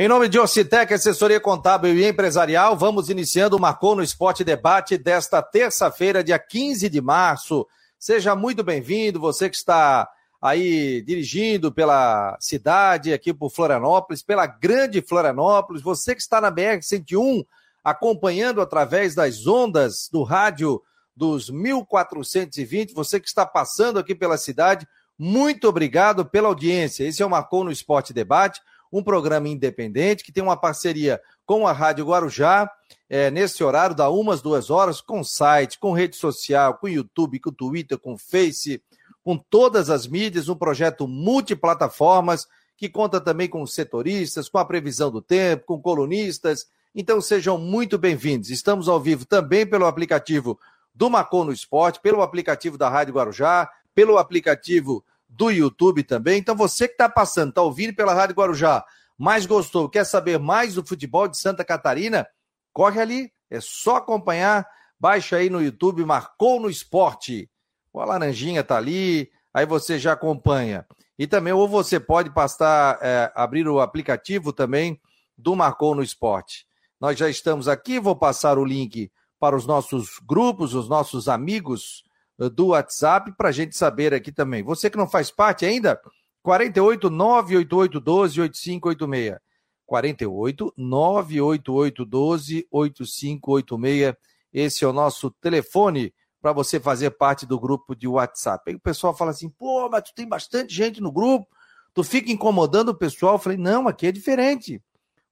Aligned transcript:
Em 0.00 0.08
nome 0.08 0.30
de 0.30 0.38
Ocitec, 0.38 0.94
assessoria 0.94 1.38
contábil 1.38 1.94
e 1.94 2.08
empresarial, 2.08 2.74
vamos 2.74 3.10
iniciando 3.10 3.58
o 3.58 3.60
Marcou 3.60 3.94
no 3.94 4.02
Esporte 4.02 4.42
Debate 4.42 4.96
desta 4.96 5.42
terça-feira, 5.42 6.24
dia 6.24 6.38
15 6.38 6.88
de 6.88 7.02
março. 7.02 7.66
Seja 7.98 8.34
muito 8.34 8.64
bem-vindo, 8.64 9.20
você 9.20 9.50
que 9.50 9.56
está 9.56 10.08
aí 10.40 11.02
dirigindo 11.02 11.70
pela 11.70 12.34
cidade, 12.40 13.12
aqui 13.12 13.34
por 13.34 13.50
Florianópolis, 13.50 14.22
pela 14.22 14.46
grande 14.46 15.02
Florianópolis, 15.02 15.82
você 15.82 16.14
que 16.14 16.22
está 16.22 16.40
na 16.40 16.50
BR-101, 16.50 17.44
acompanhando 17.84 18.62
através 18.62 19.14
das 19.14 19.46
ondas 19.46 20.08
do 20.10 20.22
rádio 20.22 20.80
dos 21.14 21.50
1420, 21.50 22.94
você 22.94 23.20
que 23.20 23.28
está 23.28 23.44
passando 23.44 23.98
aqui 23.98 24.14
pela 24.14 24.38
cidade, 24.38 24.88
muito 25.18 25.68
obrigado 25.68 26.24
pela 26.24 26.48
audiência. 26.48 27.04
Esse 27.04 27.22
é 27.22 27.26
o 27.26 27.28
Marcou 27.28 27.64
no 27.64 27.70
Esporte 27.70 28.14
Debate 28.14 28.62
um 28.92 29.02
programa 29.02 29.48
independente 29.48 30.24
que 30.24 30.32
tem 30.32 30.42
uma 30.42 30.56
parceria 30.56 31.20
com 31.46 31.66
a 31.66 31.72
Rádio 31.72 32.06
Guarujá, 32.06 32.70
é, 33.08 33.30
nesse 33.30 33.62
horário, 33.62 33.94
da 33.94 34.08
umas 34.08 34.40
duas 34.40 34.70
horas, 34.70 35.00
com 35.00 35.22
site, 35.22 35.78
com 35.78 35.92
rede 35.92 36.16
social, 36.16 36.74
com 36.74 36.88
YouTube, 36.88 37.40
com 37.40 37.52
Twitter, 37.52 37.98
com 37.98 38.16
Face, 38.16 38.82
com 39.22 39.36
todas 39.36 39.90
as 39.90 40.06
mídias, 40.06 40.48
um 40.48 40.54
projeto 40.54 41.06
multiplataformas 41.06 42.46
que 42.76 42.88
conta 42.88 43.20
também 43.20 43.48
com 43.48 43.66
setoristas, 43.66 44.48
com 44.48 44.58
a 44.58 44.64
previsão 44.64 45.10
do 45.10 45.20
tempo, 45.20 45.66
com 45.66 45.80
colunistas. 45.80 46.66
Então 46.94 47.20
sejam 47.20 47.58
muito 47.58 47.98
bem-vindos. 47.98 48.48
Estamos 48.48 48.88
ao 48.88 48.98
vivo 48.98 49.26
também 49.26 49.66
pelo 49.66 49.86
aplicativo 49.86 50.58
do 50.94 51.10
Macon 51.10 51.44
no 51.44 51.52
Esporte, 51.52 52.00
pelo 52.00 52.22
aplicativo 52.22 52.78
da 52.78 52.88
Rádio 52.88 53.14
Guarujá, 53.14 53.70
pelo 53.94 54.18
aplicativo 54.18 55.04
do 55.30 55.50
YouTube 55.50 56.02
também. 56.02 56.38
Então 56.38 56.56
você 56.56 56.88
que 56.88 56.94
está 56.94 57.08
passando, 57.08 57.50
está 57.50 57.62
ouvindo 57.62 57.94
pela 57.94 58.12
Rádio 58.12 58.34
Guarujá, 58.34 58.84
mais 59.16 59.46
gostou, 59.46 59.88
quer 59.88 60.04
saber 60.04 60.38
mais 60.38 60.74
do 60.74 60.84
futebol 60.84 61.28
de 61.28 61.38
Santa 61.38 61.64
Catarina, 61.64 62.26
corre 62.72 63.00
ali, 63.00 63.32
é 63.48 63.60
só 63.60 63.96
acompanhar, 63.96 64.66
baixa 64.98 65.36
aí 65.36 65.48
no 65.48 65.62
YouTube, 65.62 66.04
marcou 66.04 66.60
no 66.60 66.68
esporte. 66.68 67.50
O 67.92 68.02
Laranjinha 68.04 68.64
tá 68.64 68.76
ali, 68.76 69.30
aí 69.52 69.64
você 69.64 69.98
já 69.98 70.12
acompanha. 70.12 70.86
E 71.18 71.26
também, 71.26 71.52
ou 71.52 71.68
você 71.68 72.00
pode 72.00 72.30
passar, 72.30 72.98
é, 73.02 73.30
abrir 73.34 73.68
o 73.68 73.80
aplicativo 73.80 74.52
também 74.52 74.98
do 75.36 75.54
Marcou 75.54 75.94
no 75.94 76.02
Esporte. 76.02 76.66
Nós 76.98 77.18
já 77.18 77.28
estamos 77.28 77.68
aqui, 77.68 78.00
vou 78.00 78.16
passar 78.16 78.58
o 78.58 78.64
link 78.64 79.10
para 79.38 79.56
os 79.56 79.66
nossos 79.66 80.18
grupos, 80.26 80.74
os 80.74 80.88
nossos 80.88 81.28
amigos 81.28 82.04
do 82.48 82.68
WhatsApp 82.68 83.32
para 83.36 83.50
a 83.50 83.52
gente 83.52 83.76
saber 83.76 84.14
aqui 84.14 84.32
também. 84.32 84.62
Você 84.62 84.88
que 84.88 84.96
não 84.96 85.08
faz 85.08 85.30
parte 85.30 85.66
ainda, 85.66 86.00
48 86.42 87.10
988 87.10 88.00
12 88.00 88.40
8586. 88.40 89.38
48 89.86 90.72
988 90.76 92.04
12 92.04 92.68
8586. 92.70 94.14
Esse 94.52 94.84
é 94.84 94.88
o 94.88 94.92
nosso 94.92 95.30
telefone 95.32 96.14
para 96.40 96.52
você 96.52 96.80
fazer 96.80 97.10
parte 97.10 97.44
do 97.44 97.58
grupo 97.58 97.94
de 97.94 98.08
WhatsApp. 98.08 98.70
Aí 98.70 98.76
o 98.76 98.80
pessoal 98.80 99.14
fala 99.14 99.32
assim: 99.32 99.48
pô, 99.48 99.88
mas 99.88 100.04
tu 100.04 100.14
tem 100.14 100.26
bastante 100.26 100.72
gente 100.72 101.00
no 101.00 101.12
grupo, 101.12 101.48
tu 101.92 102.02
fica 102.02 102.32
incomodando 102.32 102.90
o 102.90 102.94
pessoal. 102.94 103.34
Eu 103.34 103.38
falei: 103.38 103.58
não, 103.58 103.88
aqui 103.88 104.06
é 104.06 104.12
diferente. 104.12 104.82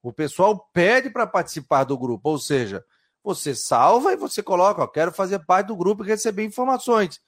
O 0.03 0.13
pessoal 0.13 0.69
pede 0.73 1.11
para 1.11 1.27
participar 1.27 1.85
do 1.85 1.99
grupo, 1.99 2.31
ou 2.31 2.39
seja, 2.39 2.85
você 3.29 3.55
salva 3.55 4.15
e 4.15 4.17
você 4.17 4.43
coloca, 4.43 4.83
ó, 4.83 4.87
quero 4.87 5.13
fazer 5.13 5.39
parte 5.41 5.67
do 5.67 5.77
grupo 5.77 6.03
e 6.03 6.07
receber 6.07 6.45
informações. 6.45 7.21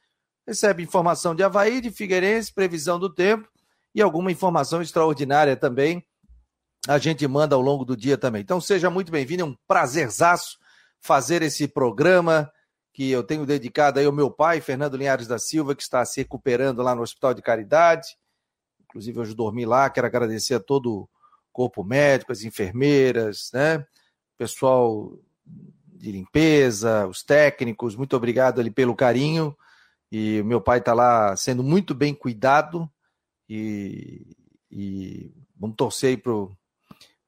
Recebe 0.46 0.82
informação 0.82 1.34
de 1.34 1.42
Havaí, 1.42 1.78
de 1.78 1.90
Figueirense, 1.90 2.54
previsão 2.54 2.98
do 2.98 3.12
tempo 3.12 3.46
e 3.94 4.00
alguma 4.00 4.32
informação 4.32 4.80
extraordinária 4.80 5.54
também. 5.56 6.02
A 6.88 6.96
gente 6.96 7.28
manda 7.28 7.54
ao 7.54 7.60
longo 7.60 7.84
do 7.84 7.94
dia 7.94 8.16
também. 8.16 8.40
Então 8.40 8.62
seja 8.62 8.88
muito 8.88 9.12
bem-vindo, 9.12 9.42
é 9.42 9.44
um 9.44 9.54
prazerzaço 9.68 10.56
fazer 11.02 11.42
esse 11.42 11.68
programa 11.68 12.50
que 12.94 13.10
eu 13.10 13.22
tenho 13.22 13.44
dedicado 13.44 13.98
aí 13.98 14.06
ao 14.06 14.12
meu 14.12 14.30
pai, 14.30 14.62
Fernando 14.62 14.96
Linhares 14.96 15.26
da 15.26 15.38
Silva, 15.38 15.74
que 15.74 15.82
está 15.82 16.02
se 16.06 16.22
recuperando 16.22 16.82
lá 16.82 16.94
no 16.94 17.02
Hospital 17.02 17.34
de 17.34 17.42
Caridade. 17.42 18.16
Inclusive, 18.84 19.20
hoje 19.20 19.34
dormi 19.34 19.66
lá, 19.66 19.90
quero 19.90 20.06
agradecer 20.06 20.54
a 20.54 20.60
todo 20.60 21.00
o 21.00 21.08
corpo 21.52 21.84
médico, 21.84 22.32
as 22.32 22.42
enfermeiras, 22.42 23.50
né? 23.52 23.84
Pessoal 24.38 25.12
de 26.00 26.10
limpeza, 26.10 27.06
os 27.06 27.22
técnicos, 27.22 27.94
muito 27.94 28.16
obrigado 28.16 28.60
ali 28.60 28.70
pelo 28.70 28.96
carinho. 28.96 29.54
E 30.10 30.40
o 30.40 30.44
meu 30.44 30.60
pai 30.60 30.78
está 30.78 30.94
lá 30.94 31.36
sendo 31.36 31.62
muito 31.62 31.94
bem 31.94 32.14
cuidado 32.14 32.90
e, 33.48 34.34
e 34.70 35.30
vamos 35.54 35.76
torcer 35.76 36.20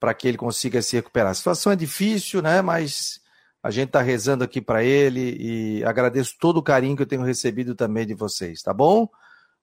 para 0.00 0.14
que 0.14 0.26
ele 0.26 0.38
consiga 0.38 0.80
se 0.80 0.96
recuperar. 0.96 1.30
A 1.30 1.34
situação 1.34 1.70
é 1.70 1.76
difícil, 1.76 2.42
né? 2.42 2.60
Mas 2.62 3.20
a 3.62 3.70
gente 3.70 3.88
está 3.88 4.00
rezando 4.00 4.42
aqui 4.42 4.60
para 4.60 4.82
ele 4.82 5.36
e 5.38 5.84
agradeço 5.84 6.34
todo 6.40 6.56
o 6.56 6.62
carinho 6.62 6.96
que 6.96 7.02
eu 7.02 7.06
tenho 7.06 7.22
recebido 7.22 7.74
também 7.74 8.06
de 8.06 8.14
vocês, 8.14 8.62
tá 8.62 8.72
bom? 8.72 9.08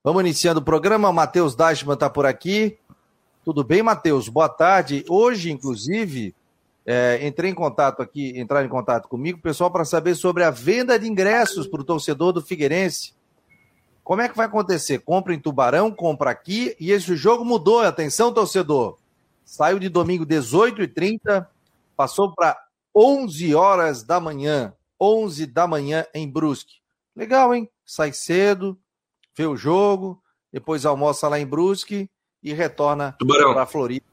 Vamos 0.01 0.21
iniciando 0.21 0.61
o 0.61 0.63
programa. 0.63 1.11
Matheus 1.11 1.55
Dashman 1.55 1.95
está 1.95 2.09
por 2.09 2.25
aqui. 2.25 2.77
Tudo 3.43 3.63
bem, 3.65 3.83
Matheus? 3.83 4.29
Boa 4.29 4.47
tarde. 4.47 5.03
Hoje, 5.09 5.51
inclusive, 5.51 6.33
é, 6.91 7.19
entrei 7.27 7.51
em 7.51 7.53
contato 7.53 8.01
aqui, 8.01 8.33
entrar 8.35 8.65
em 8.65 8.67
contato 8.67 9.07
comigo, 9.07 9.39
pessoal, 9.39 9.69
para 9.69 9.85
saber 9.85 10.15
sobre 10.15 10.43
a 10.43 10.49
venda 10.49 10.97
de 10.97 11.07
ingressos 11.07 11.67
para 11.67 11.81
o 11.81 11.83
torcedor 11.83 12.33
do 12.33 12.41
Figueirense. 12.41 13.13
Como 14.03 14.23
é 14.23 14.27
que 14.27 14.35
vai 14.35 14.47
acontecer? 14.47 14.97
Compra 14.97 15.35
em 15.35 15.39
Tubarão, 15.39 15.91
compra 15.91 16.31
aqui, 16.31 16.75
e 16.79 16.91
esse 16.91 17.15
jogo 17.15 17.45
mudou. 17.45 17.81
Atenção, 17.81 18.33
torcedor. 18.33 18.97
Saiu 19.45 19.77
de 19.77 19.87
domingo 19.87 20.25
18h30, 20.25 21.45
passou 21.95 22.33
para 22.33 22.59
11 22.95 23.53
horas 23.53 24.01
da 24.01 24.19
manhã. 24.19 24.73
11 24.99 25.45
da 25.45 25.67
manhã 25.67 26.07
em 26.11 26.27
Brusque. 26.27 26.77
Legal, 27.15 27.53
hein? 27.53 27.69
Sai 27.85 28.11
cedo, 28.13 28.75
vê 29.37 29.45
o 29.45 29.55
jogo, 29.55 30.19
depois 30.51 30.87
almoça 30.87 31.27
lá 31.27 31.39
em 31.39 31.45
Brusque 31.45 32.09
e 32.41 32.51
retorna 32.51 33.15
para 33.53 33.67
Florida, 33.67 34.05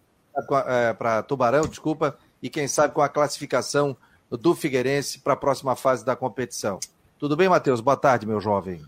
para 0.99 1.23
Tubarão, 1.23 1.63
desculpa, 1.63 2.19
e 2.47 2.49
quem 2.49 2.69
sabe 2.69 2.95
com 2.95 3.03
a 3.03 3.09
classificação 3.09 3.97
do 4.31 4.55
Figueirense 4.55 5.19
para 5.19 5.33
a 5.33 5.37
próxima 5.37 5.75
fase 5.75 6.05
da 6.05 6.15
competição. 6.15 6.79
Tudo 7.19 7.37
bem, 7.37 7.49
Matheus? 7.49 7.81
Boa 7.81 7.97
tarde, 7.97 8.25
meu 8.25 8.41
jovem. 8.41 8.81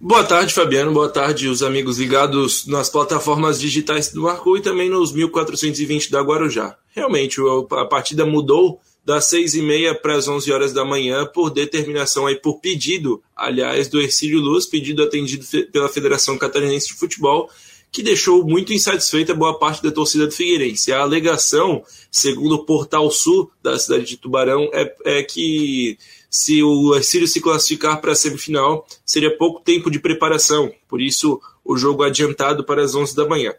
Boa 0.00 0.24
tarde, 0.24 0.54
Fabiano. 0.54 0.92
Boa 0.92 1.10
tarde, 1.10 1.46
os 1.46 1.62
amigos 1.62 1.98
ligados 1.98 2.66
nas 2.66 2.88
plataformas 2.88 3.60
digitais 3.60 4.10
do 4.10 4.22
Marco 4.22 4.56
e 4.56 4.62
também 4.62 4.88
nos 4.88 5.12
1420 5.12 6.10
da 6.10 6.22
Guarujá. 6.22 6.74
Realmente, 6.94 7.38
a 7.72 7.84
partida 7.84 8.24
mudou 8.24 8.80
das 9.04 9.26
seis 9.26 9.54
e 9.54 9.60
meia 9.60 9.94
para 9.94 10.16
as 10.16 10.26
11 10.26 10.50
horas 10.50 10.72
da 10.72 10.82
manhã 10.82 11.26
por 11.26 11.50
determinação 11.50 12.26
aí, 12.26 12.36
por 12.36 12.60
pedido, 12.60 13.22
aliás, 13.36 13.88
do 13.88 14.00
Ercílio 14.00 14.40
Luz, 14.40 14.64
pedido 14.64 15.02
atendido 15.02 15.44
pela 15.70 15.88
Federação 15.88 16.38
Catarinense 16.38 16.88
de 16.88 16.94
Futebol, 16.94 17.50
que 17.92 18.02
deixou 18.02 18.42
muito 18.42 18.72
insatisfeita 18.72 19.34
boa 19.34 19.58
parte 19.58 19.82
da 19.82 19.92
torcida 19.92 20.26
do 20.26 20.32
Figueirense. 20.32 20.90
A 20.90 21.02
alegação, 21.02 21.84
segundo 22.10 22.54
o 22.54 22.64
Portal 22.64 23.10
Sul 23.10 23.52
da 23.62 23.78
cidade 23.78 24.06
de 24.06 24.16
Tubarão, 24.16 24.70
é, 24.72 24.96
é 25.04 25.22
que 25.22 25.98
se 26.30 26.62
o 26.62 26.94
Ercílio 26.96 27.28
se 27.28 27.42
classificar 27.42 28.00
para 28.00 28.12
a 28.12 28.14
semifinal, 28.14 28.86
seria 29.04 29.36
pouco 29.36 29.60
tempo 29.60 29.90
de 29.90 29.98
preparação, 29.98 30.72
por 30.88 31.02
isso 31.02 31.38
o 31.62 31.76
jogo 31.76 32.02
adiantado 32.02 32.64
para 32.64 32.82
as 32.82 32.94
11 32.94 33.14
da 33.14 33.28
manhã. 33.28 33.54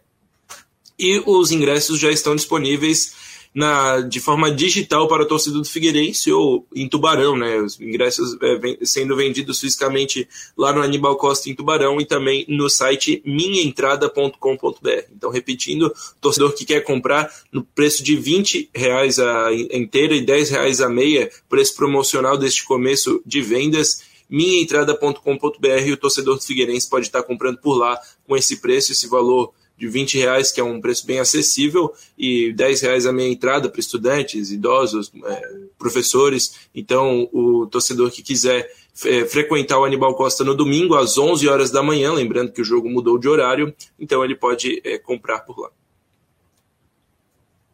E 0.98 1.22
os 1.28 1.52
ingressos 1.52 2.00
já 2.00 2.12
estão 2.12 2.36
disponíveis 2.36 3.14
na, 3.54 4.02
de 4.02 4.20
forma 4.20 4.52
digital 4.52 5.08
para 5.08 5.24
a 5.24 5.28
torcida 5.28 5.58
do 5.58 5.66
Figueirense 5.66 6.32
ou 6.32 6.66
em 6.76 6.90
Tubarão, 6.90 7.38
né? 7.38 7.58
Os 7.58 7.80
ingressos 7.80 8.36
é, 8.42 8.56
vem, 8.58 8.78
sendo 8.82 9.16
vendidos 9.16 9.60
fisicamente 9.60 10.28
lá 10.58 10.74
no 10.74 10.82
Aníbal 10.82 11.16
Costa 11.18 11.50
em 11.50 11.56
Tubarão 11.56 12.02
e 12.02 12.06
também 12.06 12.46
no 12.50 12.70
site 12.70 13.22
minhaentrada.com.br. 13.26 14.90
Então, 15.16 15.30
repetindo, 15.30 15.94
torcedor 16.20 16.54
que 16.54 16.66
quer 16.66 16.82
comprar 16.82 17.32
no 17.52 17.64
preço 17.64 18.04
de 18.04 18.16
20 18.16 18.72
reais 18.74 19.20
a 19.20 19.54
inteira 19.54 20.16
e 20.16 20.22
10 20.22 20.50
reais 20.50 20.82
a 20.82 20.90
meia, 20.90 21.30
preço 21.48 21.76
promocional 21.76 22.38
deste 22.38 22.66
começo 22.66 23.22
de 23.26 23.42
vendas, 23.42 24.02
minhaentrada.com.br, 24.28 25.92
o 25.92 25.98
torcedor 25.98 26.38
do 26.38 26.44
Figueirense 26.44 26.90
pode 26.90 27.06
estar 27.06 27.22
comprando 27.22 27.58
por 27.60 27.78
lá 27.78 28.00
com 28.28 28.36
esse 28.36 28.60
preço, 28.60 28.92
esse 28.92 29.08
valor 29.08 29.54
de 29.84 29.90
20 29.90 30.18
reais, 30.18 30.50
que 30.50 30.62
é 30.62 30.64
um 30.64 30.80
preço 30.80 31.06
bem 31.06 31.20
acessível, 31.20 31.94
e 32.18 32.54
10 32.54 32.82
reais 32.82 33.06
a 33.06 33.12
meia 33.12 33.30
entrada 33.30 33.70
para 33.70 33.82
estudantes, 33.82 34.50
idosos, 34.50 35.12
é, 35.26 35.50
professores. 35.78 36.70
Então, 36.74 37.30
o 37.34 37.68
torcedor 37.68 38.10
que 38.10 38.24
quiser 38.24 38.72
é, 39.06 39.26
frequentar 39.26 39.78
o 39.80 39.84
Anibal 39.84 40.16
Costa 40.16 40.42
no 40.42 40.56
domingo, 40.56 40.96
às 40.96 41.18
11 41.18 41.50
horas 41.50 41.70
da 41.70 41.84
manhã, 41.84 42.14
lembrando 42.14 42.54
que 42.54 42.62
o 42.62 42.66
jogo 42.66 42.90
mudou 42.90 43.18
de 43.18 43.28
horário, 43.28 43.76
então 44.00 44.24
ele 44.24 44.36
pode 44.36 44.82
é, 44.86 44.98
comprar 44.98 45.40
por 45.40 45.60
lá. 45.60 45.70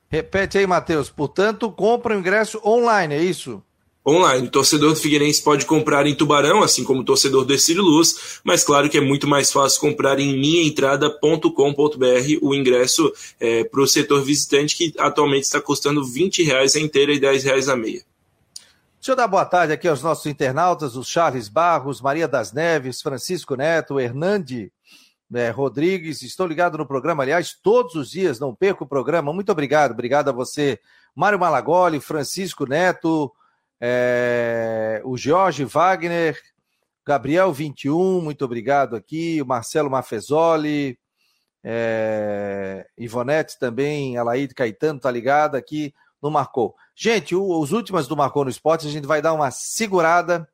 Repete 0.09 0.57
aí, 0.57 0.65
Matheus. 0.65 1.11
Portanto, 1.11 1.71
compra 1.71 2.15
o 2.15 2.19
ingresso 2.19 2.59
online, 2.65 3.13
é 3.13 3.23
isso? 3.23 3.61
Online. 4.05 4.47
O 4.47 4.51
torcedor 4.51 4.93
do 4.93 4.99
Figueirense 4.99 5.41
pode 5.41 5.65
comprar 5.65 6.05
em 6.07 6.15
Tubarão, 6.15 6.63
assim 6.63 6.83
como 6.83 7.01
o 7.01 7.05
torcedor 7.05 7.45
do 7.45 7.53
Ercílio 7.53 7.83
Luz, 7.83 8.39
mas 8.43 8.63
claro 8.63 8.89
que 8.89 8.97
é 8.97 9.01
muito 9.01 9.27
mais 9.27 9.51
fácil 9.51 9.79
comprar 9.79 10.19
em 10.19 10.37
minhaentrada.com.br 10.39 11.49
o 12.41 12.55
ingresso 12.55 13.11
é, 13.39 13.63
para 13.63 13.81
o 13.81 13.87
setor 13.87 14.23
visitante, 14.23 14.75
que 14.75 14.93
atualmente 14.97 15.43
está 15.43 15.61
custando 15.61 16.03
20 16.03 16.43
reais 16.43 16.75
a 16.75 16.79
inteira 16.79 17.13
e 17.13 17.19
10 17.19 17.43
reais 17.43 17.69
a 17.69 17.75
meia. 17.75 18.03
Deixa 18.99 19.13
eu 19.13 19.15
dar 19.15 19.27
boa 19.27 19.45
tarde 19.45 19.71
aqui 19.71 19.87
aos 19.87 20.03
nossos 20.03 20.25
internautas, 20.25 20.97
o 20.97 21.03
Charles 21.05 21.47
Barros, 21.47 22.01
Maria 22.01 22.27
das 22.27 22.51
Neves, 22.51 23.01
Francisco 23.01 23.55
Neto, 23.55 23.97
Hernande 23.97 24.73
é, 25.33 25.49
Rodrigues. 25.49 26.21
Estou 26.21 26.45
ligado 26.45 26.77
no 26.77 26.85
programa, 26.85 27.23
aliás, 27.23 27.53
todos 27.53 27.95
os 27.95 28.11
dias, 28.11 28.41
não 28.41 28.53
perco 28.53 28.83
o 28.83 28.87
programa. 28.87 29.31
Muito 29.31 29.51
obrigado, 29.53 29.91
obrigado 29.91 30.27
a 30.27 30.33
você, 30.33 30.79
Mário 31.15 31.39
Malagoli, 31.39 32.01
Francisco 32.01 32.65
Neto, 32.65 33.31
é, 33.81 35.01
o 35.05 35.17
Jorge 35.17 35.63
Wagner, 35.65 36.39
Gabriel 37.05 37.51
21, 37.53 38.21
muito 38.21 38.43
obrigado 38.43 38.95
aqui, 38.95 39.41
o 39.41 39.45
Marcelo 39.45 39.89
Mafezoli, 39.89 40.99
é, 41.63 42.85
Ivonete 42.97 43.57
também, 43.57 44.17
Alaíde 44.17 44.53
Caetano, 44.53 44.99
tá 44.99 45.09
ligado 45.09 45.55
aqui 45.55 45.93
no 46.21 46.29
Marcou. 46.29 46.75
Gente, 46.95 47.35
o, 47.35 47.59
os 47.59 47.71
últimos 47.71 48.07
do 48.07 48.17
Marcou 48.17 48.43
no 48.43 48.49
Esporte, 48.49 48.87
a 48.87 48.91
gente 48.91 49.07
vai 49.07 49.21
dar 49.21 49.33
uma 49.33 49.51
segurada 49.51 50.47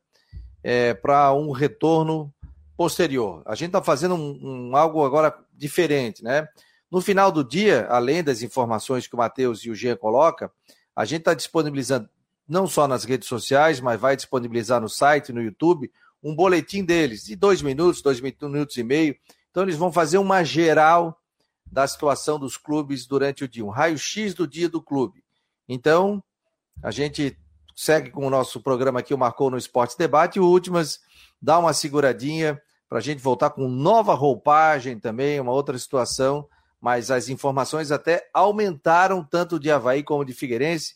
é, 0.62 0.94
para 0.94 1.32
um 1.32 1.50
retorno 1.50 2.32
posterior. 2.76 3.42
A 3.46 3.54
gente 3.54 3.68
está 3.68 3.82
fazendo 3.82 4.14
um, 4.14 4.70
um, 4.70 4.76
algo 4.76 5.04
agora 5.04 5.36
diferente, 5.52 6.22
né? 6.22 6.46
No 6.90 7.00
final 7.00 7.32
do 7.32 7.42
dia, 7.42 7.86
além 7.88 8.22
das 8.22 8.42
informações 8.42 9.06
que 9.06 9.14
o 9.14 9.18
Matheus 9.18 9.60
e 9.64 9.70
o 9.70 9.74
Jean 9.74 9.96
colocam, 9.96 10.48
a 10.94 11.04
gente 11.04 11.20
está 11.20 11.34
disponibilizando 11.34 12.08
não 12.48 12.66
só 12.66 12.86
nas 12.86 13.04
redes 13.04 13.28
sociais, 13.28 13.80
mas 13.80 14.00
vai 14.00 14.16
disponibilizar 14.16 14.80
no 14.80 14.88
site, 14.88 15.32
no 15.32 15.42
YouTube, 15.42 15.90
um 16.22 16.34
boletim 16.34 16.84
deles, 16.84 17.24
de 17.24 17.36
dois 17.36 17.62
minutos, 17.62 18.02
dois 18.02 18.20
minutos 18.20 18.76
e 18.76 18.82
meio. 18.82 19.16
Então, 19.50 19.62
eles 19.62 19.76
vão 19.76 19.92
fazer 19.92 20.18
uma 20.18 20.44
geral 20.44 21.20
da 21.64 21.86
situação 21.86 22.38
dos 22.38 22.56
clubes 22.56 23.06
durante 23.06 23.44
o 23.44 23.48
dia, 23.48 23.64
um 23.64 23.70
raio-x 23.70 24.34
do 24.34 24.46
dia 24.46 24.68
do 24.68 24.80
clube. 24.80 25.24
Então, 25.68 26.22
a 26.82 26.90
gente 26.90 27.36
segue 27.74 28.10
com 28.10 28.26
o 28.26 28.30
nosso 28.30 28.60
programa 28.60 29.00
aqui, 29.00 29.12
o 29.12 29.18
Marcou 29.18 29.50
no 29.50 29.58
Esporte 29.58 29.98
Debate, 29.98 30.36
e 30.36 30.40
o 30.40 30.46
Últimas 30.46 31.00
dá 31.40 31.58
uma 31.58 31.72
seguradinha 31.72 32.60
para 32.88 32.98
a 32.98 33.02
gente 33.02 33.20
voltar 33.20 33.50
com 33.50 33.68
nova 33.68 34.14
roupagem 34.14 34.98
também, 34.98 35.40
uma 35.40 35.52
outra 35.52 35.76
situação, 35.78 36.48
mas 36.80 37.10
as 37.10 37.28
informações 37.28 37.90
até 37.90 38.28
aumentaram 38.32 39.24
tanto 39.24 39.58
de 39.58 39.70
Havaí 39.70 40.02
como 40.02 40.24
de 40.24 40.32
Figueirense 40.32 40.94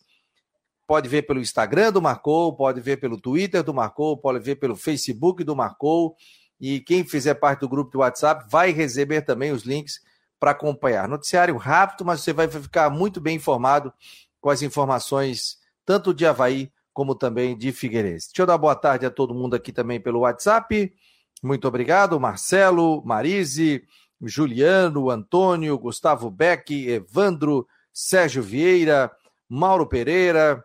pode 0.91 1.09
ver 1.09 1.23
pelo 1.23 1.39
Instagram 1.39 1.93
do 1.93 2.03
Marcou, 2.03 2.53
pode 2.53 2.81
ver 2.81 2.97
pelo 2.97 3.17
Twitter 3.17 3.63
do 3.63 3.73
Marcou, 3.73 4.17
pode 4.17 4.41
ver 4.41 4.57
pelo 4.57 4.75
Facebook 4.75 5.45
do 5.45 5.55
Marcou. 5.55 6.17
E 6.61 6.81
quem 6.81 7.05
fizer 7.05 7.35
parte 7.35 7.61
do 7.61 7.69
grupo 7.69 7.93
do 7.93 8.01
WhatsApp 8.01 8.47
vai 8.51 8.73
receber 8.73 9.23
também 9.23 9.53
os 9.53 9.63
links 9.63 10.01
para 10.41 10.51
acompanhar. 10.51 11.07
Noticiário 11.07 11.57
rápido, 11.57 12.05
mas 12.05 12.23
você 12.23 12.33
vai 12.33 12.49
ficar 12.49 12.91
muito 12.91 13.21
bem 13.21 13.37
informado 13.37 13.93
com 14.41 14.51
as 14.51 14.63
informações 14.63 15.59
tanto 15.87 16.13
de 16.13 16.27
Havaí 16.27 16.73
como 16.93 17.15
também 17.15 17.57
de 17.57 17.71
Figueirense. 17.71 18.27
Deixa 18.27 18.43
eu 18.43 18.47
dar 18.47 18.59
boa 18.59 18.75
tarde 18.75 19.07
a 19.07 19.13
todo 19.13 19.33
mundo 19.33 19.55
aqui 19.55 19.71
também 19.71 20.01
pelo 20.01 20.19
WhatsApp. 20.23 20.93
Muito 21.41 21.69
obrigado, 21.69 22.19
Marcelo, 22.19 23.01
Marise, 23.05 23.85
Juliano, 24.21 25.09
Antônio, 25.09 25.79
Gustavo 25.79 26.29
Beck, 26.33 26.89
Evandro, 26.89 27.65
Sérgio 27.93 28.43
Vieira, 28.43 29.09
Mauro 29.49 29.87
Pereira, 29.87 30.65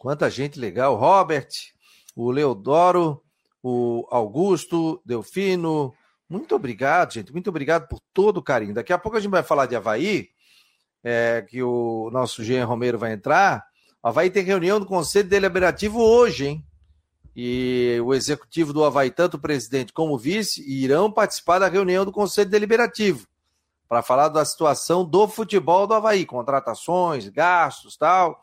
Quanta 0.00 0.30
gente 0.30 0.58
legal. 0.58 0.96
Robert, 0.96 1.50
o 2.16 2.30
Leodoro, 2.30 3.22
o 3.62 4.06
Augusto, 4.10 4.98
Delfino. 5.04 5.92
Muito 6.26 6.54
obrigado, 6.54 7.12
gente. 7.12 7.30
Muito 7.30 7.50
obrigado 7.50 7.86
por 7.86 8.00
todo 8.14 8.38
o 8.38 8.42
carinho. 8.42 8.72
Daqui 8.72 8.94
a 8.94 8.98
pouco 8.98 9.18
a 9.18 9.20
gente 9.20 9.30
vai 9.30 9.42
falar 9.42 9.66
de 9.66 9.76
Havaí, 9.76 10.30
é, 11.04 11.44
que 11.46 11.62
o 11.62 12.08
nosso 12.10 12.42
Jean 12.42 12.64
Romero 12.64 12.98
vai 12.98 13.12
entrar. 13.12 13.62
O 14.02 14.08
Havaí 14.08 14.30
tem 14.30 14.42
reunião 14.42 14.80
do 14.80 14.86
Conselho 14.86 15.28
Deliberativo 15.28 16.00
hoje, 16.00 16.46
hein? 16.46 16.66
E 17.36 17.98
o 18.02 18.14
executivo 18.14 18.72
do 18.72 18.82
Havaí, 18.82 19.10
tanto 19.10 19.36
o 19.36 19.40
presidente 19.40 19.92
como 19.92 20.14
o 20.14 20.18
vice, 20.18 20.64
irão 20.66 21.12
participar 21.12 21.58
da 21.58 21.68
reunião 21.68 22.06
do 22.06 22.10
Conselho 22.10 22.48
Deliberativo 22.48 23.28
para 23.86 24.00
falar 24.00 24.28
da 24.28 24.46
situação 24.46 25.04
do 25.04 25.28
futebol 25.28 25.86
do 25.86 25.92
Havaí, 25.92 26.24
contratações, 26.24 27.28
gastos 27.28 27.98
tal. 27.98 28.42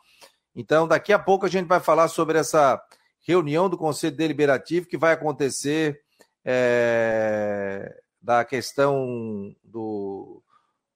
Então, 0.58 0.88
daqui 0.88 1.12
a 1.12 1.18
pouco 1.20 1.46
a 1.46 1.48
gente 1.48 1.68
vai 1.68 1.78
falar 1.78 2.08
sobre 2.08 2.36
essa 2.36 2.82
reunião 3.20 3.70
do 3.70 3.78
Conselho 3.78 4.16
Deliberativo 4.16 4.88
que 4.88 4.98
vai 4.98 5.12
acontecer 5.12 6.00
é, 6.44 7.96
da 8.20 8.44
questão 8.44 9.54
do, 9.62 10.42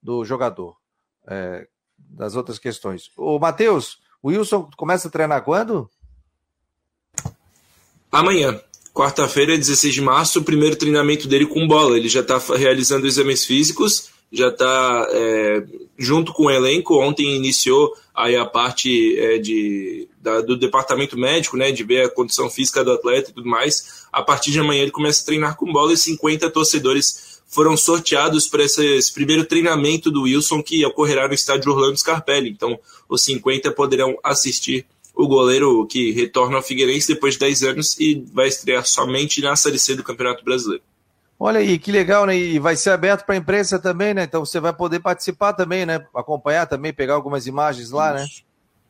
do 0.02 0.24
jogador, 0.24 0.76
é, 1.28 1.68
das 1.96 2.34
outras 2.34 2.58
questões. 2.58 3.12
Ô, 3.16 3.38
Matheus, 3.38 3.98
o 4.20 4.30
Wilson 4.30 4.68
começa 4.76 5.06
a 5.06 5.10
treinar 5.12 5.44
quando? 5.44 5.88
Amanhã. 8.10 8.60
Quarta-feira, 8.92 9.56
16 9.56 9.94
de 9.94 10.00
março, 10.00 10.40
o 10.40 10.44
primeiro 10.44 10.74
treinamento 10.74 11.28
dele 11.28 11.46
com 11.46 11.68
bola. 11.68 11.96
Ele 11.96 12.08
já 12.08 12.20
está 12.20 12.36
realizando 12.56 13.06
exames 13.06 13.44
físicos 13.44 14.11
já 14.32 14.48
está 14.48 15.06
é, 15.10 15.62
junto 15.98 16.32
com 16.32 16.44
o 16.44 16.50
elenco. 16.50 16.98
Ontem 16.98 17.36
iniciou 17.36 17.92
aí 18.14 18.34
a 18.34 18.46
parte 18.46 19.18
é, 19.18 19.38
de, 19.38 20.08
da, 20.20 20.40
do 20.40 20.56
departamento 20.56 21.18
médico, 21.18 21.56
né, 21.56 21.70
de 21.70 21.84
ver 21.84 22.06
a 22.06 22.08
condição 22.08 22.48
física 22.48 22.82
do 22.82 22.92
atleta 22.92 23.30
e 23.30 23.34
tudo 23.34 23.48
mais. 23.48 24.06
A 24.10 24.22
partir 24.22 24.50
de 24.50 24.60
amanhã 24.60 24.82
ele 24.82 24.90
começa 24.90 25.22
a 25.22 25.26
treinar 25.26 25.56
com 25.56 25.70
bola 25.70 25.92
e 25.92 25.96
50 25.96 26.48
torcedores 26.50 27.32
foram 27.46 27.76
sorteados 27.76 28.46
para 28.46 28.64
esse, 28.64 29.12
primeiro 29.12 29.44
treinamento 29.44 30.10
do 30.10 30.22
Wilson 30.22 30.62
que 30.62 30.84
ocorrerá 30.86 31.28
no 31.28 31.34
estádio 31.34 31.70
Orlando 31.70 31.98
Scarpelli. 31.98 32.48
Então, 32.48 32.80
os 33.06 33.22
50 33.24 33.70
poderão 33.72 34.18
assistir 34.24 34.86
o 35.14 35.28
goleiro 35.28 35.86
que 35.86 36.12
retorna 36.12 36.56
ao 36.56 36.62
Figueirense 36.62 37.12
depois 37.12 37.34
de 37.34 37.40
10 37.40 37.62
anos 37.64 38.00
e 38.00 38.24
vai 38.32 38.48
estrear 38.48 38.86
somente 38.86 39.42
na 39.42 39.54
Série 39.54 39.78
C 39.78 39.94
do 39.94 40.02
Campeonato 40.02 40.42
Brasileiro. 40.42 40.82
Olha 41.44 41.58
aí, 41.58 41.76
que 41.76 41.90
legal, 41.90 42.24
né? 42.24 42.38
E 42.38 42.60
vai 42.60 42.76
ser 42.76 42.90
aberto 42.90 43.26
para 43.26 43.34
a 43.34 43.38
imprensa 43.38 43.76
também, 43.76 44.14
né? 44.14 44.22
Então 44.22 44.46
você 44.46 44.60
vai 44.60 44.72
poder 44.72 45.00
participar 45.00 45.52
também, 45.52 45.84
né? 45.84 46.06
Acompanhar 46.14 46.66
também, 46.66 46.92
pegar 46.92 47.14
algumas 47.14 47.48
imagens 47.48 47.90
lá, 47.90 48.14
né? 48.14 48.24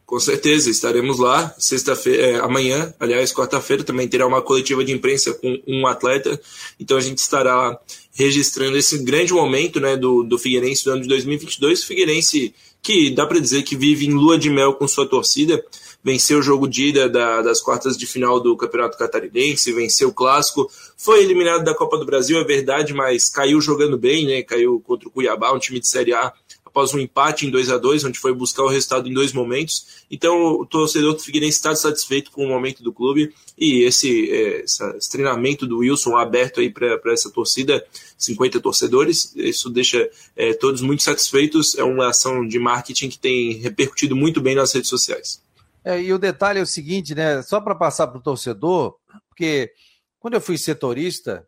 Com 0.05 0.21
certeza, 0.21 0.69
estaremos 0.69 1.19
lá 1.19 1.55
sexta-feira, 1.59 2.23
é, 2.23 2.41
amanhã, 2.41 2.93
aliás, 3.01 3.33
quarta-feira, 3.33 3.83
também 3.83 4.07
terá 4.07 4.27
uma 4.27 4.43
coletiva 4.43 4.85
de 4.85 4.93
imprensa 4.93 5.33
com 5.33 5.63
um 5.67 5.87
atleta. 5.87 6.39
Então 6.79 6.99
a 6.99 7.01
gente 7.01 7.17
estará 7.17 7.75
registrando 8.13 8.77
esse 8.77 8.99
grande 8.99 9.33
momento 9.33 9.81
né, 9.81 9.97
do, 9.97 10.23
do 10.23 10.39
Figueirense 10.39 10.85
do 10.85 10.91
ano 10.91 11.01
de 11.01 11.09
2022. 11.09 11.85
Figueirense 11.85 12.55
que 12.83 13.15
dá 13.15 13.25
para 13.25 13.41
dizer 13.41 13.63
que 13.63 13.75
vive 13.75 14.05
em 14.05 14.13
lua 14.13 14.37
de 14.39 14.51
mel 14.51 14.75
com 14.75 14.87
sua 14.87 15.09
torcida 15.09 15.65
venceu 16.03 16.39
o 16.39 16.43
jogo 16.43 16.67
de 16.67 16.89
ida 16.89 17.09
da, 17.09 17.43
das 17.43 17.61
quartas 17.61 17.97
de 17.97 18.07
final 18.07 18.41
do 18.41 18.57
Campeonato 18.57 18.99
Catarinense, 18.99 19.73
venceu 19.73 20.09
o 20.09 20.13
Clássico, 20.13 20.71
foi 20.97 21.23
eliminado 21.23 21.65
da 21.65 21.75
Copa 21.75 21.99
do 21.99 22.05
Brasil, 22.05 22.39
é 22.39 22.45
verdade, 22.45 22.93
mas 22.93 23.29
caiu 23.29 23.61
jogando 23.61 23.97
bem, 23.97 24.27
né? 24.27 24.43
Caiu 24.43 24.81
contra 24.81 25.09
o 25.09 25.11
Cuiabá, 25.11 25.53
um 25.53 25.59
time 25.59 25.79
de 25.79 25.87
Série 25.87 26.13
A, 26.13 26.33
após 26.73 26.95
um 26.95 26.99
empate 26.99 27.47
em 27.47 27.51
2 27.51 27.71
a 27.71 27.77
2 27.77 28.05
onde 28.05 28.19
foi 28.19 28.33
buscar 28.33 28.65
o 28.65 28.69
resultado 28.69 29.07
em 29.07 29.13
dois 29.13 29.33
momentos. 29.33 30.05
Então, 30.11 30.55
o 30.55 30.67
torcedor 30.67 31.13
do 31.13 31.23
Figueirense 31.23 31.59
está 31.59 31.75
satisfeito 31.75 32.31
com 32.31 32.45
o 32.45 32.49
momento 32.49 32.83
do 32.83 32.93
clube 32.93 33.33
e 33.59 33.83
esse, 33.83 34.31
é, 34.31 34.65
esse 34.65 35.11
treinamento 35.11 35.67
do 35.67 35.79
Wilson 35.79 36.17
aberto 36.17 36.61
aí 36.61 36.71
para 36.71 37.13
essa 37.13 37.31
torcida, 37.31 37.85
50 38.17 38.59
torcedores, 38.61 39.35
isso 39.37 39.69
deixa 39.69 40.09
é, 40.35 40.55
todos 40.55 40.81
muito 40.81 41.03
satisfeitos. 41.03 41.77
É 41.77 41.85
uma 41.85 42.09
ação 42.09 42.47
de 42.47 42.59
marketing 42.59 43.11
que 43.11 43.19
tem 43.19 43.53
repercutido 43.59 44.17
muito 44.17 44.41
bem 44.41 44.55
nas 44.55 44.73
redes 44.73 44.89
sociais. 44.89 45.43
É, 45.85 46.01
e 46.01 46.13
o 46.13 46.19
detalhe 46.19 46.59
é 46.59 46.63
o 46.63 46.67
seguinte, 46.67 47.15
né? 47.15 47.43
Só 47.43 47.61
para 47.61 47.75
passar 47.75 48.07
para 48.07 48.19
o 48.19 48.23
torcedor, 48.23 48.97
porque 49.29 49.73
quando 50.19 50.35
eu 50.35 50.41
fui 50.41 50.57
setorista, 50.57 51.47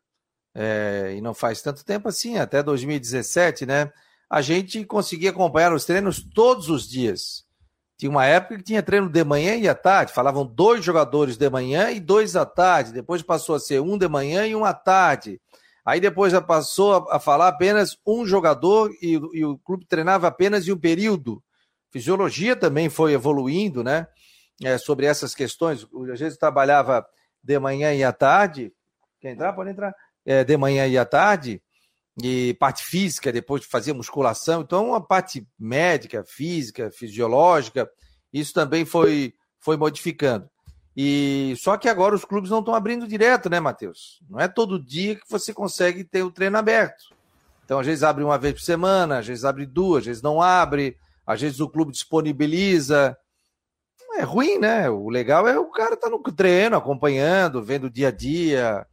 é, 0.54 1.14
e 1.16 1.20
não 1.20 1.34
faz 1.34 1.62
tanto 1.62 1.84
tempo 1.84 2.08
assim, 2.08 2.36
até 2.36 2.62
2017, 2.62 3.66
né? 3.66 3.92
A 4.28 4.40
gente 4.40 4.84
conseguia 4.84 5.30
acompanhar 5.30 5.72
os 5.72 5.84
treinos 5.84 6.22
todos 6.22 6.68
os 6.68 6.88
dias. 6.88 7.44
Tinha 7.96 8.10
uma 8.10 8.26
época 8.26 8.56
que 8.56 8.64
tinha 8.64 8.82
treino 8.82 9.08
de 9.08 9.22
manhã 9.22 9.54
e 9.56 9.68
à 9.68 9.74
tarde, 9.74 10.12
falavam 10.12 10.44
dois 10.44 10.84
jogadores 10.84 11.36
de 11.36 11.48
manhã 11.48 11.90
e 11.90 12.00
dois 12.00 12.34
à 12.34 12.44
tarde, 12.44 12.92
depois 12.92 13.22
passou 13.22 13.54
a 13.54 13.60
ser 13.60 13.80
um 13.80 13.96
de 13.96 14.08
manhã 14.08 14.46
e 14.46 14.54
um 14.54 14.64
à 14.64 14.74
tarde. 14.74 15.40
Aí 15.84 16.00
depois 16.00 16.32
já 16.32 16.40
passou 16.40 17.06
a, 17.10 17.20
falar 17.20 17.48
apenas 17.48 17.96
um 18.06 18.26
jogador 18.26 18.90
e, 19.02 19.20
e 19.32 19.44
o 19.44 19.58
clube 19.58 19.86
treinava 19.86 20.26
apenas 20.26 20.66
em 20.66 20.72
um 20.72 20.78
período. 20.78 21.42
Fisiologia 21.90 22.56
também 22.56 22.88
foi 22.88 23.12
evoluindo, 23.12 23.84
né? 23.84 24.08
É, 24.62 24.78
sobre 24.78 25.06
essas 25.06 25.34
questões. 25.34 25.87
Às 26.12 26.20
vezes 26.20 26.38
trabalhava 26.38 27.06
de 27.42 27.58
manhã 27.58 27.92
e 27.94 28.02
à 28.04 28.12
tarde. 28.12 28.73
Quer 29.20 29.32
entrar? 29.32 29.52
Pode 29.52 29.70
entrar. 29.70 29.94
É, 30.25 30.44
de 30.44 30.56
manhã 30.56 30.87
e 30.87 30.96
à 30.96 31.04
tarde. 31.04 31.62
E 32.23 32.54
parte 32.54 32.84
física, 32.84 33.32
depois 33.32 33.64
fazia 33.64 33.92
musculação. 33.92 34.61
Então, 34.61 34.94
a 34.94 35.00
parte 35.00 35.46
médica, 35.58 36.25
física, 36.25 36.90
fisiológica, 36.92 37.90
isso 38.32 38.52
também 38.52 38.84
foi, 38.84 39.34
foi 39.58 39.76
modificando. 39.76 40.49
E 40.96 41.54
só 41.58 41.76
que 41.76 41.88
agora 41.88 42.14
os 42.14 42.25
clubes 42.25 42.50
não 42.50 42.61
estão 42.61 42.75
abrindo 42.75 43.08
direto, 43.08 43.50
né, 43.50 43.58
Matheus? 43.58 44.20
Não 44.30 44.38
é 44.38 44.46
todo 44.46 44.82
dia 44.82 45.16
que 45.16 45.28
você 45.28 45.52
consegue 45.52 46.04
ter 46.04 46.23
o 46.23 46.30
treino 46.30 46.56
aberto. 46.56 47.14
Então, 47.64 47.80
às 47.80 47.87
vezes 47.87 48.04
abre 48.04 48.23
uma 48.23 48.38
vez 48.38 48.54
por 48.54 48.61
semana, 48.61 49.18
às 49.18 49.26
vezes 49.26 49.44
abre 49.44 49.66
duas, 49.66 50.02
às 50.02 50.06
vezes 50.06 50.23
não 50.23 50.40
abre, 50.40 50.96
às 51.26 51.40
vezes 51.40 51.58
o 51.58 51.68
clube 51.68 51.90
disponibiliza. 51.90 53.16
É 54.16 54.23
ruim, 54.23 54.59
né? 54.59 54.88
O 54.88 55.09
legal 55.09 55.47
é 55.49 55.59
o 55.59 55.66
cara 55.66 55.97
tá 55.97 56.09
no 56.09 56.21
treino, 56.21 56.76
acompanhando, 56.76 57.62
vendo 57.62 57.85
o 57.85 57.90
dia 57.90 58.09
a 58.09 58.11
dia, 58.11 58.87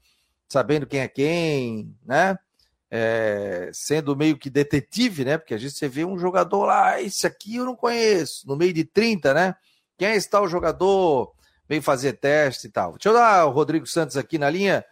sabendo 0.50 0.86
quem 0.86 1.00
é 1.02 1.08
quem, 1.08 1.96
né? 2.06 2.38
É, 2.90 3.70
sendo 3.72 4.16
meio 4.16 4.38
que 4.38 4.50
detetive, 4.50 5.24
né? 5.24 5.38
Porque 5.38 5.54
às 5.54 5.62
vezes 5.62 5.78
você 5.78 5.88
vê 5.88 6.04
um 6.04 6.18
jogador 6.18 6.66
lá, 6.66 6.92
ah, 6.94 7.02
esse 7.02 7.26
aqui 7.26 7.56
eu 7.56 7.66
não 7.66 7.76
conheço, 7.76 8.48
no 8.48 8.56
meio 8.56 8.74
de 8.74 8.84
30, 8.84 9.34
né? 9.34 9.56
Quem 9.98 10.10
é 10.10 10.16
esse 10.16 10.30
tal 10.30 10.48
jogador? 10.48 11.32
Vem 11.70 11.80
fazer 11.80 12.14
teste 12.14 12.68
e 12.68 12.70
tal. 12.70 12.94
Deixa 12.94 13.10
eu 13.10 13.14
dar 13.14 13.46
o 13.46 13.52
Rodrigo 13.52 13.88
Santos 13.88 14.18
aqui 14.18 14.38
na 14.38 14.50
linha. 14.50 14.84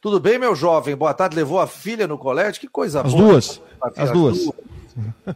Tudo 0.00 0.20
bem, 0.20 0.38
meu 0.38 0.54
jovem? 0.54 0.94
Boa 0.94 1.12
tarde. 1.12 1.34
Levou 1.34 1.58
a 1.58 1.66
filha 1.66 2.06
no 2.06 2.16
colégio? 2.16 2.60
Que 2.60 2.68
coisa 2.68 3.00
as 3.00 3.12
boa. 3.12 3.32
Duas. 3.32 3.60
As, 3.96 4.12
duas. 4.12 4.38
duas. 4.44 4.54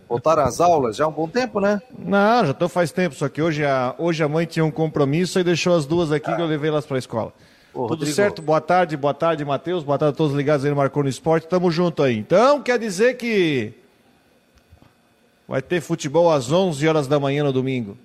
Voltaram 0.09 0.43
às 0.43 0.61
aulas 0.61 0.97
já 0.97 1.05
há 1.05 1.09
um 1.09 1.13
bom 1.13 1.29
tempo, 1.29 1.61
né? 1.61 1.81
Não, 1.99 2.45
já 2.45 2.51
estou 2.53 2.69
faz 2.69 2.93
tempo, 2.93 3.15
só 3.15 3.29
que 3.29 3.41
hoje 3.41 3.65
a, 3.65 3.95
hoje 3.99 4.23
a 4.23 4.29
mãe 4.29 4.47
tinha 4.47 4.65
um 4.65 4.71
compromisso 4.71 5.39
e 5.39 5.45
deixou 5.45 5.77
as 5.77 5.87
duas 5.87 6.13
aqui 6.13 6.31
ah. 6.31 6.37
que 6.37 6.43
eu 6.43 6.47
levei 6.47 6.71
elas 6.71 6.87
para 6.87 6.97
a 6.97 6.99
escola. 6.99 7.33
Ô, 7.73 7.83
Tudo 7.83 7.91
Rodrigo. 7.91 8.15
certo? 8.15 8.43
Boa 8.43 8.61
tarde, 8.61 8.97
boa 8.97 9.15
tarde, 9.15 9.45
Matheus. 9.45 9.83
Boa 9.83 9.99
tarde 9.99 10.15
a 10.15 10.17
todos 10.17 10.37
ligados 10.37 10.65
aí 10.65 10.71
no 10.71 10.77
Marcou 10.77 11.03
no 11.03 11.09
Esporte. 11.09 11.49
Tamo 11.49 11.71
junto 11.71 12.03
aí. 12.03 12.19
Então, 12.19 12.61
quer 12.61 12.79
dizer 12.79 13.17
que 13.17 13.73
vai 15.49 15.63
ter 15.63 15.81
futebol 15.81 16.31
às 16.31 16.53
11 16.53 16.87
horas 16.87 17.07
da 17.07 17.19
manhã 17.19 17.45
no 17.45 17.53
domingo. 17.53 17.97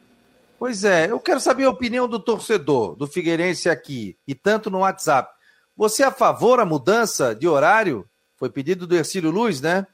Pois 0.58 0.84
é, 0.84 1.12
eu 1.12 1.20
quero 1.20 1.40
saber 1.40 1.66
a 1.66 1.70
opinião 1.70 2.08
do 2.08 2.20
torcedor, 2.20 2.96
do 2.96 3.06
Figueirense 3.06 3.70
aqui, 3.70 4.18
e 4.28 4.34
tanto 4.34 4.72
no 4.72 4.80
WhatsApp. 4.80 5.30
Você 5.76 6.02
é 6.02 6.08
a 6.08 6.12
favor 6.12 6.58
da 6.58 6.66
mudança 6.66 7.36
de 7.36 7.48
horário? 7.48 8.08
Foi 8.36 8.50
pedido 8.50 8.88
do 8.88 8.96
Ercílio 8.96 9.30
Luz, 9.30 9.62
né? 9.62 9.86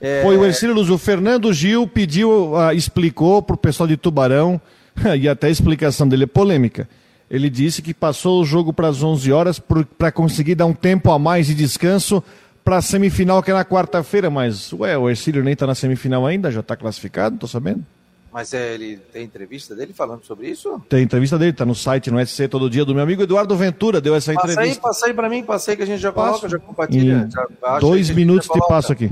É... 0.00 0.22
Foi 0.22 0.36
o 0.36 0.44
Ercílio 0.44 0.74
Luz. 0.74 0.90
O 0.90 0.98
Fernando 0.98 1.52
Gil 1.52 1.86
pediu, 1.86 2.54
uh, 2.54 2.72
explicou 2.72 3.42
para 3.42 3.54
o 3.54 3.58
pessoal 3.58 3.86
de 3.86 3.96
Tubarão, 3.96 4.60
e 5.18 5.28
até 5.28 5.48
a 5.48 5.50
explicação 5.50 6.08
dele 6.08 6.24
é 6.24 6.26
polêmica. 6.26 6.88
Ele 7.30 7.48
disse 7.48 7.80
que 7.80 7.94
passou 7.94 8.42
o 8.42 8.44
jogo 8.44 8.72
para 8.72 8.88
as 8.88 9.02
11 9.02 9.32
horas 9.32 9.58
para 9.98 10.12
conseguir 10.12 10.54
dar 10.54 10.66
um 10.66 10.74
tempo 10.74 11.10
a 11.10 11.18
mais 11.18 11.46
de 11.46 11.54
descanso 11.54 12.22
para 12.62 12.76
a 12.76 12.82
semifinal, 12.82 13.42
que 13.42 13.50
é 13.50 13.54
na 13.54 13.64
quarta-feira. 13.64 14.28
Mas, 14.28 14.70
ué, 14.74 14.98
o 14.98 15.08
Ercílio 15.08 15.42
nem 15.42 15.54
está 15.54 15.66
na 15.66 15.74
semifinal 15.74 16.26
ainda, 16.26 16.50
já 16.50 16.60
está 16.60 16.76
classificado, 16.76 17.36
estou 17.36 17.48
sabendo. 17.48 17.84
Mas 18.32 18.54
é, 18.54 18.74
ele 18.74 18.98
tem 19.12 19.24
entrevista 19.24 19.74
dele 19.74 19.92
falando 19.92 20.24
sobre 20.24 20.48
isso? 20.48 20.80
Tem 20.88 21.02
entrevista 21.02 21.38
dele, 21.38 21.52
tá 21.52 21.66
no 21.66 21.74
site, 21.74 22.10
no 22.10 22.24
SC 22.24 22.48
todo 22.48 22.68
dia, 22.68 22.84
do 22.84 22.94
meu 22.94 23.02
amigo 23.02 23.22
Eduardo 23.22 23.54
Ventura, 23.56 24.00
deu 24.00 24.14
essa 24.14 24.32
passa 24.32 24.52
entrevista. 24.52 24.78
Aí, 24.78 24.82
passa 24.82 25.06
aí 25.06 25.14
pra 25.14 25.28
mim, 25.28 25.42
passa 25.42 25.70
aí 25.70 25.76
que 25.76 25.82
a 25.82 25.86
gente 25.86 26.00
já 26.00 26.12
Passo. 26.12 26.40
coloca, 26.40 26.48
já 26.48 26.58
compartilha. 26.58 27.28
Já, 27.30 27.78
dois 27.78 28.08
minutos 28.10 28.48
te 28.48 28.58
passo 28.66 28.92
aqui. 28.92 29.10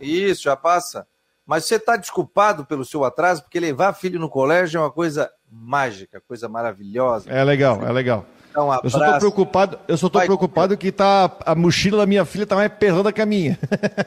Isso, 0.00 0.42
já 0.44 0.56
passa. 0.56 1.06
Mas 1.46 1.64
você 1.66 1.78
tá 1.78 1.96
desculpado 1.96 2.64
pelo 2.64 2.84
seu 2.84 3.04
atraso, 3.04 3.42
porque 3.42 3.60
levar 3.60 3.92
filho 3.92 4.18
no 4.18 4.28
colégio 4.30 4.78
é 4.78 4.80
uma 4.80 4.90
coisa 4.90 5.30
mágica, 5.50 6.22
coisa 6.26 6.48
maravilhosa. 6.48 7.30
É 7.30 7.44
legal, 7.44 7.84
é 7.86 7.92
legal. 7.92 8.24
Então, 8.50 8.68
um 8.70 8.74
eu 8.84 8.88
só 8.88 9.12
tô 9.12 9.18
preocupado, 9.18 9.78
eu 9.88 9.96
só 9.96 10.08
tô 10.08 10.18
Vai, 10.18 10.26
preocupado 10.26 10.76
que 10.76 10.92
tá 10.92 11.30
a 11.44 11.54
mochila 11.56 11.98
da 11.98 12.06
minha 12.06 12.24
filha 12.24 12.46
tá 12.46 12.54
mais 12.54 12.72
pesada 12.72 13.12
que 13.12 13.20
a 13.20 13.26
minha. 13.26 13.58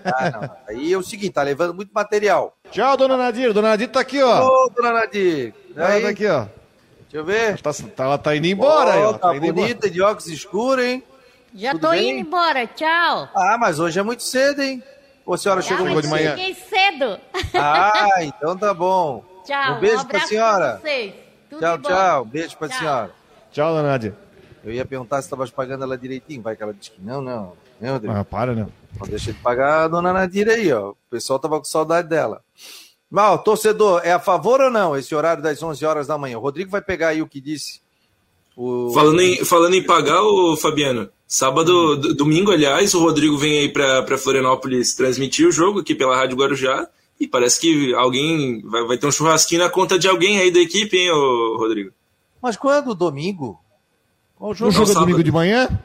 Ah, 0.06 0.30
não. 0.32 0.50
Aí 0.70 0.94
é 0.94 0.98
o 0.98 1.04
seguinte, 1.04 1.34
tá 1.34 1.44
levando 1.44 1.74
muito 1.74 1.92
material. 1.94 2.56
Tchau, 2.72 2.96
dona 2.96 3.18
Nadir. 3.18 3.52
Dona 3.54 3.70
Nadir 3.70 3.90
tá 3.90 4.00
aqui, 4.00 4.24
ó. 4.24 4.48
Ô, 4.48 4.70
dona 4.70 4.94
Nadir. 4.94 5.54
Ela 5.76 6.02
tá 6.02 6.10
aqui, 6.10 6.28
ó. 6.28 6.46
Deixa 7.02 7.18
eu 7.18 7.26
ver. 7.26 7.50
Ela 7.50 7.58
tá, 7.58 7.74
tá 7.74 8.04
ela 8.06 8.18
tá 8.18 8.36
indo 8.36 8.48
embora, 8.48 8.90
oh, 8.90 9.08
aí, 9.08 9.14
Tá, 9.14 9.20
tá 9.20 9.34
bonita, 9.34 9.52
embora. 9.88 9.90
de 9.92 10.02
óculos 10.02 10.28
escuros, 10.28 10.84
hein? 10.86 11.04
Já 11.54 11.72
Tudo 11.72 11.82
tô 11.82 11.90
bem? 11.92 12.12
indo 12.12 12.28
embora, 12.28 12.66
tchau. 12.68 13.30
Ah, 13.36 13.58
mas 13.60 13.80
hoje 13.80 14.00
é 14.00 14.04
muito 14.04 14.24
cedo, 14.24 14.62
hein? 14.62 14.82
Ou 15.28 15.34
a 15.34 15.38
senhora 15.38 15.62
chegou 15.62 16.02
de 16.02 16.08
manhã? 16.08 16.38
Cheguei 16.38 16.54
cedo. 16.54 17.20
Ah, 17.54 18.24
então 18.24 18.58
tá 18.58 18.74
bom. 18.74 19.26
Tchau. 19.44 19.76
Um 19.76 19.80
beijo 19.82 20.04
um 20.04 20.06
pra 20.06 20.20
senhora. 20.22 20.80
Pra 20.80 20.90
vocês. 20.90 21.14
Tudo 21.50 21.60
tchau, 21.60 21.78
tchau. 21.80 22.26
Beijo 22.26 22.58
pra 22.58 22.70
tchau. 22.70 22.78
senhora. 22.80 23.12
Tchau, 23.52 23.76
dona 23.76 23.90
Nadia. 23.90 24.18
Eu 24.64 24.72
ia 24.72 24.86
perguntar 24.86 25.22
se 25.22 25.26
estava 25.26 25.46
pagando 25.50 25.84
ela 25.84 25.98
direitinho. 25.98 26.42
Vai 26.42 26.56
que 26.56 26.64
ela 26.64 26.74
disse 26.74 26.92
que 26.92 27.02
não, 27.02 27.22
não. 27.22 27.54
Meu 27.80 28.00
Deus. 28.00 28.16
Ah, 28.16 28.24
para, 28.24 28.56
não. 28.56 28.72
Não 28.98 29.08
deixa 29.08 29.34
de 29.34 29.40
pagar 29.40 29.84
a 29.84 29.88
dona 29.90 30.14
Nadira 30.14 30.54
aí, 30.54 30.72
ó. 30.72 30.92
O 30.92 30.98
pessoal 31.10 31.38
tava 31.40 31.58
com 31.58 31.66
saudade 31.66 32.08
dela. 32.08 32.42
Mal, 33.12 33.38
torcedor, 33.40 34.02
é 34.06 34.14
a 34.14 34.20
favor 34.20 34.62
ou 34.62 34.72
não 34.72 34.96
esse 34.96 35.14
horário 35.14 35.44
das 35.44 35.62
11 35.62 35.86
horas 35.86 36.08
da 36.08 36.18
manhã? 36.18 36.38
O 36.38 36.42
Rodrigo 36.42 36.72
vai 36.72 36.82
pegar 36.82 37.10
aí 37.10 37.22
o 37.22 37.28
que 37.28 37.42
disse. 37.42 37.82
O... 38.58 38.92
Falando, 38.92 39.22
em, 39.22 39.46
falando 39.46 39.76
em 39.76 39.84
pagar, 39.84 40.24
ô, 40.24 40.58
Fabiano, 40.58 41.08
sábado, 41.28 41.94
hum. 41.94 42.16
domingo, 42.16 42.52
aliás, 42.52 42.96
o 42.96 43.00
Rodrigo 43.00 43.38
vem 43.38 43.60
aí 43.60 43.70
para 43.70 44.18
Florianópolis 44.18 44.96
transmitir 44.96 45.48
o 45.48 45.52
jogo 45.52 45.82
aqui 45.82 45.94
pela 45.94 46.16
Rádio 46.16 46.36
Guarujá. 46.36 46.90
E 47.20 47.28
parece 47.28 47.60
que 47.60 47.94
alguém 47.94 48.62
vai, 48.62 48.84
vai 48.86 48.98
ter 48.98 49.06
um 49.06 49.12
churrasquinho 49.12 49.62
na 49.62 49.70
conta 49.70 49.98
de 49.98 50.08
alguém 50.08 50.40
aí 50.40 50.52
da 50.52 50.60
equipe, 50.60 50.98
hein, 50.98 51.12
ô, 51.12 51.58
Rodrigo? 51.58 51.92
Mas 52.42 52.58
quando? 52.58 52.96
Domingo? 52.96 53.60
Qual 54.36 54.52
o 54.52 54.54
jogo? 54.56 54.72
O 54.72 54.74
jogo 54.74 54.92
é 54.92 54.94
domingo 54.94 55.24
de 55.24 55.32
manhã? 55.32 55.80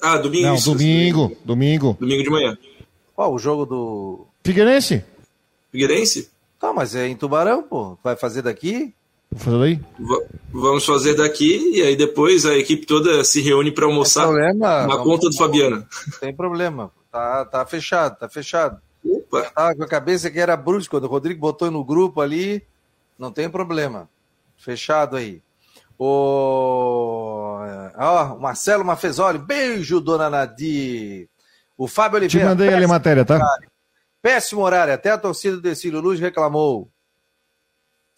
Ah, 0.00 0.16
domingo. 0.16 0.46
Não, 0.46 0.54
isso, 0.54 0.72
domingo, 0.72 1.36
domingo. 1.44 1.96
Domingo 1.98 2.22
de 2.22 2.30
manhã. 2.30 2.58
Qual 3.14 3.32
o 3.32 3.38
jogo 3.38 3.64
do. 3.64 4.26
Figueirense? 4.44 5.04
Figueirense? 5.70 6.30
Tá, 6.58 6.72
mas 6.72 6.94
é 6.94 7.06
em 7.06 7.16
Tubarão, 7.16 7.62
pô. 7.62 7.98
Vai 8.02 8.16
fazer 8.16 8.42
daqui? 8.42 8.94
Vou 9.30 9.40
fazer 9.40 9.58
daí? 9.58 9.80
V 9.98 10.26
vamos 10.50 10.84
fazer 10.84 11.14
daqui 11.14 11.72
e 11.74 11.82
aí 11.82 11.94
depois 11.94 12.46
a 12.46 12.56
equipe 12.56 12.86
toda 12.86 13.22
se 13.22 13.40
reúne 13.40 13.70
para 13.70 13.84
almoçar 13.84 14.24
problema, 14.26 14.86
na 14.86 14.96
conta 14.98 15.28
do 15.28 15.36
Fabiano. 15.36 15.86
Tem 16.20 16.34
problema. 16.34 16.90
Tá, 17.12 17.44
tá 17.44 17.66
fechado, 17.66 18.18
tá 18.18 18.28
fechado. 18.28 18.80
Opa. 19.04 19.42
Tava 19.54 19.74
com 19.74 19.84
a 19.84 19.88
cabeça 19.88 20.30
que 20.30 20.40
era 20.40 20.56
brusco. 20.56 20.96
Quando 20.96 21.04
o 21.04 21.08
Rodrigo 21.08 21.40
botou 21.40 21.70
no 21.70 21.84
grupo 21.84 22.20
ali, 22.20 22.62
não 23.18 23.30
tem 23.30 23.48
problema. 23.48 24.08
Fechado 24.56 25.16
aí. 25.16 25.42
O, 25.98 27.58
ó, 27.96 28.34
o 28.34 28.40
Marcelo 28.40 28.84
Mafezoli, 28.84 29.38
beijo, 29.38 30.00
dona 30.00 30.30
Nadir. 30.30 31.28
O 31.76 31.88
Fábio 31.88 32.18
Oliveira. 32.18 32.46
Te 32.46 32.48
mandei 32.48 32.72
ali 32.72 32.84
a 32.84 32.88
matéria, 32.88 33.24
tá? 33.24 33.34
Horário. 33.36 33.68
Péssimo 34.20 34.62
horário, 34.62 34.94
até 34.94 35.10
a 35.10 35.18
torcida 35.18 35.56
do 35.56 35.62
Decílio 35.62 36.00
Luz 36.00 36.18
reclamou. 36.18 36.90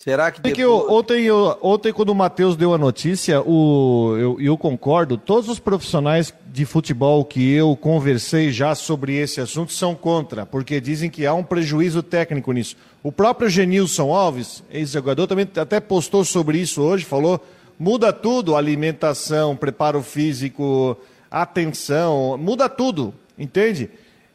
Será 0.02 0.30
que. 0.30 0.40
Depois... 0.40 0.54
que 0.54 0.62
eu, 0.62 0.90
ontem, 0.90 1.24
eu, 1.24 1.58
ontem, 1.60 1.92
quando 1.92 2.08
o 2.08 2.14
Matheus 2.14 2.56
deu 2.56 2.72
a 2.72 2.78
notícia, 2.78 3.42
o, 3.42 4.16
eu, 4.18 4.40
eu 4.40 4.56
concordo, 4.56 5.18
todos 5.18 5.46
os 5.50 5.58
profissionais 5.58 6.32
de 6.46 6.64
futebol 6.64 7.22
que 7.22 7.52
eu 7.52 7.76
conversei 7.76 8.50
já 8.50 8.74
sobre 8.74 9.14
esse 9.16 9.42
assunto 9.42 9.72
são 9.72 9.94
contra, 9.94 10.46
porque 10.46 10.80
dizem 10.80 11.10
que 11.10 11.26
há 11.26 11.34
um 11.34 11.44
prejuízo 11.44 12.02
técnico 12.02 12.50
nisso. 12.50 12.76
O 13.02 13.12
próprio 13.12 13.50
Genilson 13.50 14.10
Alves, 14.10 14.64
ex-jogador, 14.70 15.26
também 15.26 15.46
até 15.56 15.78
postou 15.78 16.24
sobre 16.24 16.56
isso 16.56 16.80
hoje, 16.80 17.04
falou 17.04 17.38
muda 17.78 18.10
tudo, 18.10 18.56
alimentação, 18.56 19.54
preparo 19.54 20.02
físico, 20.02 20.96
atenção, 21.30 22.38
muda 22.38 22.70
tudo, 22.70 23.12
entende? 23.38 23.90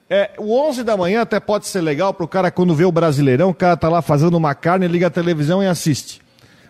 É, 0.08 0.32
o 0.38 0.56
11 0.56 0.84
da 0.84 0.96
manhã 0.96 1.22
até 1.22 1.40
pode 1.40 1.66
ser 1.66 1.82
legal 1.82 2.14
para 2.14 2.24
o 2.24 2.28
cara 2.28 2.52
quando 2.52 2.76
vê 2.76 2.86
o 2.86 2.92
Brasileirão, 2.92 3.50
o 3.50 3.56
cara 3.56 3.76
tá 3.76 3.90
lá 3.90 4.04
fazendo 4.04 4.36
uma 4.36 4.54
carne, 4.54 4.88
liga 4.88 5.08
a 5.08 5.10
televisão 5.10 5.64
e 5.64 5.68
assiste. 5.68 6.22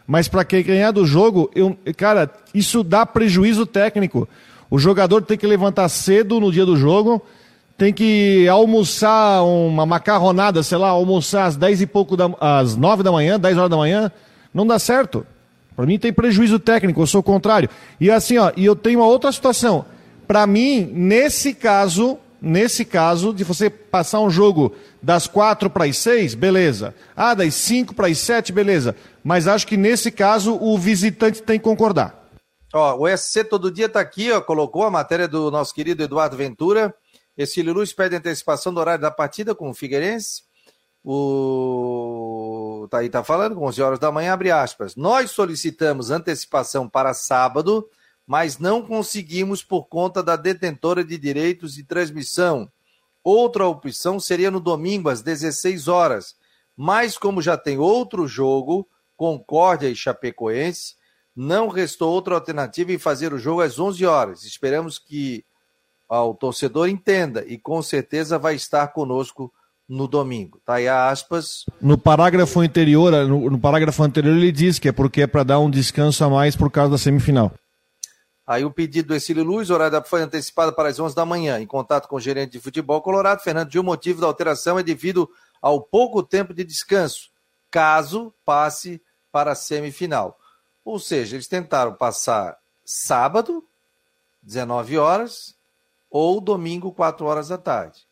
Mas 0.07 0.27
para 0.27 0.45
quem 0.45 0.63
ganhar 0.63 0.91
do 0.91 1.05
jogo, 1.05 1.51
eu, 1.53 1.77
cara, 1.97 2.29
isso 2.53 2.81
dá 2.83 3.05
prejuízo 3.05 3.65
técnico. 3.65 4.27
O 4.69 4.79
jogador 4.79 5.21
tem 5.21 5.37
que 5.37 5.45
levantar 5.45 5.89
cedo 5.89 6.39
no 6.39 6.51
dia 6.51 6.65
do 6.65 6.77
jogo, 6.77 7.21
tem 7.77 7.91
que 7.91 8.47
almoçar 8.47 9.43
uma 9.43 9.85
macarronada, 9.85 10.63
sei 10.63 10.77
lá, 10.77 10.89
almoçar 10.89 11.45
às 11.45 11.57
10 11.57 11.81
e 11.81 11.87
pouco 11.87 12.15
da, 12.15 12.29
às 12.39 12.77
9 12.77 13.03
da 13.03 13.11
manhã, 13.11 13.37
10 13.37 13.57
horas 13.57 13.69
da 13.69 13.77
manhã, 13.77 14.11
não 14.53 14.65
dá 14.65 14.79
certo. 14.79 15.25
Para 15.75 15.85
mim 15.85 15.99
tem 15.99 16.13
prejuízo 16.13 16.57
técnico, 16.57 17.01
eu 17.01 17.07
sou 17.07 17.19
o 17.19 17.23
contrário. 17.23 17.69
E 17.99 18.09
assim, 18.09 18.37
ó, 18.37 18.51
e 18.55 18.63
eu 18.63 18.77
tenho 18.77 18.99
uma 18.99 19.07
outra 19.07 19.29
situação. 19.29 19.83
Para 20.25 20.47
mim, 20.47 20.89
nesse 20.93 21.53
caso, 21.53 22.17
nesse 22.45 22.85
caso, 22.85 23.33
de 23.33 23.43
você 23.43 23.69
passar 23.69 24.19
um 24.19 24.29
jogo 24.29 24.75
das 25.01 25.25
quatro 25.27 25.69
para 25.69 25.85
as 25.85 25.97
seis, 25.97 26.35
beleza. 26.35 26.93
Ah, 27.15 27.33
das 27.33 27.55
cinco 27.55 27.93
para 27.93 28.07
as 28.07 28.19
sete, 28.19 28.53
beleza. 28.53 28.95
Mas 29.23 29.47
acho 29.47 29.65
que 29.65 29.75
nesse 29.75 30.11
caso 30.11 30.55
o 30.61 30.77
visitante 30.77 31.41
tem 31.41 31.57
que 31.57 31.65
concordar. 31.65 32.29
Ó, 32.73 32.99
o 32.99 33.17
SC 33.17 33.43
todo 33.43 33.71
dia 33.71 33.87
está 33.87 33.99
aqui, 33.99 34.31
ó, 34.31 34.39
colocou 34.39 34.83
a 34.83 34.91
matéria 34.91 35.27
do 35.27 35.49
nosso 35.49 35.73
querido 35.73 36.03
Eduardo 36.03 36.37
Ventura. 36.37 36.93
Esse 37.35 37.61
Luz 37.63 37.91
pede 37.91 38.15
antecipação 38.15 38.73
do 38.73 38.79
horário 38.79 39.01
da 39.01 39.11
partida 39.11 39.55
com 39.55 39.69
o 39.69 39.73
Figueirense. 39.73 40.43
O 41.03 42.87
tá 42.89 42.99
aí 42.99 43.09
tá 43.09 43.23
falando 43.23 43.55
com 43.55 43.65
11 43.65 43.81
horas 43.81 43.99
da 43.99 44.11
manhã, 44.11 44.33
abre 44.33 44.51
aspas. 44.51 44.95
Nós 44.95 45.31
solicitamos 45.31 46.11
antecipação 46.11 46.87
para 46.87 47.13
sábado, 47.13 47.87
mas 48.25 48.57
não 48.57 48.81
conseguimos 48.81 49.63
por 49.63 49.85
conta 49.85 50.23
da 50.23 50.35
detentora 50.35 51.03
de 51.03 51.17
direitos 51.17 51.75
de 51.75 51.83
transmissão. 51.83 52.69
Outra 53.23 53.67
opção 53.67 54.19
seria 54.19 54.49
no 54.49 54.59
domingo 54.59 55.09
às 55.09 55.21
16 55.21 55.87
horas, 55.87 56.35
mas 56.75 57.17
como 57.17 57.41
já 57.41 57.57
tem 57.57 57.77
outro 57.77 58.27
jogo, 58.27 58.87
Concórdia 59.15 59.89
e 59.89 59.95
Chapecoense, 59.95 60.95
Não 61.35 61.67
restou 61.67 62.13
outra 62.13 62.35
alternativa 62.35 62.93
em 62.93 62.97
fazer 62.97 63.33
o 63.33 63.37
jogo 63.37 63.59
às 63.59 63.77
11 63.77 64.05
horas. 64.05 64.43
Esperamos 64.45 64.97
que 64.97 65.43
o 66.09 66.33
torcedor 66.33 66.87
entenda 66.87 67.43
e 67.45 67.57
com 67.57 67.81
certeza 67.81 68.39
vai 68.39 68.55
estar 68.55 68.87
conosco 68.89 69.51
no 69.87 70.07
domingo. 70.07 70.61
Tá 70.65 70.75
aí 70.75 70.87
aspas. 70.87 71.65
No 71.81 71.97
parágrafo 71.97 72.61
anterior, 72.61 73.11
no, 73.27 73.49
no 73.49 73.59
parágrafo 73.59 74.01
anterior 74.01 74.35
ele 74.35 74.51
diz 74.51 74.79
que 74.79 74.87
é 74.87 74.91
porque 74.93 75.23
é 75.23 75.27
para 75.27 75.43
dar 75.43 75.59
um 75.59 75.69
descanso 75.69 76.23
a 76.23 76.29
mais 76.29 76.55
por 76.55 76.71
causa 76.71 76.91
da 76.91 76.97
semifinal. 76.97 77.51
Aí 78.45 78.63
o 78.63 78.71
pedido 78.71 79.07
do 79.07 79.15
Exílio 79.15 79.43
Luz, 79.43 79.69
o 79.69 79.73
horário 79.73 80.03
foi 80.05 80.21
antecipado 80.21 80.71
para 80.73 80.89
as 80.89 80.99
11 80.99 81.15
da 81.15 81.25
manhã. 81.25 81.59
Em 81.59 81.65
contato 81.65 82.07
com 82.07 82.17
o 82.17 82.19
gerente 82.19 82.51
de 82.51 82.59
futebol 82.59 83.01
colorado, 83.01 83.41
Fernando 83.41 83.71
Gil, 83.71 83.81
o 83.81 83.85
motivo 83.85 84.21
da 84.21 84.27
alteração 84.27 84.77
é 84.77 84.83
devido 84.83 85.29
ao 85.61 85.81
pouco 85.81 86.21
tempo 86.21 86.53
de 86.53 86.63
descanso, 86.63 87.31
caso 87.71 88.31
passe 88.45 89.01
para 89.31 89.53
a 89.53 89.55
semifinal. 89.55 90.39
Ou 90.83 90.99
seja, 90.99 91.35
eles 91.35 91.47
tentaram 91.47 91.95
passar 91.95 92.59
sábado, 92.85 93.67
19 94.43 94.99
horas, 94.99 95.55
ou 96.07 96.39
domingo, 96.39 96.91
4 96.91 97.25
horas 97.25 97.47
da 97.47 97.57
tarde. 97.57 98.07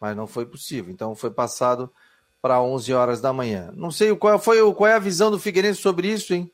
Mas 0.00 0.16
não 0.16 0.26
foi 0.26 0.46
possível. 0.46 0.90
Então 0.90 1.14
foi 1.14 1.30
passado 1.30 1.92
para 2.40 2.60
11 2.60 2.92
horas 2.94 3.20
da 3.20 3.32
manhã. 3.32 3.70
Não 3.74 3.90
sei 3.90 4.16
qual, 4.16 4.38
foi, 4.38 4.58
qual 4.74 4.88
é 4.88 4.94
a 4.94 4.98
visão 4.98 5.30
do 5.30 5.38
Figueirense 5.38 5.80
sobre 5.80 6.08
isso, 6.08 6.32
hein? 6.32 6.50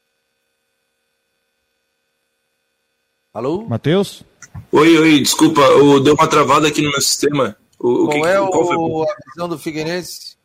Alô? 3.33 3.65
Matheus? 3.69 4.25
Oi, 4.73 4.99
oi, 4.99 5.21
desculpa, 5.21 5.61
o, 5.61 6.01
deu 6.01 6.15
uma 6.15 6.27
travada 6.27 6.67
aqui 6.67 6.83
no 6.83 6.91
meu 6.91 7.01
sistema. 7.01 7.57
O, 7.79 8.07
qual 8.07 8.23
que, 8.23 8.29
é 8.29 8.37
qual 8.39 9.03
a 9.03 9.17
visão 9.33 9.49
do 9.49 9.57
Figueirense? 9.57 10.37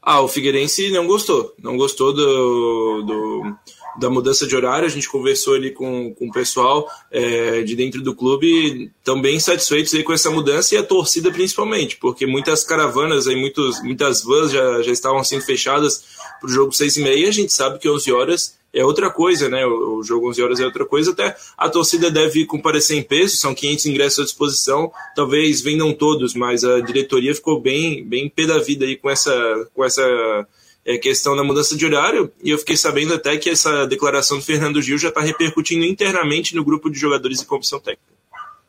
Ah, 0.00 0.22
o 0.22 0.28
Figueirense 0.28 0.90
não 0.90 1.06
gostou. 1.06 1.54
Não 1.58 1.76
gostou 1.76 2.14
do, 2.14 3.02
do 3.02 3.56
da 3.98 4.10
mudança 4.10 4.46
de 4.46 4.54
horário. 4.56 4.86
A 4.86 4.90
gente 4.90 5.08
conversou 5.08 5.54
ali 5.54 5.70
com, 5.70 6.14
com 6.14 6.28
o 6.28 6.32
pessoal 6.32 6.88
é, 7.10 7.62
de 7.62 7.74
dentro 7.76 8.02
do 8.02 8.14
clube, 8.14 8.90
também 9.04 9.38
satisfeitos 9.38 9.94
aí 9.94 10.02
com 10.02 10.12
essa 10.12 10.30
mudança 10.30 10.74
e 10.74 10.78
a 10.78 10.82
torcida 10.82 11.30
principalmente, 11.30 11.96
porque 11.96 12.26
muitas 12.26 12.64
caravanas, 12.64 13.26
aí, 13.26 13.36
muitos, 13.36 13.82
muitas 13.82 14.22
vans 14.22 14.50
já, 14.50 14.82
já 14.82 14.92
estavam 14.92 15.22
sendo 15.24 15.42
fechadas 15.42 16.04
para 16.40 16.48
o 16.48 16.52
jogo 16.52 16.72
6 16.72 16.96
e 16.96 17.02
meia. 17.02 17.28
A 17.28 17.32
gente 17.32 17.52
sabe 17.52 17.78
que 17.78 17.88
11 17.88 18.12
horas 18.12 18.62
é 18.72 18.84
outra 18.84 19.10
coisa, 19.10 19.48
né? 19.48 19.66
O, 19.66 20.02
jogo 20.02 20.30
11 20.30 20.42
horas 20.42 20.60
é 20.60 20.64
outra 20.64 20.86
coisa. 20.86 21.10
Até 21.12 21.36
a 21.56 21.68
torcida 21.68 22.10
deve 22.10 22.46
comparecer 22.46 22.96
em 22.96 23.02
peso, 23.02 23.36
são 23.36 23.54
500 23.54 23.86
ingressos 23.86 24.18
à 24.20 24.24
disposição. 24.24 24.90
Talvez 25.14 25.60
vendam 25.60 25.92
todos, 25.92 26.34
mas 26.34 26.64
a 26.64 26.80
diretoria 26.80 27.34
ficou 27.34 27.60
bem, 27.60 28.04
bem 28.04 28.28
pé 28.28 28.46
da 28.46 28.58
vida 28.58 28.84
aí 28.84 28.96
com 28.96 29.10
essa, 29.10 29.68
com 29.74 29.84
essa 29.84 30.46
é, 30.84 30.98
questão 30.98 31.36
da 31.36 31.44
mudança 31.44 31.76
de 31.76 31.86
horário. 31.86 32.32
E 32.42 32.50
eu 32.50 32.58
fiquei 32.58 32.76
sabendo 32.76 33.14
até 33.14 33.36
que 33.36 33.50
essa 33.50 33.86
declaração 33.86 34.38
do 34.38 34.44
Fernando 34.44 34.82
Gil 34.82 34.98
já 34.98 35.08
está 35.08 35.20
repercutindo 35.20 35.84
internamente 35.84 36.54
no 36.54 36.64
grupo 36.64 36.90
de 36.90 36.98
jogadores 36.98 37.40
e 37.40 37.46
comissão 37.46 37.80
técnica. 37.80 38.12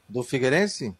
Do 0.08 0.24
Figueirense? 0.24 0.96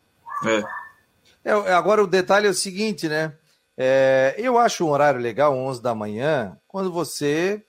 É. 0.46 1.52
é 1.52 1.74
agora 1.74 2.04
o 2.04 2.08
detalhe 2.08 2.48
é 2.48 2.50
o 2.50 2.54
seguinte, 2.54 3.08
né? 3.08 3.34
É, 3.78 4.36
eu 4.38 4.58
acho 4.58 4.86
um 4.86 4.90
horário 4.90 5.20
legal, 5.20 5.56
11 5.56 5.82
da 5.82 5.96
manhã, 5.96 6.58
quando 6.68 6.92
você 6.92 7.64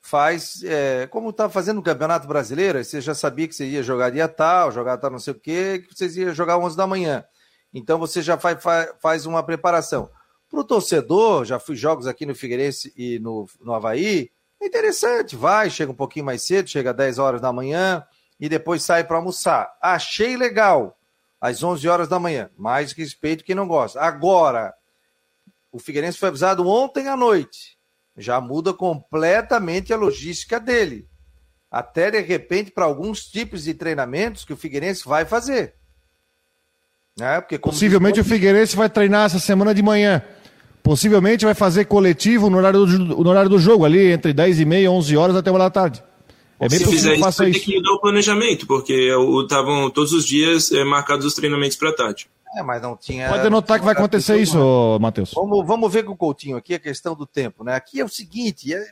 faz, 0.00 0.62
é, 0.64 1.06
como 1.08 1.30
está 1.30 1.48
fazendo 1.48 1.76
no 1.76 1.82
Campeonato 1.82 2.26
Brasileiro, 2.26 2.82
você 2.82 3.00
já 3.00 3.14
sabia 3.14 3.46
que 3.46 3.54
você 3.54 3.66
ia 3.66 3.82
jogar 3.82 4.10
dia 4.10 4.26
tal, 4.26 4.72
jogar 4.72 4.96
tal 4.96 5.10
não 5.10 5.18
sei 5.18 5.32
o 5.32 5.38
quê, 5.38 5.84
que 5.86 5.94
vocês 5.94 6.16
iam 6.16 6.34
jogar 6.34 6.58
11 6.58 6.76
da 6.76 6.86
manhã. 6.86 7.24
Então 7.72 7.98
você 7.98 8.22
já 8.22 8.36
faz, 8.36 8.58
faz 9.00 9.26
uma 9.26 9.42
preparação. 9.42 10.10
Para 10.50 10.60
o 10.60 10.64
torcedor, 10.64 11.44
já 11.44 11.60
fui 11.60 11.76
jogos 11.76 12.08
aqui 12.08 12.26
no 12.26 12.34
Figueirense 12.34 12.92
e 12.96 13.20
no, 13.20 13.46
no 13.60 13.72
Havaí, 13.72 14.32
é 14.60 14.66
interessante, 14.66 15.36
vai, 15.36 15.70
chega 15.70 15.92
um 15.92 15.94
pouquinho 15.94 16.26
mais 16.26 16.42
cedo, 16.42 16.68
chega 16.68 16.90
às 16.90 16.96
10 16.96 17.18
horas 17.18 17.40
da 17.40 17.52
manhã 17.52 18.04
e 18.38 18.48
depois 18.48 18.82
sai 18.82 19.04
para 19.04 19.16
almoçar. 19.16 19.72
Achei 19.80 20.36
legal, 20.36 20.98
às 21.40 21.62
11 21.62 21.88
horas 21.88 22.08
da 22.08 22.18
manhã, 22.18 22.50
mais 22.58 22.92
respeito 22.92 23.44
quem 23.44 23.54
não 23.54 23.68
gosta. 23.68 24.00
Agora, 24.00 24.74
o 25.70 25.78
Figueirense 25.78 26.18
foi 26.18 26.28
avisado 26.28 26.66
ontem 26.68 27.06
à 27.06 27.16
noite, 27.16 27.78
já 28.16 28.40
muda 28.40 28.74
completamente 28.74 29.92
a 29.92 29.96
logística 29.96 30.58
dele. 30.58 31.08
Até 31.70 32.10
de 32.10 32.20
repente 32.20 32.72
para 32.72 32.84
alguns 32.84 33.24
tipos 33.24 33.62
de 33.62 33.72
treinamentos 33.72 34.44
que 34.44 34.52
o 34.52 34.56
Figueirense 34.56 35.06
vai 35.06 35.24
fazer. 35.24 35.76
Né? 37.16 37.40
Porque 37.40 37.58
Possivelmente 37.58 38.20
o 38.20 38.24
Figueirense 38.24 38.74
vai 38.74 38.90
treinar 38.90 39.26
essa 39.26 39.38
semana 39.38 39.72
de 39.72 39.82
manhã. 39.82 40.22
Possivelmente 40.82 41.44
vai 41.44 41.54
fazer 41.54 41.84
coletivo 41.84 42.48
no 42.48 42.56
horário 42.58 42.86
do, 42.86 42.98
no 43.22 43.30
horário 43.30 43.50
do 43.50 43.58
jogo, 43.58 43.84
ali 43.84 44.10
entre 44.12 44.32
10 44.32 44.60
e 44.60 44.64
meia, 44.64 44.90
11 44.90 45.16
horas 45.16 45.36
até 45.36 45.50
uma 45.50 45.58
da 45.58 45.70
tarde. 45.70 46.02
É 46.58 46.68
bem 46.68 46.78
Se 46.78 46.84
fizer 46.84 47.14
isso, 47.14 47.22
vai 47.22 47.50
ter 47.52 47.60
que 47.60 47.76
mudar 47.76 47.92
o 47.92 48.00
planejamento, 48.00 48.66
porque 48.66 49.10
estavam 49.42 49.88
todos 49.88 50.12
os 50.12 50.26
dias 50.26 50.70
é, 50.70 50.84
marcados 50.84 51.24
os 51.24 51.34
treinamentos 51.34 51.76
para 51.76 51.94
tarde. 51.94 52.28
É, 52.54 52.62
mas 52.62 52.82
não 52.82 52.96
tinha. 52.96 53.28
Pode 53.28 53.48
notar 53.48 53.78
que 53.78 53.84
vai 53.84 53.94
acontecer 53.94 54.36
isso, 54.38 54.98
Matheus. 55.00 55.32
Vamos, 55.34 55.66
vamos 55.66 55.92
ver 55.92 56.04
com 56.04 56.12
o 56.12 56.16
Coutinho 56.16 56.56
aqui 56.56 56.74
a 56.74 56.78
questão 56.78 57.14
do 57.14 57.24
tempo, 57.24 57.64
né? 57.64 57.74
Aqui 57.74 58.00
é 58.00 58.04
o 58.04 58.08
seguinte: 58.08 58.74
é, 58.74 58.90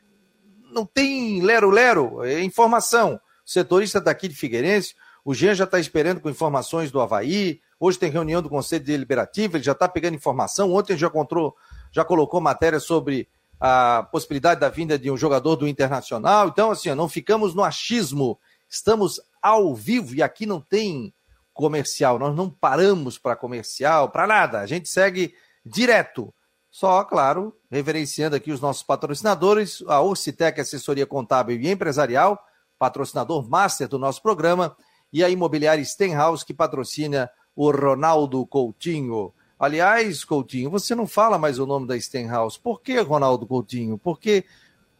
não 0.72 0.86
tem 0.86 1.42
lero-lero, 1.42 2.24
é 2.24 2.42
informação. 2.42 3.20
O 3.46 3.50
setorista 3.50 4.00
daqui 4.00 4.28
de 4.28 4.34
Figueirense, 4.34 4.94
o 5.24 5.34
Jean 5.34 5.54
já 5.54 5.64
está 5.64 5.78
esperando 5.80 6.20
com 6.20 6.30
informações 6.30 6.90
do 6.90 7.00
Havaí. 7.00 7.60
Hoje 7.80 7.98
tem 7.98 8.10
reunião 8.10 8.40
do 8.40 8.48
Conselho 8.48 8.84
Deliberativo, 8.84 9.56
ele 9.56 9.64
já 9.64 9.72
está 9.72 9.88
pegando 9.88 10.14
informação. 10.14 10.72
Ontem 10.72 10.96
já, 10.96 11.06
encontrou, 11.08 11.54
já 11.92 12.04
colocou 12.04 12.40
matéria 12.40 12.80
sobre 12.80 13.28
a 13.60 14.06
possibilidade 14.12 14.60
da 14.60 14.68
vinda 14.68 14.98
de 14.98 15.10
um 15.10 15.16
jogador 15.16 15.56
do 15.56 15.66
Internacional. 15.66 16.48
Então, 16.48 16.70
assim, 16.70 16.94
não 16.94 17.08
ficamos 17.08 17.54
no 17.54 17.64
achismo. 17.64 18.38
Estamos 18.68 19.20
ao 19.42 19.74
vivo 19.74 20.14
e 20.14 20.22
aqui 20.22 20.46
não 20.46 20.60
tem 20.60 21.12
comercial, 21.58 22.20
nós 22.20 22.36
não 22.36 22.48
paramos 22.48 23.18
para 23.18 23.34
comercial, 23.34 24.10
para 24.10 24.28
nada, 24.28 24.60
a 24.60 24.66
gente 24.66 24.88
segue 24.88 25.34
direto. 25.66 26.32
Só, 26.70 27.02
claro, 27.02 27.52
reverenciando 27.68 28.36
aqui 28.36 28.52
os 28.52 28.60
nossos 28.60 28.84
patrocinadores, 28.84 29.82
a 29.88 30.00
Orcitec 30.00 30.60
Assessoria 30.60 31.04
Contábil 31.04 31.58
e 31.58 31.68
Empresarial, 31.68 32.38
patrocinador 32.78 33.50
master 33.50 33.88
do 33.88 33.98
nosso 33.98 34.22
programa, 34.22 34.76
e 35.12 35.24
a 35.24 35.28
Imobiliária 35.28 35.84
Stenhouse, 35.84 36.44
que 36.44 36.54
patrocina 36.54 37.28
o 37.56 37.72
Ronaldo 37.72 38.46
Coutinho. 38.46 39.34
Aliás, 39.58 40.24
Coutinho, 40.24 40.70
você 40.70 40.94
não 40.94 41.06
fala 41.06 41.36
mais 41.36 41.58
o 41.58 41.66
nome 41.66 41.86
da 41.86 41.98
Stenhouse. 41.98 42.58
Por 42.58 42.80
que, 42.80 43.00
Ronaldo 43.00 43.46
Coutinho? 43.46 43.98
Por 43.98 44.20
que, 44.20 44.44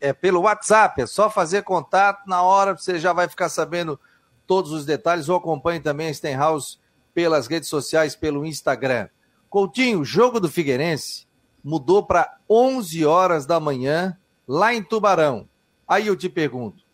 É 0.00 0.12
pelo 0.12 0.42
WhatsApp, 0.42 1.02
é 1.02 1.06
só 1.06 1.28
fazer 1.28 1.62
contato 1.62 2.28
na 2.28 2.42
hora, 2.42 2.76
você 2.76 3.00
já 3.00 3.12
vai 3.12 3.28
ficar 3.28 3.48
sabendo 3.48 3.98
todos 4.46 4.70
os 4.70 4.86
detalhes 4.86 5.28
ou 5.28 5.36
acompanhe 5.36 5.80
também 5.80 6.08
a 6.08 6.14
Stenhouse 6.14 6.78
pelas 7.12 7.48
redes 7.48 7.68
sociais, 7.68 8.14
pelo 8.14 8.46
Instagram. 8.46 9.08
Coutinho, 9.50 10.04
jogo 10.04 10.38
do 10.38 10.48
Figueirense 10.48 11.26
mudou 11.62 12.04
para 12.04 12.36
11 12.48 13.04
horas 13.04 13.46
da 13.46 13.58
manhã 13.58 14.16
lá 14.46 14.72
em 14.72 14.80
Tubarão. 14.82 15.48
Aí 15.88 16.06
eu 16.06 16.14
te 16.16 16.28
pergunto, 16.28 16.84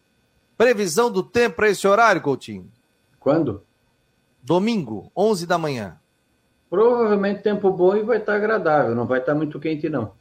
previsão 0.57 1.11
do 1.11 1.22
tempo 1.22 1.57
para 1.57 1.68
esse 1.68 1.87
horário, 1.87 2.22
Coutinho? 2.22 2.72
Quando? 3.18 3.62
Domingo, 4.42 5.11
11 5.16 5.46
da 5.46 5.59
manhã. 5.59 5.98
Provavelmente 6.70 7.42
tempo 7.42 7.70
bom 7.70 7.96
e 7.96 8.02
vai 8.02 8.18
estar 8.18 8.37
agradável, 8.37 8.94
não 8.94 9.07
vai 9.07 9.20
estar 9.20 9.35
muito 9.35 9.59
quente 9.59 9.88
não. 9.88 10.12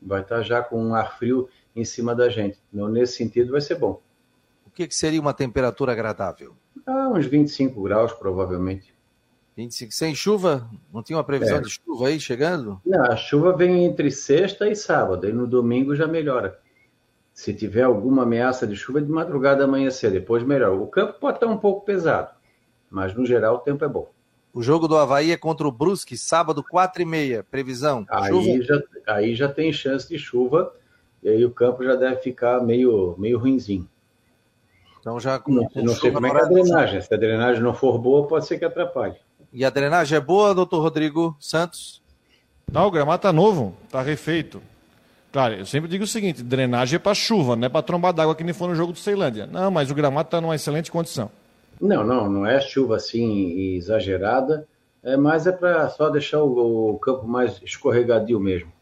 Vai 0.00 0.20
estar 0.20 0.42
já 0.42 0.62
com 0.62 0.82
um 0.82 0.94
ar 0.94 1.18
frio 1.18 1.48
em 1.74 1.84
cima 1.84 2.14
da 2.14 2.28
gente. 2.28 2.58
Não, 2.72 2.88
nesse 2.88 3.16
sentido 3.16 3.52
vai 3.52 3.60
ser 3.60 3.76
bom 3.76 4.00
que, 4.78 4.86
que 4.86 4.94
seria 4.94 5.20
uma 5.20 5.34
temperatura 5.34 5.90
agradável? 5.90 6.54
Ah, 6.86 7.08
uns 7.08 7.26
25 7.26 7.82
graus, 7.82 8.12
provavelmente. 8.12 8.94
25. 9.56 9.92
Sem 9.92 10.14
chuva? 10.14 10.70
Não 10.94 11.02
tinha 11.02 11.16
uma 11.16 11.24
previsão 11.24 11.56
é. 11.56 11.60
de 11.60 11.68
chuva 11.68 12.06
aí 12.06 12.20
chegando? 12.20 12.80
Não, 12.86 13.04
a 13.06 13.16
chuva 13.16 13.56
vem 13.56 13.84
entre 13.84 14.08
sexta 14.12 14.68
e 14.68 14.76
sábado, 14.76 15.28
e 15.28 15.32
no 15.32 15.48
domingo 15.48 15.96
já 15.96 16.06
melhora. 16.06 16.60
Se 17.38 17.54
tiver 17.54 17.84
alguma 17.84 18.24
ameaça 18.24 18.66
de 18.66 18.74
chuva, 18.74 19.00
de 19.00 19.08
madrugada 19.08 19.62
amanhecer, 19.62 20.10
depois 20.10 20.42
melhor. 20.42 20.72
O 20.72 20.88
campo 20.88 21.20
pode 21.20 21.36
estar 21.36 21.46
um 21.46 21.56
pouco 21.56 21.86
pesado, 21.86 22.30
mas 22.90 23.14
no 23.14 23.24
geral 23.24 23.54
o 23.54 23.58
tempo 23.60 23.84
é 23.84 23.88
bom. 23.88 24.10
O 24.52 24.60
jogo 24.60 24.88
do 24.88 24.96
Havaí 24.96 25.30
é 25.30 25.36
contra 25.36 25.68
o 25.68 25.70
Brusque, 25.70 26.18
sábado, 26.18 26.64
4 26.68 27.00
e 27.00 27.04
meia. 27.04 27.46
Previsão? 27.48 28.04
Aí 28.10 28.60
já, 28.60 28.82
aí 29.06 29.34
já 29.36 29.48
tem 29.48 29.72
chance 29.72 30.08
de 30.08 30.18
chuva, 30.18 30.74
e 31.22 31.28
aí 31.28 31.44
o 31.44 31.52
campo 31.52 31.84
já 31.84 31.94
deve 31.94 32.16
ficar 32.16 32.60
meio, 32.60 33.14
meio 33.16 33.38
ruinzinho. 33.38 33.88
Então 34.98 35.20
já 35.20 35.38
com, 35.38 35.52
não, 35.52 35.64
com 35.68 35.80
não 35.80 35.94
sei 35.94 36.10
como 36.10 36.26
é 36.26 36.30
que 36.32 36.38
é 36.38 36.40
a 36.40 36.44
drenagem. 36.44 37.00
Se 37.00 37.14
a 37.14 37.16
drenagem 37.16 37.62
não 37.62 37.72
for 37.72 37.98
boa, 37.98 38.26
pode 38.26 38.48
ser 38.48 38.58
que 38.58 38.64
atrapalhe. 38.64 39.14
E 39.52 39.64
a 39.64 39.70
drenagem 39.70 40.18
é 40.18 40.20
boa, 40.20 40.52
doutor 40.52 40.80
Rodrigo 40.80 41.36
Santos? 41.38 42.02
Não, 42.68 42.88
o 42.88 42.90
gramado 42.90 43.22
tá 43.22 43.32
novo, 43.32 43.76
tá 43.88 44.02
refeito. 44.02 44.60
Claro, 45.30 45.54
eu 45.54 45.66
sempre 45.66 45.88
digo 45.88 46.04
o 46.04 46.06
seguinte: 46.06 46.42
drenagem 46.42 46.96
é 46.96 46.98
para 46.98 47.14
chuva, 47.14 47.54
não 47.54 47.66
é 47.66 47.68
para 47.68 47.82
trombar 47.82 48.12
d'água 48.12 48.34
que 48.34 48.44
nem 48.44 48.54
foi 48.54 48.68
no 48.68 48.74
jogo 48.74 48.92
do 48.92 48.98
Ceilândia. 48.98 49.46
Não, 49.46 49.70
mas 49.70 49.90
o 49.90 49.94
gramado 49.94 50.26
está 50.26 50.40
numa 50.40 50.54
excelente 50.54 50.90
condição. 50.90 51.30
Não, 51.80 52.04
não, 52.04 52.28
não 52.28 52.46
é 52.46 52.60
chuva 52.60 52.96
assim 52.96 53.74
exagerada, 53.76 54.66
é, 55.02 55.16
mas 55.16 55.46
é 55.46 55.52
para 55.52 55.88
só 55.90 56.10
deixar 56.10 56.42
o, 56.42 56.90
o, 56.90 56.98
campo 56.98 57.26
mais 57.26 57.60
escorregadio 57.62 58.40
mesmo. 58.40 58.72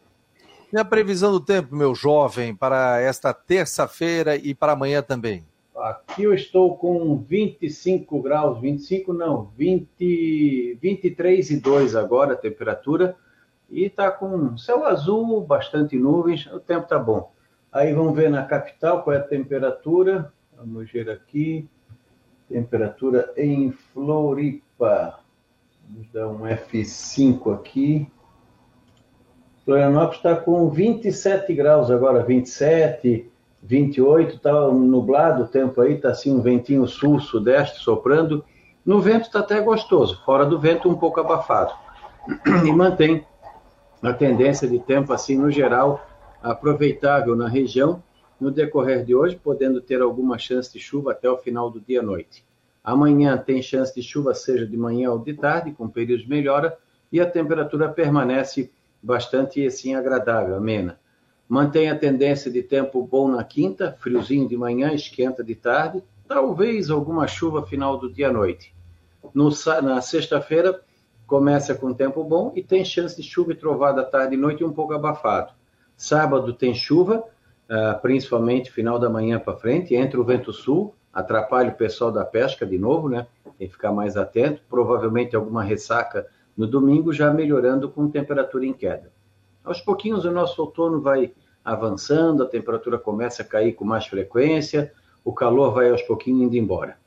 E 0.73 0.77
a 0.77 0.83
previsão 0.83 1.31
do 1.31 1.39
tempo, 1.39 1.75
meu 1.75 1.93
jovem, 1.93 2.55
para 2.55 2.99
esta 2.99 3.33
terça-feira 3.33 4.35
e 4.35 4.53
para 4.53 4.73
amanhã 4.73 5.01
também? 5.01 5.45
Aqui 5.75 6.23
eu 6.23 6.33
estou 6.33 6.75
com 6.75 7.17
25 7.17 8.19
graus, 8.21 8.59
25 8.59 9.13
não, 9.13 9.51
20, 9.55 10.79
23 10.81 11.51
e 11.51 11.59
2 11.59 11.95
agora 11.95 12.33
a 12.33 12.37
temperatura 12.37 13.15
e 13.69 13.85
está 13.85 14.11
com 14.11 14.57
céu 14.57 14.85
azul, 14.85 15.41
bastante 15.41 15.97
nuvens, 15.97 16.45
o 16.47 16.59
tempo 16.59 16.83
está 16.83 16.97
bom. 16.97 17.31
Aí 17.71 17.93
vamos 17.93 18.15
ver 18.15 18.29
na 18.29 18.43
capital 18.43 19.03
qual 19.03 19.15
é 19.15 19.19
a 19.19 19.23
temperatura. 19.23 20.31
Vamos 20.57 20.89
ver 20.91 21.09
aqui. 21.09 21.69
Temperatura 22.49 23.33
em 23.35 23.71
Floripa. 23.71 25.19
Vamos 25.89 26.11
dar 26.11 26.27
um 26.27 26.39
F5 26.39 27.53
aqui. 27.53 28.09
Florianópolis 29.65 30.17
está 30.17 30.35
com 30.35 30.69
27 30.69 31.53
graus 31.53 31.91
agora, 31.91 32.23
27, 32.23 33.29
28, 33.61 34.37
está 34.37 34.53
nublado 34.71 35.43
o 35.43 35.47
tempo 35.47 35.81
aí, 35.81 35.95
está 35.95 36.11
assim 36.11 36.33
um 36.33 36.41
ventinho 36.41 36.87
sul-sudeste 36.87 37.79
soprando. 37.79 38.45
No 38.85 39.01
vento 39.01 39.23
está 39.23 39.39
até 39.39 39.59
gostoso, 39.59 40.23
fora 40.23 40.45
do 40.45 40.57
vento 40.57 40.89
um 40.89 40.95
pouco 40.95 41.19
abafado. 41.19 41.73
E 42.65 42.71
mantém 42.71 43.25
a 44.01 44.13
tendência 44.13 44.67
de 44.67 44.79
tempo, 44.79 45.11
assim, 45.13 45.37
no 45.37 45.51
geral, 45.51 46.05
aproveitável 46.41 47.35
na 47.35 47.47
região 47.47 48.01
no 48.39 48.51
decorrer 48.51 49.03
de 49.03 49.15
hoje, 49.15 49.35
podendo 49.35 49.81
ter 49.81 50.01
alguma 50.01 50.37
chance 50.37 50.71
de 50.71 50.79
chuva 50.79 51.11
até 51.11 51.29
o 51.29 51.37
final 51.37 51.71
do 51.71 51.81
dia 51.81 52.01
à 52.01 52.03
noite. 52.03 52.45
Amanhã 52.83 53.37
tem 53.37 53.61
chance 53.61 53.93
de 53.93 54.01
chuva, 54.01 54.33
seja 54.33 54.65
de 54.65 54.77
manhã 54.77 55.11
ou 55.11 55.19
de 55.19 55.33
tarde, 55.33 55.71
com 55.71 55.89
períodos 55.89 56.23
de 56.23 56.29
melhora, 56.29 56.77
e 57.11 57.19
a 57.19 57.29
temperatura 57.29 57.89
permanece 57.89 58.71
bastante 59.01 59.65
assim 59.65 59.95
agradável, 59.95 60.55
amena. 60.55 60.99
Mantém 61.49 61.89
a 61.89 61.97
tendência 61.97 62.51
de 62.51 62.61
tempo 62.61 63.01
bom 63.01 63.27
na 63.27 63.43
quinta, 63.43 63.97
friozinho 63.99 64.47
de 64.47 64.57
manhã, 64.57 64.93
esquenta 64.93 65.43
de 65.43 65.55
tarde, 65.55 66.03
talvez 66.27 66.89
alguma 66.89 67.27
chuva 67.27 67.65
final 67.65 67.97
do 67.97 68.11
dia 68.11 68.29
à 68.29 68.31
noite. 68.31 68.73
No, 69.33 69.49
na 69.81 70.01
sexta-feira, 70.01 70.81
começa 71.27 71.75
com 71.75 71.93
tempo 71.93 72.23
bom 72.23 72.53
e 72.55 72.63
tem 72.63 72.85
chance 72.85 73.15
de 73.15 73.21
chuva 73.21 73.51
e 73.51 73.55
trovada 73.55 74.03
tarde 74.03 74.35
e 74.35 74.37
noite 74.37 74.63
um 74.63 74.71
pouco 74.71 74.93
abafado. 74.93 75.51
Sábado 75.95 76.53
tem 76.53 76.73
chuva, 76.73 77.19
uh, 77.69 78.01
principalmente 78.01 78.71
final 78.71 78.97
da 78.97 79.09
manhã 79.09 79.37
para 79.37 79.57
frente, 79.57 79.93
entra 79.93 80.19
o 80.19 80.23
vento 80.23 80.53
sul, 80.53 80.95
atrapalha 81.11 81.69
o 81.69 81.75
pessoal 81.75 82.11
da 82.11 82.23
pesca 82.23 82.65
de 82.65 82.77
novo, 82.77 83.09
né? 83.09 83.27
Tem 83.57 83.67
que 83.67 83.73
ficar 83.73 83.91
mais 83.91 84.15
atento. 84.15 84.61
Provavelmente 84.69 85.35
alguma 85.35 85.63
ressaca 85.63 86.25
no 86.55 86.65
domingo, 86.65 87.11
já 87.11 87.31
melhorando 87.31 87.89
com 87.89 88.09
temperatura 88.09 88.65
em 88.65 88.73
queda. 88.73 89.11
Aos 89.63 89.81
pouquinhos 89.81 90.23
o 90.23 90.31
nosso 90.31 90.61
outono 90.61 91.01
vai 91.01 91.33
avançando, 91.65 92.43
a 92.43 92.47
temperatura 92.47 92.97
começa 92.97 93.41
a 93.41 93.45
cair 93.45 93.73
com 93.73 93.83
mais 93.83 94.07
frequência, 94.07 94.93
o 95.25 95.33
calor 95.33 95.73
vai 95.73 95.89
aos 95.89 96.01
pouquinhos 96.03 96.43
indo 96.43 96.55
embora. 96.55 96.97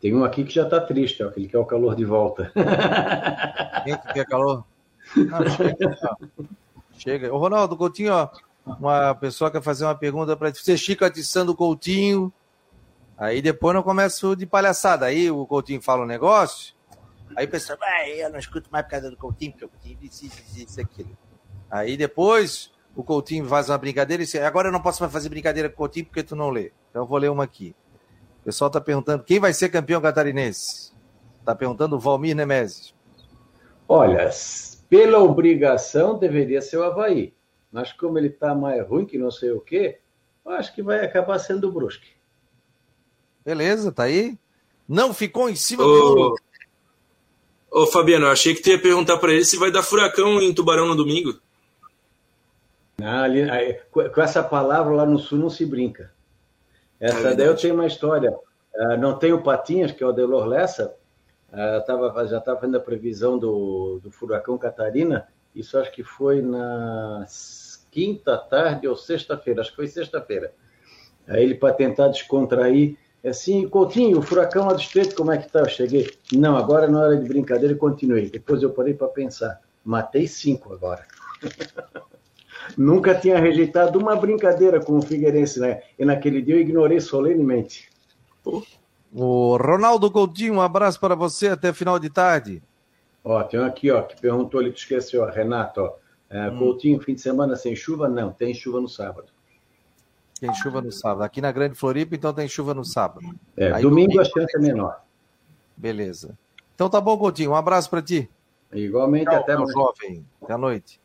Tem 0.00 0.14
um 0.14 0.24
aqui 0.24 0.44
que 0.44 0.54
já 0.54 0.64
está 0.64 0.80
triste, 0.80 1.22
ó, 1.22 1.30
que 1.30 1.40
ele 1.40 1.48
quer 1.48 1.58
o 1.58 1.64
calor 1.66 1.94
de 1.94 2.04
volta. 2.04 2.50
Quem 3.84 3.96
que 3.98 4.12
quer 4.14 4.26
calor? 4.26 4.64
Não, 5.14 5.40
chega. 6.98 7.32
Ô, 7.32 7.38
Ronaldo 7.38 7.76
Coutinho, 7.76 8.14
ó, 8.14 8.30
uma 8.64 9.14
pessoa 9.14 9.50
quer 9.50 9.62
fazer 9.62 9.84
uma 9.84 9.94
pergunta 9.94 10.36
para 10.36 10.52
você. 10.54 10.76
Chica 10.76 11.06
atiçando 11.06 11.52
o 11.52 11.56
Coutinho. 11.56 12.32
Aí 13.18 13.42
depois 13.42 13.74
não 13.74 13.82
começo 13.82 14.34
de 14.34 14.46
palhaçada. 14.46 15.06
Aí 15.06 15.30
o 15.30 15.46
Coutinho 15.46 15.82
fala 15.82 16.04
um 16.04 16.06
negócio. 16.06 16.74
Aí 17.36 17.44
o 17.44 17.48
pessoal, 17.48 17.78
eu 18.06 18.30
não 18.30 18.38
escuto 18.38 18.70
mais 18.72 18.84
por 18.84 18.92
causa 18.92 19.10
do 19.10 19.16
Coutinho, 19.16 19.52
porque 19.52 19.64
o 19.66 19.68
Coutinho 19.68 19.98
disse 20.00 20.26
isso, 20.26 20.40
isso, 20.40 20.64
isso, 20.64 20.80
aquilo. 20.80 21.16
Aí 21.70 21.96
depois 21.96 22.72
o 22.96 23.04
Coutinho 23.04 23.46
faz 23.46 23.68
uma 23.68 23.78
brincadeira 23.78 24.22
e 24.22 24.26
diz, 24.26 24.34
agora 24.36 24.68
eu 24.68 24.72
não 24.72 24.80
posso 24.80 25.02
mais 25.02 25.12
fazer 25.12 25.28
brincadeira 25.28 25.68
com 25.68 25.74
o 25.74 25.78
Coutinho 25.78 26.06
porque 26.06 26.22
tu 26.22 26.34
não 26.34 26.50
lê. 26.50 26.72
Então 26.88 27.02
eu 27.02 27.06
vou 27.06 27.18
ler 27.18 27.30
uma 27.30 27.44
aqui. 27.44 27.74
O 28.40 28.44
pessoal 28.44 28.68
está 28.68 28.80
perguntando 28.80 29.22
quem 29.22 29.38
vai 29.38 29.52
ser 29.52 29.68
campeão 29.68 30.00
catarinense. 30.00 30.92
Está 31.40 31.54
perguntando 31.54 31.96
o 31.96 31.98
Valmir 31.98 32.34
Nemesis. 32.34 32.94
Olha, 33.88 34.30
pela 34.88 35.18
obrigação 35.18 36.18
deveria 36.18 36.60
ser 36.60 36.78
o 36.78 36.82
Havaí. 36.82 37.34
Mas 37.70 37.92
como 37.92 38.18
ele 38.18 38.28
está 38.28 38.54
mais 38.54 38.86
ruim 38.86 39.06
que 39.06 39.18
não 39.18 39.30
sei 39.30 39.52
o 39.52 39.60
quê, 39.60 40.00
eu 40.44 40.52
acho 40.52 40.74
que 40.74 40.82
vai 40.82 41.04
acabar 41.04 41.38
sendo 41.38 41.68
o 41.68 41.72
Brusque. 41.72 42.08
Beleza, 43.44 43.92
tá 43.92 44.04
aí. 44.04 44.38
Não 44.88 45.14
ficou 45.14 45.48
em 45.48 45.54
cima 45.54 45.84
ô, 45.84 45.86
do. 45.86 46.34
Ô, 47.70 47.86
Fabiano, 47.86 48.26
eu 48.26 48.30
achei 48.30 48.54
que 48.54 48.62
tu 48.62 48.70
ia 48.70 48.80
perguntar 48.80 49.18
para 49.18 49.32
ele 49.32 49.44
se 49.44 49.56
vai 49.56 49.70
dar 49.70 49.82
furacão 49.82 50.40
em 50.40 50.52
Tubarão 50.52 50.88
no 50.88 50.96
domingo. 50.96 51.38
Não, 52.98 53.22
ali, 53.22 53.48
aí, 53.48 53.80
com 53.90 54.20
essa 54.20 54.42
palavra 54.42 54.92
lá 54.92 55.06
no 55.06 55.18
sul 55.18 55.38
não 55.38 55.48
se 55.48 55.64
brinca. 55.64 56.12
Essa 57.00 57.30
é 57.30 57.34
daí 57.34 57.46
eu 57.46 57.56
tenho 57.56 57.74
uma 57.74 57.86
história. 57.86 58.30
Uh, 58.74 58.96
não 58.98 59.18
tem 59.18 59.32
o 59.32 59.42
Patinhas, 59.42 59.90
que 59.90 60.04
é 60.04 60.06
o 60.06 60.12
Delor 60.12 60.44
Lessa. 60.44 60.94
Uh, 61.50 61.84
tava, 61.86 62.26
já 62.26 62.38
estava 62.38 62.60
vendo 62.60 62.76
a 62.76 62.80
previsão 62.80 63.38
do, 63.38 64.00
do 64.02 64.10
furacão 64.10 64.58
Catarina. 64.58 65.26
Isso 65.54 65.78
acho 65.78 65.90
que 65.90 66.04
foi 66.04 66.42
na 66.42 67.26
quinta 67.90 68.36
tarde 68.36 68.86
ou 68.86 68.94
sexta-feira. 68.94 69.62
Acho 69.62 69.70
que 69.70 69.76
foi 69.76 69.88
sexta-feira. 69.88 70.52
Aí 71.26 71.42
ele, 71.42 71.54
para 71.54 71.74
tentar 71.74 72.08
descontrair, 72.08 72.96
é 73.22 73.30
assim, 73.30 73.68
Coutinho, 73.68 74.18
o 74.18 74.22
furacão 74.22 74.66
lá 74.66 74.72
do 74.72 74.80
estreito, 74.80 75.14
como 75.14 75.32
é 75.32 75.38
que 75.38 75.50
tá? 75.50 75.60
Eu 75.60 75.68
cheguei. 75.68 76.10
Não, 76.32 76.56
agora 76.56 76.86
não 76.86 77.02
era 77.02 77.16
de 77.16 77.26
brincadeira 77.26 77.74
e 77.74 77.78
continuei. 77.78 78.30
Depois 78.30 78.62
eu 78.62 78.70
parei 78.70 78.94
para 78.94 79.08
pensar. 79.08 79.60
Matei 79.84 80.26
cinco 80.28 80.72
agora. 80.72 81.04
Nunca 82.76 83.14
tinha 83.14 83.38
rejeitado 83.38 83.98
uma 83.98 84.16
brincadeira 84.16 84.80
com 84.80 84.98
o 84.98 85.02
Figueirense, 85.02 85.60
né? 85.60 85.82
E 85.98 86.04
naquele 86.04 86.42
dia 86.42 86.56
eu 86.56 86.60
ignorei 86.60 87.00
solenemente. 87.00 87.88
O 89.12 89.56
Ronaldo 89.56 90.10
Coutinho, 90.10 90.54
um 90.54 90.60
abraço 90.60 90.98
para 91.00 91.14
você 91.14 91.48
até 91.48 91.72
final 91.72 91.98
de 91.98 92.10
tarde. 92.10 92.62
Ó, 93.24 93.42
tem 93.42 93.60
um 93.60 93.64
aqui, 93.64 93.90
ó, 93.90 94.02
que 94.02 94.20
perguntou 94.20 94.60
ali, 94.60 94.72
que 94.72 94.78
esqueceu, 94.78 95.24
Renato, 95.26 95.80
ó. 95.80 95.94
É, 96.30 96.48
hum. 96.48 96.58
Coutinho, 96.58 97.00
fim 97.00 97.14
de 97.14 97.20
semana 97.20 97.56
sem 97.56 97.74
chuva? 97.74 98.08
Não, 98.08 98.32
tem 98.32 98.54
chuva 98.54 98.80
no 98.80 98.88
sábado. 98.88 99.28
Tem 100.40 100.54
chuva 100.54 100.80
no 100.80 100.90
sábado. 100.90 101.22
Aqui 101.22 101.40
na 101.40 101.52
Grande 101.52 101.74
Floripa, 101.74 102.14
então 102.14 102.32
tem 102.32 102.48
chuva 102.48 102.72
no 102.72 102.84
sábado. 102.84 103.26
É, 103.56 103.72
Aí, 103.72 103.82
domingo, 103.82 104.12
domingo 104.12 104.20
a 104.20 104.24
chance 104.24 104.56
é 104.56 104.60
menor. 104.60 105.02
Beleza. 105.76 106.38
Então 106.74 106.88
tá 106.88 107.00
bom, 107.00 107.18
Coutinho. 107.18 107.50
Um 107.50 107.54
abraço 107.54 107.90
para 107.90 108.00
ti. 108.00 108.30
Igualmente, 108.72 109.26
Tchau, 109.26 109.34
até 109.34 109.56
mais. 109.56 109.72
jovem. 109.72 110.24
Até 110.40 110.52
a 110.54 110.58
noite. 110.58 111.00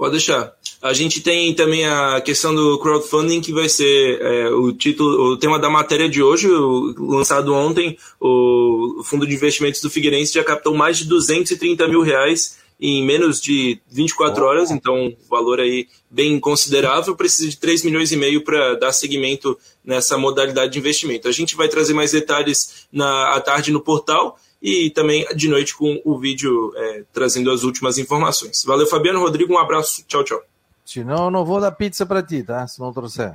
Pode 0.00 0.12
deixar. 0.12 0.54
A 0.80 0.94
gente 0.94 1.20
tem 1.20 1.52
também 1.52 1.84
a 1.84 2.22
questão 2.22 2.54
do 2.54 2.78
crowdfunding, 2.78 3.42
que 3.42 3.52
vai 3.52 3.68
ser 3.68 4.18
é, 4.22 4.48
o 4.48 4.72
título, 4.72 5.32
o 5.32 5.36
tema 5.36 5.58
da 5.58 5.68
matéria 5.68 6.08
de 6.08 6.22
hoje, 6.22 6.48
o, 6.48 6.94
lançado 6.98 7.52
ontem. 7.52 7.98
O 8.18 9.02
Fundo 9.04 9.26
de 9.26 9.34
Investimentos 9.34 9.82
do 9.82 9.90
Figueirense 9.90 10.32
já 10.32 10.42
captou 10.42 10.74
mais 10.74 10.96
de 10.96 11.04
230 11.04 11.86
mil 11.86 12.00
reais 12.00 12.56
em 12.80 13.04
menos 13.04 13.42
de 13.42 13.78
24 13.90 14.42
horas, 14.42 14.70
então 14.70 15.08
um 15.08 15.16
valor 15.28 15.60
aí 15.60 15.86
bem 16.10 16.40
considerável, 16.40 17.14
precisa 17.14 17.50
de 17.50 17.58
3 17.58 17.84
milhões 17.84 18.10
e 18.10 18.16
meio 18.16 18.42
para 18.42 18.76
dar 18.76 18.92
seguimento 18.92 19.58
nessa 19.84 20.16
modalidade 20.16 20.72
de 20.72 20.78
investimento. 20.78 21.28
A 21.28 21.32
gente 21.32 21.54
vai 21.54 21.68
trazer 21.68 21.92
mais 21.92 22.12
detalhes 22.12 22.86
na 22.90 23.34
à 23.34 23.40
tarde 23.42 23.70
no 23.70 23.82
portal 23.82 24.38
e 24.62 24.90
também 24.90 25.26
de 25.34 25.48
noite 25.48 25.76
com 25.76 26.00
o 26.04 26.18
vídeo 26.18 26.72
é, 26.76 27.04
trazendo 27.12 27.50
as 27.50 27.62
últimas 27.62 27.98
informações. 27.98 28.62
Valeu, 28.64 28.86
Fabiano, 28.86 29.20
Rodrigo, 29.20 29.54
um 29.54 29.58
abraço, 29.58 30.04
tchau, 30.06 30.22
tchau. 30.24 30.42
Senão 30.84 31.26
eu 31.26 31.30
não 31.30 31.44
vou 31.44 31.60
dar 31.60 31.70
pizza 31.72 32.04
para 32.04 32.22
ti, 32.22 32.42
tá? 32.42 32.66
Se 32.66 32.80
não 32.80 32.92
trouxer. 32.92 33.32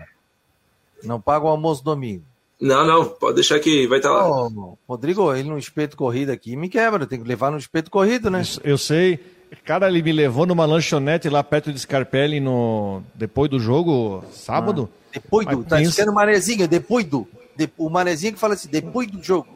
Não 1.03 1.21
paga 1.21 1.45
o 1.45 1.49
almoço 1.49 1.83
domingo. 1.83 2.23
Não, 2.59 2.85
não, 2.85 3.05
pode 3.05 3.35
deixar 3.35 3.59
que 3.59 3.85
vai 3.87 3.99
estar 3.99 4.09
tá 4.09 4.15
lá. 4.15 4.47
Oh, 4.47 4.77
Rodrigo, 4.87 5.33
ele 5.33 5.49
no 5.49 5.57
espeto 5.57 5.97
corrida 5.97 6.33
aqui 6.33 6.55
me 6.55 6.69
quebra, 6.69 7.05
tem 7.05 7.21
que 7.21 7.27
levar 7.27 7.51
no 7.51 7.57
espeto 7.57 7.91
corrido, 7.91 8.29
né? 8.29 8.43
Eu 8.63 8.77
sei. 8.77 9.19
Cara, 9.63 9.87
ele 9.87 10.01
me 10.01 10.11
levou 10.11 10.45
numa 10.45 10.65
lanchonete 10.65 11.29
lá 11.29 11.43
perto 11.43 11.71
de 11.71 11.79
Scarpelli 11.79 12.39
no... 12.39 13.01
depois 13.13 13.49
do 13.49 13.59
jogo, 13.59 14.23
sábado. 14.31 14.89
Ah, 14.91 15.09
depois 15.13 15.47
do. 15.47 15.57
Mas 15.57 15.67
tá 15.67 15.77
pensa... 15.77 16.11
Manezinho, 16.11 16.67
depois 16.67 17.05
do. 17.05 17.27
De... 17.55 17.69
O 17.77 17.89
Manezinho 17.89 18.33
que 18.33 18.39
fala 18.39 18.53
assim, 18.53 18.69
depois 18.69 19.09
do 19.09 19.21
jogo. 19.21 19.54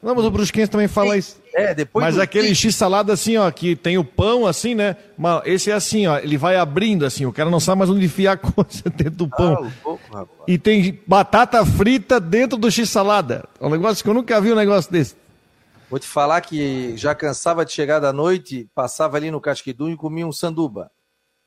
Não, 0.00 0.14
mas 0.14 0.24
o 0.24 0.30
Brusquense 0.30 0.70
também 0.70 0.86
fala 0.86 1.16
isso. 1.16 1.40
É, 1.52 1.74
depois 1.74 2.04
Mas 2.04 2.14
do... 2.14 2.22
aquele 2.22 2.54
x-salada 2.54 3.12
assim, 3.12 3.36
ó, 3.36 3.50
que 3.50 3.74
tem 3.74 3.98
o 3.98 4.04
pão 4.04 4.46
assim, 4.46 4.74
né? 4.74 4.96
Mas 5.16 5.42
esse 5.44 5.70
é 5.72 5.74
assim, 5.74 6.06
ó, 6.06 6.18
ele 6.18 6.38
vai 6.38 6.56
abrindo 6.56 7.04
assim, 7.04 7.26
o 7.26 7.32
cara 7.32 7.50
não 7.50 7.58
sabe 7.58 7.80
mais 7.80 7.90
onde 7.90 8.04
enfiar 8.04 8.34
a 8.34 8.36
coisa 8.38 8.84
dentro 8.94 9.16
do 9.16 9.28
pão. 9.28 9.68
Ah, 10.14 10.24
e 10.46 10.56
tem 10.56 11.00
batata 11.04 11.64
frita 11.66 12.20
dentro 12.20 12.56
do 12.56 12.70
x-salada. 12.70 13.48
É 13.60 13.66
um 13.66 13.70
negócio 13.70 14.04
que 14.04 14.08
eu 14.08 14.14
nunca 14.14 14.40
vi 14.40 14.52
um 14.52 14.56
negócio 14.56 14.90
desse. 14.90 15.16
Vou 15.90 15.98
te 15.98 16.06
falar 16.06 16.42
que 16.42 16.96
já 16.96 17.14
cansava 17.14 17.64
de 17.64 17.72
chegar 17.72 17.98
da 17.98 18.12
noite, 18.12 18.68
passava 18.74 19.16
ali 19.16 19.30
no 19.30 19.40
Casquidum 19.40 19.90
e 19.90 19.96
comia 19.96 20.26
um 20.26 20.32
sanduba. 20.32 20.92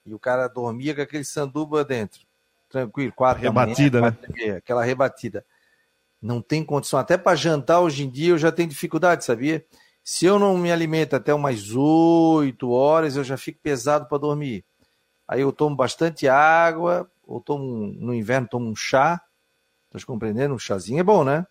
E 0.05 0.13
o 0.13 0.19
cara 0.19 0.47
dormia 0.47 0.93
com 0.95 1.01
aquele 1.01 1.23
sanduba 1.23 1.85
dentro. 1.85 2.21
Tranquilo, 2.67 3.13
quatro 3.13 3.43
rebatida, 3.43 4.01
manhã, 4.01 4.17
né? 4.29 4.51
aquela 4.57 4.83
rebatida. 4.83 5.45
Não 6.21 6.41
tem 6.41 6.63
condição. 6.63 6.99
Até 6.99 7.17
para 7.17 7.35
jantar 7.35 7.79
hoje 7.79 8.03
em 8.03 8.09
dia 8.09 8.29
eu 8.29 8.37
já 8.37 8.51
tenho 8.51 8.69
dificuldade, 8.69 9.25
sabia? 9.25 9.65
Se 10.03 10.25
eu 10.25 10.37
não 10.37 10.57
me 10.57 10.71
alimento 10.71 11.15
até 11.15 11.33
umas 11.33 11.71
oito 11.75 12.69
horas, 12.71 13.15
eu 13.15 13.23
já 13.23 13.37
fico 13.37 13.59
pesado 13.61 14.07
para 14.07 14.17
dormir. 14.17 14.65
Aí 15.27 15.41
eu 15.41 15.51
tomo 15.51 15.75
bastante 15.75 16.27
água, 16.27 17.09
ou 17.23 17.39
tomo 17.39 17.87
no 17.97 18.13
inverno 18.13 18.47
tomo 18.47 18.69
um 18.69 18.75
chá. 18.75 19.21
Estás 19.85 20.03
compreendendo? 20.03 20.53
Um 20.53 20.59
chazinho 20.59 20.99
é 20.99 21.03
bom, 21.03 21.23
né? 21.23 21.45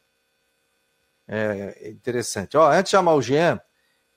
É 1.26 1.90
interessante. 1.90 2.56
Ó, 2.56 2.68
antes 2.68 2.90
de 2.90 2.96
chamar 2.96 3.14
o 3.14 3.22
Jean, 3.22 3.60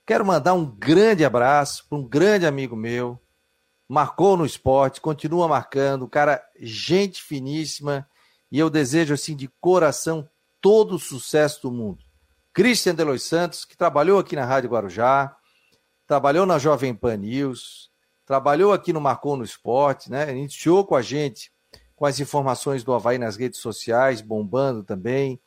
quero 0.06 0.26
mandar 0.26 0.54
um 0.54 0.66
grande 0.66 1.24
abraço 1.24 1.88
para 1.88 1.98
um 1.98 2.04
grande 2.08 2.46
amigo 2.46 2.76
meu. 2.76 3.20
Marcou 3.88 4.36
no 4.36 4.46
esporte, 4.46 5.00
continua 5.00 5.48
marcando, 5.48 6.08
cara, 6.08 6.44
gente 6.60 7.22
finíssima. 7.22 8.08
E 8.52 8.58
eu 8.58 8.70
desejo, 8.70 9.13
assim, 9.13 9.36
de 9.36 9.48
coração, 9.62 10.28
todo 10.63 10.95
o 10.95 10.99
sucesso 10.99 11.63
do 11.63 11.71
mundo. 11.71 12.02
Christian 12.54 12.95
Delois 12.95 13.23
Santos, 13.23 13.65
que 13.65 13.76
trabalhou 13.76 14.17
aqui 14.17 14.34
na 14.34 14.45
Rádio 14.45 14.69
Guarujá, 14.69 15.36
trabalhou 16.08 16.45
na 16.45 16.58
Jovem 16.58 16.95
Pan 16.95 17.17
News, 17.17 17.91
trabalhou 18.26 18.71
aqui 18.71 18.93
no 18.93 19.02
Marcou 19.02 19.36
no 19.36 19.43
Esporte, 19.43 20.10
né? 20.10 20.32
Iniciou 20.32 20.86
com 20.86 20.95
a 20.95 21.02
gente 21.02 21.52
com 21.97 22.06
as 22.06 22.19
informações 22.21 22.82
do 22.82 22.93
Havaí 22.93 23.17
nas 23.17 23.36
redes 23.36 23.60
sociais, 23.60 24.21
bombando 24.21 24.84
também 24.84 25.38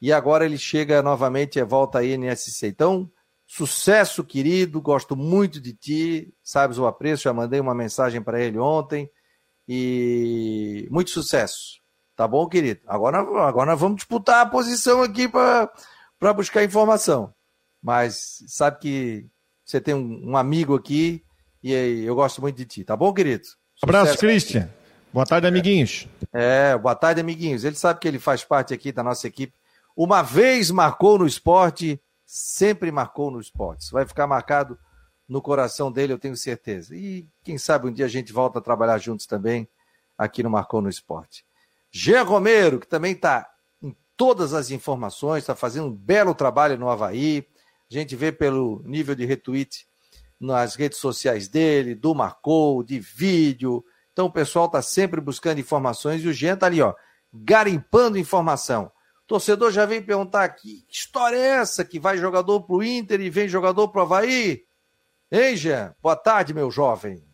e 0.00 0.12
agora 0.12 0.44
ele 0.44 0.58
chega 0.58 1.02
novamente 1.02 1.58
e 1.58 1.64
volta 1.64 2.00
à 2.00 2.04
NSC. 2.04 2.66
Então, 2.66 3.10
sucesso, 3.46 4.22
querido, 4.22 4.80
gosto 4.82 5.16
muito 5.16 5.58
de 5.58 5.72
ti, 5.72 6.34
sabes 6.42 6.76
o 6.76 6.86
apreço, 6.86 7.22
já 7.22 7.32
mandei 7.32 7.60
uma 7.60 7.74
mensagem 7.74 8.20
para 8.22 8.42
ele 8.42 8.58
ontem 8.58 9.10
e 9.66 10.86
muito 10.90 11.10
sucesso. 11.10 11.80
Tá 12.16 12.26
bom, 12.26 12.48
querido? 12.48 12.80
Agora, 12.86 13.18
agora 13.18 13.70
nós 13.70 13.80
vamos 13.80 13.96
disputar 13.96 14.46
a 14.46 14.48
posição 14.48 15.02
aqui 15.02 15.28
para 15.28 16.32
buscar 16.34 16.64
informação. 16.64 17.32
Mas 17.82 18.42
sabe 18.48 18.78
que 18.78 19.26
você 19.64 19.80
tem 19.80 19.94
um, 19.94 20.30
um, 20.30 20.36
amigo 20.36 20.74
aqui 20.74 21.22
e 21.62 21.72
eu 21.72 22.14
gosto 22.14 22.40
muito 22.40 22.56
de 22.56 22.64
ti. 22.64 22.84
Tá 22.84 22.96
bom, 22.96 23.12
querido? 23.12 23.44
Sucesso. 23.44 23.84
Abraço, 23.84 24.18
Christian. 24.18 24.70
Boa 25.12 25.26
tarde, 25.26 25.46
amiguinhos. 25.46 26.08
É, 26.32 26.76
boa 26.76 26.94
tarde, 26.94 27.20
amiguinhos. 27.20 27.64
Ele 27.64 27.76
sabe 27.76 28.00
que 28.00 28.08
ele 28.08 28.18
faz 28.18 28.42
parte 28.42 28.72
aqui 28.72 28.90
da 28.90 29.02
nossa 29.02 29.26
equipe 29.26 29.52
uma 29.96 30.22
vez 30.22 30.70
marcou 30.70 31.18
no 31.18 31.26
esporte, 31.26 31.98
sempre 32.26 32.92
marcou 32.92 33.30
no 33.30 33.40
esporte. 33.40 33.84
Isso 33.84 33.92
vai 33.92 34.04
ficar 34.04 34.26
marcado 34.26 34.78
no 35.26 35.40
coração 35.40 35.90
dele, 35.90 36.12
eu 36.12 36.18
tenho 36.18 36.36
certeza. 36.36 36.94
E 36.94 37.26
quem 37.42 37.56
sabe 37.56 37.88
um 37.88 37.92
dia 37.92 38.04
a 38.04 38.08
gente 38.08 38.30
volta 38.30 38.58
a 38.58 38.62
trabalhar 38.62 38.98
juntos 38.98 39.24
também 39.24 39.66
aqui 40.18 40.42
no 40.42 40.50
Marcou 40.50 40.82
no 40.82 40.88
Esporte. 40.90 41.45
Jean 41.98 42.24
Romero, 42.24 42.78
que 42.78 42.86
também 42.86 43.12
está 43.12 43.48
em 43.82 43.96
todas 44.18 44.52
as 44.52 44.70
informações, 44.70 45.42
está 45.42 45.54
fazendo 45.54 45.86
um 45.86 45.96
belo 45.96 46.34
trabalho 46.34 46.78
no 46.78 46.90
Havaí. 46.90 47.48
A 47.90 47.94
gente 47.94 48.14
vê 48.14 48.30
pelo 48.30 48.82
nível 48.84 49.14
de 49.14 49.24
retweet 49.24 49.88
nas 50.38 50.74
redes 50.74 50.98
sociais 50.98 51.48
dele, 51.48 51.94
do 51.94 52.14
Marcou, 52.14 52.82
de 52.82 53.00
vídeo. 53.00 53.82
Então 54.12 54.26
o 54.26 54.30
pessoal 54.30 54.66
está 54.66 54.82
sempre 54.82 55.22
buscando 55.22 55.58
informações 55.58 56.22
e 56.22 56.28
o 56.28 56.34
Jean 56.34 56.52
está 56.52 56.66
ali, 56.66 56.82
ó, 56.82 56.94
garimpando 57.32 58.18
informação. 58.18 58.92
Torcedor 59.26 59.72
já 59.72 59.86
vem 59.86 60.02
perguntar 60.02 60.44
aqui, 60.44 60.84
que 60.86 60.94
história 60.94 61.36
é 61.36 61.48
essa 61.60 61.82
que 61.82 61.98
vai 61.98 62.18
jogador 62.18 62.60
pro 62.64 62.82
Inter 62.82 63.22
e 63.22 63.30
vem 63.30 63.48
jogador 63.48 63.88
pro 63.88 64.02
Havaí? 64.02 64.64
Hein, 65.32 65.56
Jean? 65.56 65.94
Boa 66.02 66.14
tarde, 66.14 66.52
meu 66.52 66.70
jovem. 66.70 67.24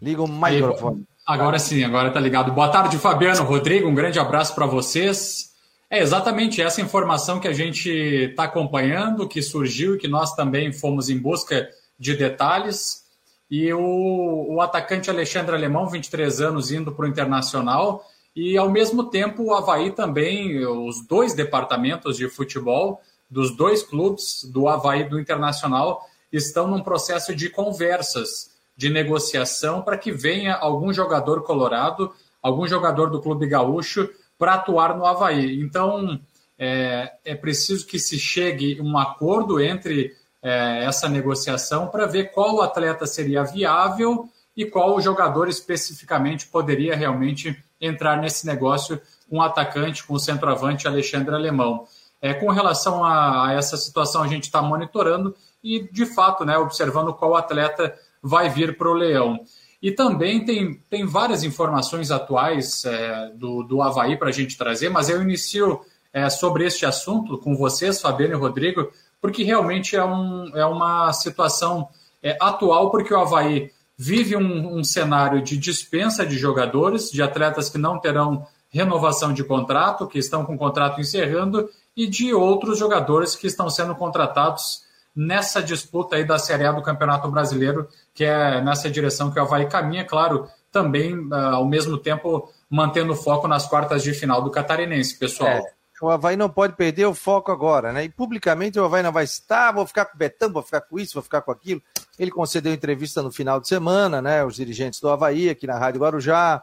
Liga 0.00 0.22
o 0.22 0.28
microfone. 0.28 1.04
Agora 1.28 1.58
sim, 1.58 1.84
agora 1.84 2.10
tá 2.10 2.18
ligado. 2.18 2.50
Boa 2.52 2.70
tarde, 2.70 2.96
Fabiano, 2.96 3.44
Rodrigo, 3.44 3.86
um 3.86 3.94
grande 3.94 4.18
abraço 4.18 4.54
para 4.54 4.64
vocês. 4.64 5.52
É 5.90 6.00
exatamente 6.00 6.62
essa 6.62 6.80
informação 6.80 7.38
que 7.38 7.46
a 7.46 7.52
gente 7.52 7.90
está 7.90 8.44
acompanhando, 8.44 9.28
que 9.28 9.42
surgiu 9.42 9.94
e 9.94 9.98
que 9.98 10.08
nós 10.08 10.34
também 10.34 10.72
fomos 10.72 11.10
em 11.10 11.18
busca 11.18 11.68
de 11.98 12.16
detalhes. 12.16 13.04
E 13.50 13.70
o, 13.74 14.54
o 14.54 14.62
atacante 14.62 15.10
Alexandre 15.10 15.54
Alemão, 15.54 15.86
23 15.86 16.40
anos, 16.40 16.72
indo 16.72 16.92
para 16.92 17.04
o 17.04 17.08
Internacional 17.08 18.06
e, 18.34 18.56
ao 18.56 18.70
mesmo 18.70 19.04
tempo, 19.04 19.42
o 19.42 19.54
Havaí 19.54 19.90
também, 19.90 20.64
os 20.64 21.06
dois 21.06 21.34
departamentos 21.34 22.16
de 22.16 22.26
futebol 22.30 23.02
dos 23.28 23.54
dois 23.54 23.82
clubes, 23.82 24.44
do 24.44 24.66
Havaí 24.66 25.02
e 25.02 25.08
do 25.10 25.20
Internacional, 25.20 26.08
estão 26.32 26.66
num 26.66 26.82
processo 26.82 27.34
de 27.34 27.50
conversas, 27.50 28.47
de 28.78 28.88
negociação, 28.88 29.82
para 29.82 29.98
que 29.98 30.12
venha 30.12 30.54
algum 30.54 30.92
jogador 30.92 31.42
colorado, 31.42 32.14
algum 32.40 32.64
jogador 32.64 33.10
do 33.10 33.20
Clube 33.20 33.48
Gaúcho, 33.48 34.08
para 34.38 34.54
atuar 34.54 34.96
no 34.96 35.04
Havaí. 35.04 35.60
Então, 35.60 36.20
é, 36.56 37.12
é 37.24 37.34
preciso 37.34 37.84
que 37.84 37.98
se 37.98 38.16
chegue 38.20 38.80
um 38.80 38.96
acordo 38.96 39.60
entre 39.60 40.14
é, 40.40 40.84
essa 40.84 41.08
negociação 41.08 41.88
para 41.88 42.06
ver 42.06 42.30
qual 42.30 42.62
atleta 42.62 43.04
seria 43.04 43.42
viável 43.42 44.28
e 44.56 44.64
qual 44.64 45.00
jogador 45.00 45.48
especificamente 45.48 46.46
poderia 46.46 46.94
realmente 46.94 47.60
entrar 47.80 48.16
nesse 48.16 48.46
negócio 48.46 49.02
um 49.28 49.42
atacante, 49.42 50.04
com 50.04 50.14
o 50.14 50.20
centroavante 50.20 50.86
Alexandre 50.86 51.34
Alemão. 51.34 51.84
É, 52.22 52.32
com 52.32 52.48
relação 52.52 53.04
a, 53.04 53.48
a 53.48 53.52
essa 53.54 53.76
situação, 53.76 54.22
a 54.22 54.28
gente 54.28 54.44
está 54.44 54.62
monitorando 54.62 55.34
e, 55.64 55.88
de 55.92 56.06
fato, 56.06 56.44
né, 56.44 56.56
observando 56.56 57.12
qual 57.12 57.34
atleta 57.34 57.92
vai 58.22 58.48
vir 58.48 58.76
para 58.76 58.88
o 58.88 58.94
Leão. 58.94 59.40
E 59.80 59.92
também 59.92 60.44
tem, 60.44 60.74
tem 60.90 61.06
várias 61.06 61.44
informações 61.44 62.10
atuais 62.10 62.84
é, 62.84 63.30
do, 63.34 63.62
do 63.62 63.80
Havaí 63.80 64.16
para 64.16 64.28
a 64.28 64.32
gente 64.32 64.58
trazer, 64.58 64.88
mas 64.88 65.08
eu 65.08 65.22
inicio 65.22 65.80
é, 66.12 66.28
sobre 66.28 66.64
este 66.64 66.84
assunto 66.84 67.38
com 67.38 67.56
vocês, 67.56 68.00
Fabiano 68.00 68.34
e 68.34 68.36
Rodrigo, 68.36 68.90
porque 69.20 69.44
realmente 69.44 69.94
é, 69.94 70.04
um, 70.04 70.56
é 70.56 70.66
uma 70.66 71.12
situação 71.12 71.88
é, 72.22 72.36
atual, 72.40 72.90
porque 72.90 73.14
o 73.14 73.20
Havaí 73.20 73.70
vive 73.96 74.36
um, 74.36 74.78
um 74.78 74.84
cenário 74.84 75.42
de 75.42 75.56
dispensa 75.56 76.26
de 76.26 76.36
jogadores, 76.36 77.10
de 77.10 77.22
atletas 77.22 77.68
que 77.68 77.78
não 77.78 77.98
terão 77.98 78.46
renovação 78.70 79.32
de 79.32 79.42
contrato, 79.42 80.06
que 80.06 80.18
estão 80.18 80.44
com 80.44 80.54
o 80.54 80.58
contrato 80.58 81.00
encerrando, 81.00 81.68
e 81.96 82.06
de 82.06 82.32
outros 82.32 82.78
jogadores 82.78 83.34
que 83.34 83.46
estão 83.46 83.68
sendo 83.68 83.94
contratados 83.94 84.84
nessa 85.14 85.60
disputa 85.60 86.14
aí 86.14 86.24
da 86.24 86.38
Série 86.38 86.64
A 86.64 86.70
do 86.70 86.82
Campeonato 86.82 87.28
Brasileiro, 87.28 87.88
que 88.18 88.24
é 88.24 88.60
nessa 88.60 88.90
direção 88.90 89.30
que 89.30 89.38
o 89.38 89.42
Havaí 89.42 89.68
caminha, 89.68 90.04
claro, 90.04 90.48
também 90.72 91.28
ah, 91.30 91.50
ao 91.52 91.64
mesmo 91.64 91.96
tempo 91.96 92.52
mantendo 92.68 93.14
foco 93.14 93.46
nas 93.46 93.68
quartas 93.68 94.02
de 94.02 94.12
final 94.12 94.42
do 94.42 94.50
Catarinense, 94.50 95.16
pessoal. 95.16 95.50
É, 95.50 95.72
o 96.02 96.10
Havaí 96.10 96.36
não 96.36 96.50
pode 96.50 96.74
perder 96.74 97.06
o 97.06 97.14
foco 97.14 97.52
agora, 97.52 97.92
né? 97.92 98.02
E 98.02 98.08
publicamente 98.08 98.76
o 98.76 98.84
Havaí 98.84 99.04
não 99.04 99.12
vai 99.12 99.22
estar, 99.22 99.70
vou 99.70 99.86
ficar 99.86 100.04
com 100.04 100.16
o 100.16 100.18
Betão, 100.18 100.52
vou 100.52 100.64
ficar 100.64 100.80
com 100.80 100.98
isso, 100.98 101.14
vou 101.14 101.22
ficar 101.22 101.42
com 101.42 101.52
aquilo. 101.52 101.80
Ele 102.18 102.32
concedeu 102.32 102.74
entrevista 102.74 103.22
no 103.22 103.30
final 103.30 103.60
de 103.60 103.68
semana, 103.68 104.20
né? 104.20 104.44
Os 104.44 104.56
dirigentes 104.56 104.98
do 104.98 105.08
Havaí 105.08 105.48
aqui 105.48 105.64
na 105.64 105.78
Rádio 105.78 106.00
Guarujá. 106.00 106.60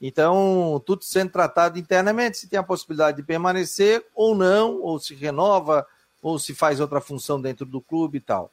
Então, 0.00 0.80
tudo 0.86 1.02
sendo 1.02 1.32
tratado 1.32 1.80
internamente, 1.80 2.36
se 2.36 2.48
tem 2.48 2.60
a 2.60 2.62
possibilidade 2.62 3.16
de 3.16 3.24
permanecer 3.24 4.06
ou 4.14 4.36
não, 4.36 4.80
ou 4.80 5.00
se 5.00 5.16
renova, 5.16 5.84
ou 6.22 6.38
se 6.38 6.54
faz 6.54 6.78
outra 6.78 7.00
função 7.00 7.40
dentro 7.40 7.66
do 7.66 7.80
clube 7.80 8.18
e 8.18 8.20
tal. 8.20 8.52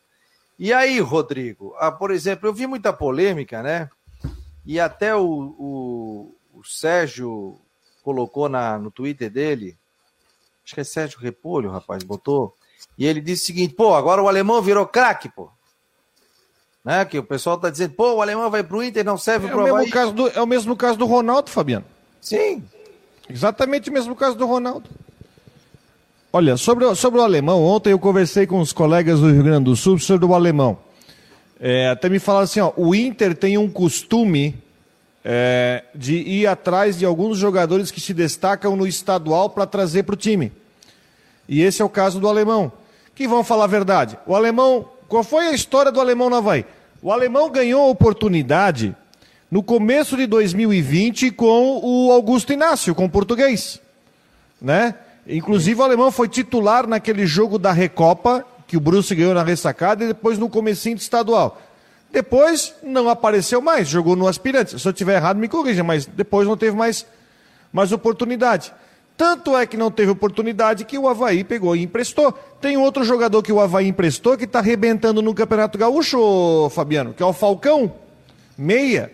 E 0.59 0.73
aí, 0.73 0.99
Rodrigo, 0.99 1.73
ah, 1.79 1.89
por 1.89 2.11
exemplo, 2.11 2.49
eu 2.49 2.53
vi 2.53 2.67
muita 2.67 2.91
polêmica, 2.91 3.63
né? 3.63 3.89
E 4.65 4.77
até 4.77 5.15
o, 5.15 5.25
o, 5.25 6.35
o 6.53 6.63
Sérgio 6.65 7.57
colocou 8.03 8.49
na, 8.49 8.77
no 8.77 8.91
Twitter 8.91 9.31
dele, 9.31 9.77
acho 10.65 10.75
que 10.75 10.81
é 10.81 10.83
Sérgio 10.83 11.19
Repolho, 11.19 11.71
rapaz, 11.71 12.03
botou, 12.03 12.53
e 12.97 13.05
ele 13.05 13.21
disse 13.21 13.43
o 13.43 13.45
seguinte, 13.47 13.73
pô, 13.73 13.95
agora 13.95 14.21
o 14.21 14.27
alemão 14.27 14.61
virou 14.61 14.85
craque, 14.85 15.29
pô. 15.29 15.49
Né? 16.83 17.05
Que 17.05 17.17
o 17.17 17.23
pessoal 17.23 17.57
tá 17.57 17.69
dizendo, 17.69 17.93
pô, 17.93 18.15
o 18.15 18.21
alemão 18.21 18.49
vai 18.49 18.61
pro 18.61 18.83
Inter, 18.83 19.05
não 19.05 19.17
serve 19.17 19.47
é 19.47 19.49
pro 19.49 19.61
o 19.61 19.63
mesmo 19.63 19.77
Havaí. 19.77 19.89
caso 19.89 20.11
do, 20.11 20.27
É 20.27 20.41
o 20.41 20.47
mesmo 20.47 20.75
caso 20.75 20.97
do 20.97 21.05
Ronaldo, 21.05 21.49
Fabiano. 21.49 21.85
Sim. 22.19 22.65
Exatamente 23.29 23.89
o 23.89 23.93
mesmo 23.93 24.13
caso 24.13 24.35
do 24.35 24.45
Ronaldo. 24.45 24.89
Olha, 26.31 26.57
sobre, 26.57 26.85
o- 26.85 26.93
sobre 26.95 27.19
o 27.19 27.23
alemão, 27.23 27.63
ontem 27.63 27.91
eu 27.91 27.99
conversei 27.99 28.45
com 28.45 28.59
os 28.59 28.71
colegas 28.71 29.19
do 29.19 29.31
Rio 29.31 29.43
Grande 29.43 29.65
do 29.65 29.75
Sul 29.75 29.97
sobre 29.97 30.25
o 30.25 30.33
alemão. 30.35 30.77
É, 31.59 31.89
até 31.89 32.07
me 32.07 32.19
falaram 32.19 32.43
assim, 32.43 32.59
ó, 32.59 32.71
o 32.77 32.93
Inter 32.93 33.35
tem 33.35 33.57
um 33.57 33.69
costume 33.69 34.55
é, 35.25 35.83
de 35.93 36.15
ir 36.15 36.47
atrás 36.47 36.97
de 36.97 37.03
alguns 37.05 37.37
jogadores 37.37 37.89
que 37.91 37.99
se 37.99 38.13
destacam 38.13 38.75
no 38.75 38.87
estadual 38.87 39.49
para 39.49 39.65
trazer 39.65 40.03
para 40.03 40.13
o 40.13 40.17
time. 40.17 40.51
E 41.47 41.61
esse 41.61 41.81
é 41.81 41.85
o 41.85 41.89
caso 41.89 42.19
do 42.19 42.27
alemão. 42.29 42.71
Que 43.15 43.27
vão 43.27 43.43
falar 43.43 43.65
a 43.65 43.67
verdade. 43.67 44.17
O 44.25 44.35
alemão, 44.35 44.85
qual 45.09 45.23
foi 45.23 45.47
a 45.47 45.51
história 45.53 45.91
do 45.91 45.99
alemão 45.99 46.29
no 46.29 46.37
Havaí? 46.37 46.63
O 47.01 47.11
alemão 47.11 47.49
ganhou 47.49 47.81
a 47.81 47.89
oportunidade 47.89 48.95
no 49.51 49.63
começo 49.63 50.15
de 50.15 50.27
2020 50.27 51.31
com 51.31 51.79
o 51.83 52.11
Augusto 52.11 52.53
Inácio, 52.53 52.93
com 52.95 53.05
o 53.05 53.09
português. 53.09 53.81
Né? 54.61 54.93
Inclusive 55.27 55.79
o 55.79 55.84
alemão 55.84 56.12
foi 56.12 56.27
titular 56.27 56.88
naquele 56.88 57.25
jogo 57.25 57.60
da 57.60 57.71
Recopa, 57.71 58.45
que 58.67 58.77
o 58.77 58.79
Bruce 58.79 59.13
ganhou 59.13 59.34
na 59.34 59.43
ressacada, 59.43 60.03
e 60.03 60.08
depois 60.08 60.38
no 60.38 60.49
comecinho 60.49 60.95
de 60.95 61.01
estadual. 61.01 61.60
Depois 62.12 62.73
não 62.82 63.10
apareceu 63.10 63.62
mais, 63.62 63.88
jogou 63.88 64.15
no 64.15 64.27
aspirante. 64.27 64.79
Se 64.79 64.88
eu 64.88 64.91
estiver 64.91 65.15
errado, 65.15 65.38
me 65.38 65.47
corrija, 65.47 65.84
mas 65.84 66.05
depois 66.05 66.47
não 66.47 66.58
teve 66.58 66.75
mais, 66.75 67.05
mais 67.71 67.91
oportunidade. 67.91 68.73
Tanto 69.15 69.55
é 69.55 69.65
que 69.65 69.75
não 69.75 69.91
teve 69.91 70.12
oportunidade 70.12 70.86
que 70.86 70.97
o 70.97 71.08
Havaí 71.08 71.43
pegou 71.43 71.75
e 71.75 71.84
emprestou. 71.84 72.32
Tem 72.62 72.77
outro 72.77 73.03
jogador 73.03 73.43
que 73.43 73.51
o 73.51 73.60
Havaí 73.60 73.88
emprestou 73.88 74.38
que 74.38 74.45
está 74.45 74.60
arrebentando 74.60 75.21
no 75.21 75.34
Campeonato 75.36 75.77
Gaúcho, 75.77 76.69
Fabiano, 76.69 77.13
que 77.13 77.21
é 77.21 77.25
o 77.25 77.34
Falcão, 77.34 77.93
meia. 78.58 79.12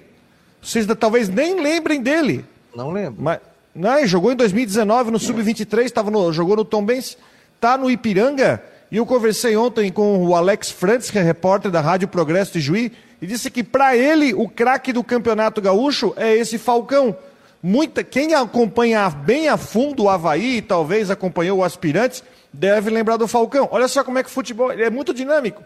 Vocês 0.62 0.86
talvez 1.00 1.28
nem 1.28 1.60
lembrem 1.60 2.02
dele. 2.02 2.46
Não 2.76 2.92
lembro. 2.92 3.16
Mas, 3.22 3.40
não, 3.76 4.08
jogou 4.08 4.32
em 4.32 4.36
2019 4.38 5.12
no 5.12 5.20
Sub-23, 5.20 5.92
tava 5.92 6.10
no, 6.10 6.32
jogou 6.32 6.56
no 6.56 6.64
Tombense, 6.64 7.18
tá 7.60 7.78
no 7.78 7.92
Ipiranga. 7.92 8.64
E 8.90 8.96
eu 8.96 9.06
conversei 9.06 9.58
ontem 9.58 9.92
com 9.92 10.26
o 10.26 10.34
Alex 10.34 10.72
Frantz, 10.72 11.12
que 11.12 11.20
é 11.20 11.22
repórter 11.22 11.70
da 11.70 11.82
Rádio 11.82 12.08
Progresso 12.08 12.54
de 12.54 12.62
Juí, 12.62 12.94
e 13.22 13.28
disse 13.28 13.52
que 13.52 13.64
para 13.64 13.98
ele 13.98 14.34
o 14.34 14.48
craque 14.48 14.94
do 14.94 15.04
Campeonato 15.04 15.62
Gaúcho 15.62 16.14
é 16.16 16.34
esse 16.34 16.58
Falcão. 16.58 17.18
Muita, 17.62 18.02
quem 18.02 18.34
acompanha 18.34 19.10
bem 19.10 19.50
a 19.50 19.58
fundo 19.58 20.04
o 20.04 20.10
Havaí, 20.10 20.62
talvez 20.62 21.12
acompanhou 21.12 21.60
o 21.60 21.64
Aspirantes, 21.64 22.24
deve 22.54 22.90
lembrar 22.90 23.18
do 23.18 23.28
Falcão. 23.28 23.68
Olha 23.72 23.90
só 23.90 24.06
como 24.06 24.18
é 24.18 24.24
que 24.24 24.30
o 24.30 24.32
futebol 24.32 24.72
é 24.72 24.90
muito 24.90 25.14
dinâmico. 25.14 25.62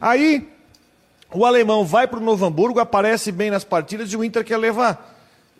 Aí 0.00 0.48
o 1.32 1.44
alemão 1.44 1.84
vai 1.84 2.08
para 2.08 2.18
o 2.18 2.22
Novo 2.22 2.44
Hamburgo, 2.44 2.80
aparece 2.80 3.30
bem 3.30 3.50
nas 3.50 3.62
partidas 3.62 4.10
e 4.10 4.16
o 4.16 4.24
Inter 4.24 4.44
quer 4.44 4.56
levar. 4.56 5.15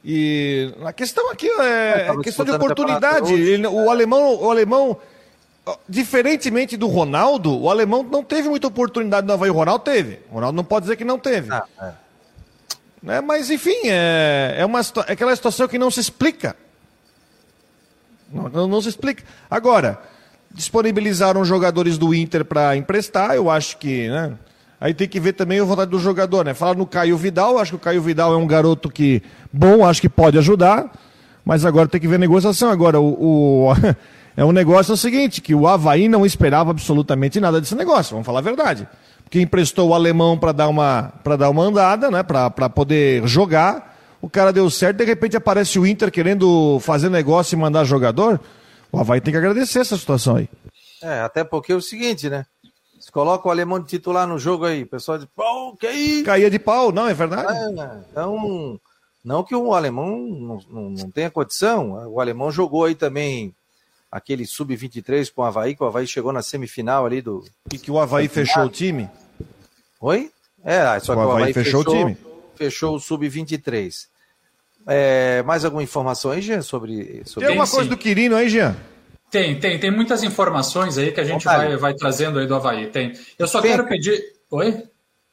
E 0.09 0.73
a 0.85 0.93
questão 0.93 1.33
aqui 1.33 1.49
é, 1.49 2.05
tava 2.07 2.21
é 2.21 2.23
questão 2.23 2.45
de 2.45 2.53
oportunidade. 2.53 3.33
Ele- 3.33 3.67
o 3.67 3.91
alemão, 3.91 4.41
o 4.41 4.49
alemão, 4.49 4.97
diferentemente 5.89 6.77
do 6.77 6.87
Ronaldo, 6.87 7.61
o 7.61 7.69
alemão 7.69 8.05
não 8.05 8.23
teve 8.23 8.49
muita 8.49 8.69
oportunidade 8.69 9.27
no 9.27 9.33
Havaí. 9.33 9.51
O 9.51 9.55
Ronaldo 9.55 9.83
teve. 9.83 10.21
O 10.31 10.35
Ronaldo 10.37 10.55
não 10.55 10.63
pode 10.63 10.85
dizer 10.85 10.95
que 10.95 11.05
não 11.05 11.19
teve. 11.19 11.53
Ah, 11.53 11.65
é. 11.83 11.93
Né? 13.03 13.21
Mas, 13.21 13.51
enfim, 13.51 13.75
é, 13.89 14.55
é, 14.59 14.65
uma, 14.65 14.81
é 15.09 15.13
aquela 15.13 15.35
situação 15.35 15.67
que 15.67 15.77
não 15.77 15.91
se 15.91 15.99
explica. 15.99 16.55
Não, 18.33 18.49
não, 18.49 18.69
não 18.69 18.81
se 18.81 18.91
explica. 18.91 19.25
Agora, 19.51 20.01
disponibilizaram 20.53 21.45
jogadores 21.45 21.99
do 21.99 22.15
Inter 22.15 22.45
para 22.45 22.77
emprestar, 22.77 23.35
eu 23.35 23.51
acho 23.51 23.77
que. 23.79 24.09
Né? 24.09 24.39
Aí 24.81 24.93
tem 24.93 25.09
que 25.09 25.19
ver 25.19 25.33
também 25.33 25.59
a 25.59 25.65
vontade 25.65 25.91
do 25.91 25.99
jogador, 25.99 26.45
né? 26.45 26.53
Falar 26.55 26.75
no 26.75 26.87
Caio 26.87 27.17
Vidal, 27.17 27.59
acho 27.59 27.73
que 27.73 27.77
o 27.77 27.81
Caio 27.81 28.03
Vidal 28.03 28.33
é 28.35 28.37
um 28.37 28.47
garoto 28.47 28.91
que, 28.91 29.23
bom, 29.53 29.87
acho 29.87 30.01
que 30.01 30.09
pode 30.09 30.37
ajudar, 30.39 30.93
mas 31.45 31.65
agora 31.65 31.89
tem 31.89 32.01
que 32.01 32.07
ver 32.09 32.17
a 32.17 32.19
negociação. 32.19 32.71
Agora, 32.71 33.01
o, 33.01 33.69
o- 33.71 33.73
é 34.37 34.45
um 34.45 34.53
negócio 34.53 34.93
é 34.93 34.95
o 34.95 34.97
seguinte, 34.99 35.41
que 35.41 35.55
o 35.55 35.67
Havaí 35.67 36.09
não 36.09 36.27
esperava 36.27 36.71
absolutamente 36.73 37.41
nada 37.41 37.59
desse 37.61 37.75
negócio, 37.75 38.13
vamos 38.13 38.27
falar 38.27 38.41
a 38.41 38.43
verdade. 38.43 38.87
Porque 39.25 39.41
emprestou 39.41 39.89
o 39.89 39.95
alemão 39.95 40.39
para 40.39 40.53
dar 40.53 40.69
uma 40.69 41.13
dar 41.39 41.51
uma 41.51 41.63
andada, 41.65 42.11
né? 42.11 42.23
Para 42.23 42.69
poder 42.71 43.27
jogar. 43.27 43.97
O 44.23 44.31
cara 44.31 44.53
deu 44.53 44.69
certo, 44.71 44.99
de 44.99 45.05
repente 45.05 45.37
aparece 45.37 45.79
o 45.79 45.87
Inter 45.87 46.11
querendo 46.13 46.79
fazer 46.81 47.09
negócio 47.09 47.57
e 47.57 47.59
mandar 47.59 47.83
jogador. 47.85 48.41
O 48.93 49.01
Havaí 49.01 49.21
tem 49.21 49.33
que 49.33 49.39
agradecer 49.39 49.81
essa 49.81 49.97
situação 49.97 50.37
aí. 50.37 50.49
É, 51.03 51.21
até 51.21 51.43
porque 51.45 51.73
é 51.73 51.75
o 51.75 51.81
seguinte, 51.81 52.29
né? 52.31 52.45
Coloca 53.13 53.49
o 53.49 53.51
alemão 53.51 53.81
de 53.81 53.87
titular 53.87 54.27
no 54.27 54.39
jogo 54.39 54.65
aí, 54.65 54.83
o 54.83 54.87
pessoal 54.87 55.19
diz, 55.19 55.27
pô, 55.35 55.77
que 55.77 55.89
isso? 55.89 56.25
Caía 56.25 56.51
de 56.51 56.59
pau, 56.59 56.93
não, 56.93 57.09
é 57.09 57.15
verdade? 57.15 57.53
É, 57.53 58.01
então, 58.11 58.81
não 59.25 59.43
que 59.43 59.55
o 59.55 59.75
alemão 59.75 60.19
não, 60.19 60.61
não, 60.71 60.91
não 60.91 61.11
tenha 61.11 61.31
condição. 61.31 61.93
O 62.09 62.21
alemão 62.21 62.51
jogou 62.51 62.85
aí 62.85 62.95
também 62.95 63.55
aquele 64.11 64.47
sub-23 64.47 65.33
com 65.33 65.43
o 65.43 65.45
Havaí, 65.45 65.75
que 65.75 65.83
o 65.83 65.87
Havaí 65.87 66.07
chegou 66.07 66.33
na 66.33 66.43
semifinal 66.43 67.05
ali 67.05 67.21
do. 67.21 67.45
E 67.73 67.79
que 67.79 67.91
o 67.91 67.99
Havaí 67.99 68.29
fechou 68.29 68.65
o 68.65 68.69
time. 68.69 69.09
Oi? 70.01 70.31
É, 70.65 70.99
só 71.01 71.13
O 71.13 71.17
que 71.17 71.23
o 71.23 71.25
Havaí 71.25 71.43
Havaí 71.43 71.53
fechou 71.55 71.83
fechou, 71.83 71.95
o 71.95 71.99
time. 71.99 72.17
Fechou 72.55 72.97
o 72.97 73.01
sub-23. 73.01 74.07
É, 74.87 75.43
mais 75.43 75.65
alguma 75.65 75.83
informação 75.83 76.31
aí, 76.31 76.41
Jean, 76.41 76.63
sobre, 76.63 77.23
sobre 77.25 77.47
Tem 77.47 77.57
alguma 77.57 77.69
coisa 77.69 77.91
do 77.91 77.97
Quirino 77.97 78.37
aí, 78.37 78.49
Jean? 78.49 78.77
Tem, 79.37 79.61
tem, 79.61 79.79
tem 79.79 79.91
muitas 79.91 80.23
informações 80.23 80.97
aí 80.97 81.13
que 81.13 81.21
a 81.21 81.25
gente 81.25 81.45
vai, 81.45 81.77
vai 81.77 81.93
trazendo 81.93 82.39
aí 82.39 82.47
do 82.47 82.55
Havaí. 82.55 82.87
Tem. 82.87 83.13
Eu 83.39 83.47
só 83.47 83.61
quero 83.61 83.87
pedir. 83.87 84.19
Oi? 84.51 84.85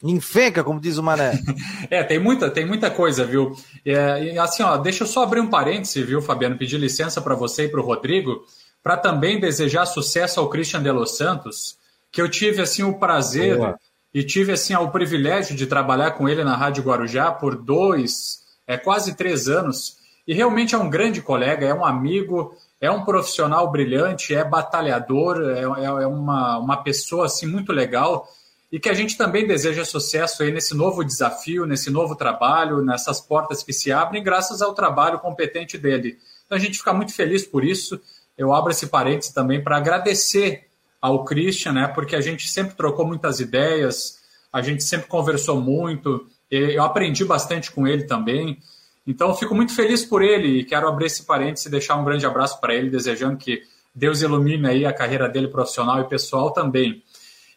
Enfenca, 0.04 0.62
como 0.62 0.78
diz 0.78 0.98
o 0.98 1.04
Mané. 1.04 1.39
É, 1.89 2.04
tem 2.04 2.20
muita, 2.20 2.50
tem 2.50 2.66
muita 2.66 2.92
coisa, 2.92 3.24
viu? 3.24 3.56
É, 3.86 4.24
e 4.24 4.39
assim, 4.39 4.62
ó, 4.62 4.76
deixa 4.76 5.04
eu 5.04 5.08
só 5.08 5.24
abrir 5.24 5.39
um 5.39 5.50
parêntese, 5.50 6.04
viu, 6.04 6.22
Fabiano? 6.22 6.58
Pedir 6.58 6.78
licença 6.78 7.22
para 7.22 7.34
você 7.34 7.66
e 7.66 7.70
para 7.70 7.80
o 7.80 7.86
Rodrigo, 7.86 8.44
para 8.82 8.98
também 8.98 9.39
desejar 9.39 9.86
sucesso 9.86 10.42
ao 10.42 10.50
Christian 10.50 10.84
de 10.84 10.92
Los 10.92 11.16
Santos, 11.16 11.78
que 12.12 12.22
eu 12.22 12.28
tive 12.28 12.62
assim 12.62 12.84
o 12.84 12.96
prazer 12.96 13.56
Boa. 13.56 13.80
e 14.13 14.22
tive 14.22 14.52
assim 14.52 14.76
o 14.76 14.89
privilégio 14.89 15.56
de 15.56 15.66
trabalhar 15.66 16.12
com 16.12 16.28
ele 16.28 16.44
na 16.44 16.58
Rádio 16.58 16.84
Guarujá 16.84 17.32
por 17.32 17.56
dois, 17.56 18.42
é 18.68 18.78
quase 18.78 19.16
três 19.16 19.48
anos. 19.48 19.98
E 20.28 20.34
realmente 20.34 20.76
é 20.76 20.78
um 20.78 20.89
grande 20.89 21.22
colega, 21.22 21.66
é 21.66 21.74
um 21.74 21.86
amigo, 21.86 22.56
é 22.84 22.91
um 22.91 23.06
profissional 23.06 23.72
brilhante, 23.72 24.36
é 24.36 24.43
batalhador, 24.43 25.38
é, 25.41 25.62
é- 25.62 26.04
é 26.04 26.06
uma, 26.08 26.58
uma 26.58 26.84
pessoa 26.84 27.28
assim 27.28 27.46
muito 27.46 27.72
legal 27.72 28.28
e 28.69 28.78
que 28.78 28.89
a 28.89 28.93
gente 28.93 29.15
também 29.15 29.48
deseja 29.48 29.86
sucesso 29.86 30.43
aí 30.43 30.52
nesse 30.52 30.76
novo 30.76 31.02
desafio, 31.02 31.65
nesse 31.65 31.89
novo 31.89 32.13
trabalho, 32.13 32.84
nessas 32.84 33.22
portas 33.22 33.63
que 33.63 33.72
se 33.72 33.89
abrem, 33.89 34.22
graças 34.22 34.62
ao 34.62 34.74
trabalho 34.74 35.17
competente 35.19 35.78
dele. 35.78 36.17
Então 36.46 36.58
a 36.58 36.60
gente 36.60 36.78
fica 36.78 36.91
muito 36.91 37.13
feliz 37.13 37.46
por 37.46 37.63
isso. 37.63 38.02
Eu 38.38 38.52
abro 38.54 38.72
esse 38.72 38.88
parênteses 38.88 39.32
também 39.32 39.63
para 39.63 39.78
agradecer 39.78 40.67
ao 41.00 41.24
Christian, 41.24 41.72
né? 41.72 41.88
Porque 41.88 42.17
a 42.17 42.22
gente 42.22 42.50
sempre 42.50 42.76
trocou 42.76 43.08
muitas 43.08 43.39
ideias, 43.39 44.19
a 44.52 44.62
gente 44.62 44.84
sempre 44.84 45.08
conversou 45.08 45.62
muito, 45.62 46.28
eu 46.52 46.84
aprendi 46.84 47.24
bastante 47.24 47.72
com 47.72 47.88
ele 47.88 48.04
também. 48.04 48.58
Então 49.06 49.36
fico 49.36 49.54
muito 49.54 49.76
feliz 49.76 50.06
por 50.06 50.22
ele 50.22 50.60
e 50.60 50.63
quero 50.63 50.88
abrir 50.88 51.08
esse 51.08 51.26
parênteses 51.26 51.66
e 51.66 51.72
deixar 51.72 51.96
um 51.96 52.06
grande 52.06 52.26
abraço 52.26 52.60
para 52.62 52.74
ele, 52.74 52.89
desejando 52.89 53.38
que 53.38 53.62
Deus 53.94 54.22
ilumine 54.22 54.68
aí 54.68 54.86
a 54.86 54.94
carreira 54.94 55.28
dele 55.28 55.48
profissional 55.48 56.00
e 56.00 56.06
pessoal 56.06 56.52
também. 56.52 57.04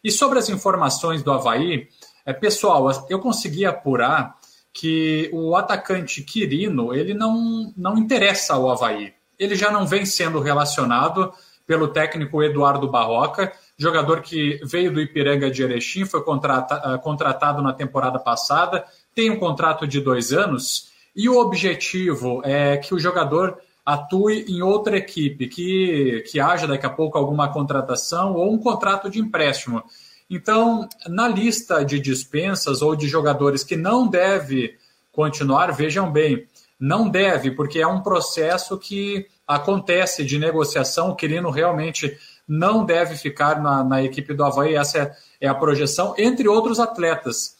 E 0.03 0.11
sobre 0.11 0.37
as 0.39 0.49
informações 0.49 1.23
do 1.23 1.31
Havaí, 1.31 1.87
é, 2.25 2.33
pessoal, 2.33 2.87
eu 3.09 3.19
consegui 3.19 3.65
apurar 3.65 4.35
que 4.73 5.29
o 5.33 5.55
atacante 5.55 6.21
Quirino 6.21 6.93
ele 6.93 7.13
não, 7.13 7.73
não 7.75 7.97
interessa 7.97 8.53
ao 8.53 8.69
Havaí. 8.69 9.13
Ele 9.39 9.55
já 9.55 9.71
não 9.71 9.87
vem 9.87 10.05
sendo 10.05 10.39
relacionado 10.39 11.33
pelo 11.65 11.87
técnico 11.87 12.43
Eduardo 12.43 12.89
Barroca, 12.89 13.51
jogador 13.77 14.21
que 14.21 14.59
veio 14.63 14.91
do 14.91 15.01
Ipiranga 15.01 15.51
de 15.51 15.63
Erechim, 15.63 16.05
foi 16.05 16.23
contrata- 16.23 16.81
ah, 16.83 16.97
contratado 16.97 17.61
na 17.61 17.73
temporada 17.73 18.19
passada, 18.19 18.85
tem 19.13 19.29
um 19.29 19.37
contrato 19.37 19.85
de 19.87 19.99
dois 19.99 20.31
anos, 20.31 20.91
e 21.17 21.27
o 21.27 21.39
objetivo 21.39 22.41
é 22.45 22.77
que 22.77 22.93
o 22.93 22.99
jogador 22.99 23.57
atue 23.83 24.45
em 24.47 24.61
outra 24.61 24.97
equipe, 24.97 25.47
que, 25.47 26.23
que 26.29 26.39
haja 26.39 26.67
daqui 26.67 26.85
a 26.85 26.91
pouco 26.91 27.17
alguma 27.17 27.51
contratação 27.51 28.35
ou 28.35 28.53
um 28.53 28.59
contrato 28.59 29.09
de 29.09 29.19
empréstimo. 29.19 29.83
Então, 30.29 30.87
na 31.07 31.27
lista 31.27 31.83
de 31.83 31.99
dispensas 31.99 32.83
ou 32.83 32.95
de 32.95 33.07
jogadores 33.07 33.63
que 33.63 33.75
não 33.75 34.07
deve 34.07 34.77
continuar, 35.11 35.71
vejam 35.71 36.11
bem, 36.11 36.45
não 36.79 37.09
deve, 37.09 37.49
porque 37.49 37.79
é 37.79 37.87
um 37.87 38.01
processo 38.01 38.77
que 38.77 39.25
acontece 39.47 40.23
de 40.23 40.37
negociação. 40.37 41.09
O 41.09 41.15
Quirino 41.15 41.49
realmente 41.49 42.15
não 42.47 42.85
deve 42.85 43.15
ficar 43.15 43.61
na, 43.61 43.83
na 43.83 44.03
equipe 44.03 44.33
do 44.33 44.43
Havaí, 44.43 44.75
essa 44.75 44.99
é, 44.99 45.11
é, 45.41 45.47
a 45.47 45.55
projeção, 45.55 46.13
entre 46.17 46.47
outros 46.47 46.79
atletas. 46.79 47.55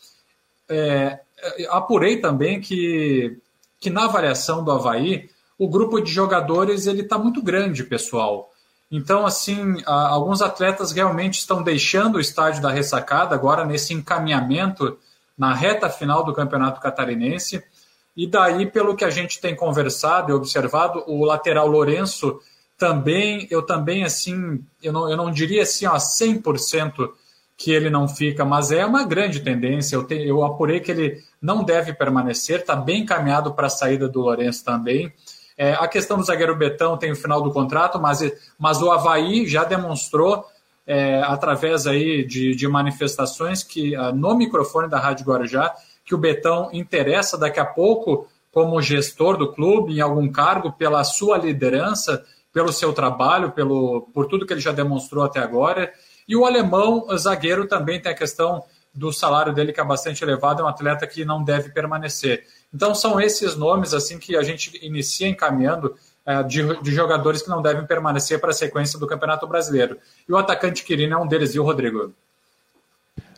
É, 0.70 1.20
apurei 1.70 2.18
também 2.18 2.62
que, 2.62 3.40
que 3.80 3.90
na 3.90 4.06
avaliação 4.06 4.64
do 4.64 4.72
Havaí, 4.72 5.30
o 5.58 5.68
grupo 5.68 6.00
de 6.00 6.12
jogadores 6.12 6.88
ele 6.88 7.02
está 7.02 7.18
muito 7.18 7.42
grande, 7.42 7.84
pessoal. 7.84 8.52
Então, 8.92 9.26
assim, 9.26 9.82
alguns 9.86 10.42
atletas 10.42 10.92
realmente 10.92 11.40
estão 11.40 11.62
deixando 11.62 12.16
o 12.16 12.22
estádio 12.22 12.62
da 12.62 12.72
ressacada 12.72 13.36
agora 13.36 13.66
nesse 13.66 13.94
encaminhamento 13.94 14.98
na 15.38 15.54
reta 15.54 15.90
final 15.90 16.24
do 16.24 16.34
Campeonato 16.34 16.80
Catarinense. 16.80 17.64
E 18.16 18.26
daí, 18.26 18.66
pelo 18.66 18.96
que 18.96 19.06
a 19.06 19.10
gente 19.10 19.40
tem 19.40 19.56
conversado 19.56 20.32
e 20.32 20.34
observado, 20.34 21.04
o 21.06 21.26
lateral 21.26 21.68
Lourenço 21.68 22.40
também, 22.78 23.48
eu 23.52 23.62
também, 23.62 24.04
assim, 24.04 24.64
eu 24.82 24.94
não, 24.94 25.10
eu 25.10 25.18
não 25.18 25.32
diria 25.32 25.64
assim, 25.64 25.86
ó, 25.86 25.96
100% 25.96 27.10
que 27.58 27.72
ele 27.72 27.90
não 27.90 28.08
fica, 28.08 28.46
mas 28.46 28.72
é 28.72 28.86
uma 28.86 29.04
grande 29.04 29.40
tendência. 29.40 29.96
Eu, 29.96 30.06
te, 30.06 30.14
eu 30.14 30.46
apurei 30.46 30.80
que 30.80 30.92
ele 30.92 31.24
não 31.42 31.64
deve 31.64 31.92
permanecer, 31.92 32.60
está 32.60 32.76
bem 32.76 33.02
encaminhado 33.02 33.52
para 33.54 33.66
a 33.66 33.70
saída 33.70 34.08
do 34.08 34.22
Lourenço 34.22 34.64
também. 34.64 35.12
É, 35.58 35.74
a 35.74 35.88
questão 35.88 36.18
do 36.18 36.24
zagueiro 36.24 36.56
Betão 36.56 36.96
tem 36.98 37.12
o 37.12 37.16
final 37.16 37.42
do 37.42 37.52
contrato, 37.52 38.00
mas, 38.00 38.22
mas 38.60 38.80
o 38.80 38.92
Havaí 38.92 39.48
já 39.48 39.64
demonstrou, 39.64 40.46
é, 40.86 41.20
através 41.24 41.88
aí 41.88 42.24
de, 42.24 42.56
de 42.56 42.68
manifestações, 42.68 43.64
que 43.64 43.98
uh, 43.98 44.14
no 44.14 44.36
microfone 44.36 44.88
da 44.88 45.00
Rádio 45.00 45.26
Guarujá, 45.26 45.74
que 46.06 46.14
o 46.14 46.18
Betão 46.18 46.70
interessa 46.72 47.40
daqui 47.40 47.60
a 47.60 47.66
pouco 47.66 48.28
como 48.52 48.80
gestor 48.82 49.36
do 49.36 49.52
clube, 49.52 49.98
em 49.98 50.02
algum 50.02 50.32
cargo, 50.32 50.72
pela 50.72 51.04
sua 51.04 51.38
liderança, 51.38 52.24
pelo 52.54 52.72
seu 52.72 52.94
trabalho, 52.94 53.52
pelo, 53.52 54.10
por 54.14 54.28
tudo 54.28 54.46
que 54.46 54.54
ele 54.54 54.62
já 54.62 54.72
demonstrou 54.72 55.24
até 55.24 55.40
agora. 55.40 55.92
E 56.28 56.36
o 56.36 56.46
alemão, 56.46 57.06
o 57.08 57.18
zagueiro, 57.18 57.68
também 57.68 58.02
tem 58.02 58.12
a 58.12 58.16
questão 58.16 58.64
do 58.94 59.14
salário 59.14 59.54
dele, 59.54 59.72
que 59.72 59.80
é 59.80 59.84
bastante 59.84 60.24
elevado, 60.24 60.62
é 60.62 60.66
um 60.66 60.68
atleta 60.68 61.06
que 61.06 61.24
não 61.24 61.44
deve 61.44 61.70
permanecer. 61.70 62.46
Então 62.74 62.96
são 62.96 63.22
esses 63.22 63.56
nomes 63.56 63.94
assim 63.94 64.18
que 64.18 64.36
a 64.36 64.42
gente 64.42 64.78
inicia 64.84 65.28
encaminhando 65.28 65.96
é, 66.26 66.44
de, 66.44 66.82
de, 66.82 66.92
jogadores 66.92 67.42
que 67.42 67.50
não 67.50 67.62
devem 67.62 67.86
permanecer 67.86 68.40
para 68.40 68.50
a 68.50 68.54
sequência 68.54 69.00
do 69.00 69.08
Campeonato 69.08 69.48
Brasileiro. 69.48 69.98
E 70.28 70.34
o 70.34 70.38
atacante 70.38 70.84
Quirino 70.84 71.14
é 71.14 71.18
um 71.18 71.28
deles, 71.28 71.54
viu, 71.54 71.64
Rodrigo? 71.64 72.12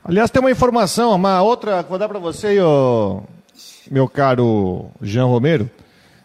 Aliás, 0.04 0.32
tem 0.32 0.40
uma 0.40 0.50
informação, 0.50 1.14
uma 1.14 1.42
outra, 1.42 1.84
vou 1.84 2.00
dar 2.00 2.08
para 2.08 2.18
você, 2.18 2.58
meu 3.92 4.08
caro 4.08 4.90
Jean 5.02 5.26
Romero. 5.26 5.70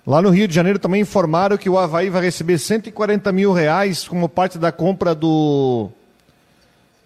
Lá 0.07 0.23
no 0.23 0.31
Rio 0.31 0.47
de 0.47 0.55
Janeiro 0.55 0.79
também 0.79 1.01
informaram 1.01 1.57
que 1.57 1.69
o 1.69 1.79
Havaí 1.79 2.09
vai 2.09 2.23
receber 2.23 2.59
140 2.59 3.33
mil 3.33 3.53
reais 3.53 4.07
como 4.07 4.29
parte 4.29 4.59
da 4.59 4.71
compra 4.71 5.15
do 5.15 5.91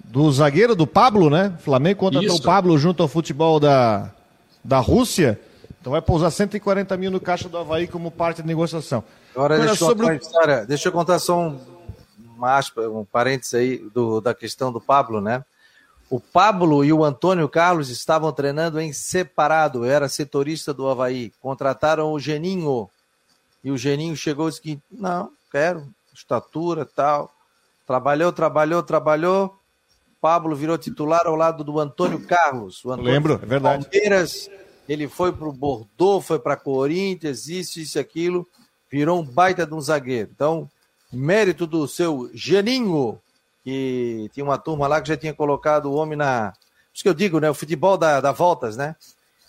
do 0.09 0.31
zagueiro 0.33 0.75
do 0.75 0.87
Pablo, 0.87 1.29
né? 1.29 1.55
O 1.59 1.63
Flamengo 1.63 2.01
contratou 2.01 2.29
Isso. 2.29 2.39
o 2.39 2.43
Pablo 2.43 2.79
junto 2.79 3.03
ao 3.03 3.09
futebol 3.09 3.61
da, 3.61 4.11
da 4.65 4.79
Rússia. 4.79 5.39
Então 5.81 5.93
vai 5.93 6.03
pousar 6.03 6.31
140 6.31 6.97
mil 6.97 7.11
no 7.11 7.21
caixa 7.21 7.49
do 7.49 7.57
Havaí 7.57 7.87
como 7.87 8.11
parte 8.11 8.43
de 8.43 8.49
negociação. 8.49 9.05
Agora, 9.35 9.55
Agora 9.55 9.69
deixa, 9.69 9.85
sobre... 9.85 10.07
eu 10.07 10.11
contar 10.11 10.25
história, 10.25 10.67
deixa 10.67 10.89
eu 10.89 10.93
contar 10.93 11.19
só 11.19 11.39
um, 11.39 11.61
uma 12.37 12.57
aspa, 12.57 12.83
um 12.89 13.05
parênteses 13.05 13.55
aí 13.55 13.79
do, 13.95 14.21
da 14.21 14.35
questão 14.35 14.73
do 14.73 14.81
Pablo, 14.81 15.21
né? 15.21 15.45
O 16.11 16.19
Pablo 16.19 16.83
e 16.83 16.93
o 16.93 17.05
Antônio 17.05 17.47
Carlos 17.49 17.91
estavam 17.91 18.33
treinando 18.33 18.81
em 18.81 18.95
separado, 18.95 19.85
era 19.85 20.09
setorista 20.09 20.73
do 20.73 20.89
Havaí. 20.89 21.33
Contrataram 21.41 22.11
o 22.13 22.19
Geninho. 22.19 22.89
E 23.63 23.71
o 23.71 23.77
Geninho 23.77 24.17
chegou 24.17 24.49
e 24.49 24.53
disse: 24.53 24.83
Não, 24.91 25.31
quero, 25.53 25.87
estatura 26.15 26.87
tal. 26.87 27.31
Trabalhou, 27.87 28.33
trabalhou, 28.33 28.83
trabalhou. 28.83 29.58
Pablo 30.21 30.55
virou 30.57 30.77
titular 30.77 31.27
ao 31.27 31.37
lado 31.37 31.63
do 31.63 31.79
Antônio 31.79 32.21
Carlos. 32.27 32.85
O 32.85 32.93
Antônio 32.93 33.13
Lembro, 33.13 33.41
é 33.43 33.47
verdade. 33.47 33.87
Palmeiras 33.89 34.51
ele 34.89 35.07
foi 35.07 35.33
para 35.33 35.47
o 35.47 35.53
Bordeaux, 35.53 36.27
foi 36.27 36.39
para 36.39 36.57
Corinthians, 36.57 37.47
isso, 37.47 37.79
isso, 37.79 37.99
aquilo, 37.99 38.49
virou 38.91 39.21
um 39.21 39.25
baita 39.25 39.67
de 39.67 39.75
um 39.75 39.81
zagueiro. 39.81 40.31
Então, 40.35 40.69
mérito 41.13 41.67
do 41.67 41.87
seu 41.87 42.31
Geninho, 42.33 43.21
que 43.63 44.31
tinha 44.33 44.45
uma 44.45 44.57
turma 44.57 44.87
lá 44.87 45.01
que 45.03 45.09
já 45.09 45.17
tinha 45.17 45.35
colocado 45.35 45.87
o 45.87 45.95
homem 45.95 46.17
na. 46.17 46.53
Por 46.53 46.95
isso 46.95 47.03
que 47.03 47.09
eu 47.09 47.15
digo, 47.15 47.39
né? 47.39 47.51
O 47.51 47.55
futebol 47.55 47.99
dá, 47.99 48.21
dá 48.21 48.33
voltas, 48.33 48.77
né? 48.77 48.97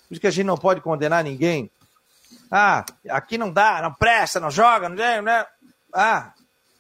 Por 0.08 0.14
isso 0.14 0.22
que 0.22 0.28
a 0.28 0.32
gente 0.32 0.46
não 0.46 0.58
pode 0.58 0.82
condenar 0.82 1.24
ninguém. 1.24 1.72
Ah, 2.52 2.84
aqui 3.10 3.38
não 3.38 3.52
dá, 3.52 3.82
não 3.82 3.94
presta, 3.94 4.40
não 4.40 4.52
joga, 4.52 4.90
não 4.90 4.96
né? 4.96 5.46
Ah, 5.94 6.34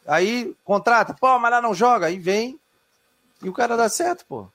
aí 0.05 0.53
contrata, 0.65 1.13
pô, 1.13 1.39
mas 1.39 1.51
lá 1.51 1.61
não 1.61 1.73
joga, 1.73 2.07
aí 2.07 2.19
vem 2.19 2.59
e 3.43 3.49
o 3.49 3.53
cara 3.53 3.75
dá 3.77 3.87
certo, 3.87 4.25
pô. 4.27 4.47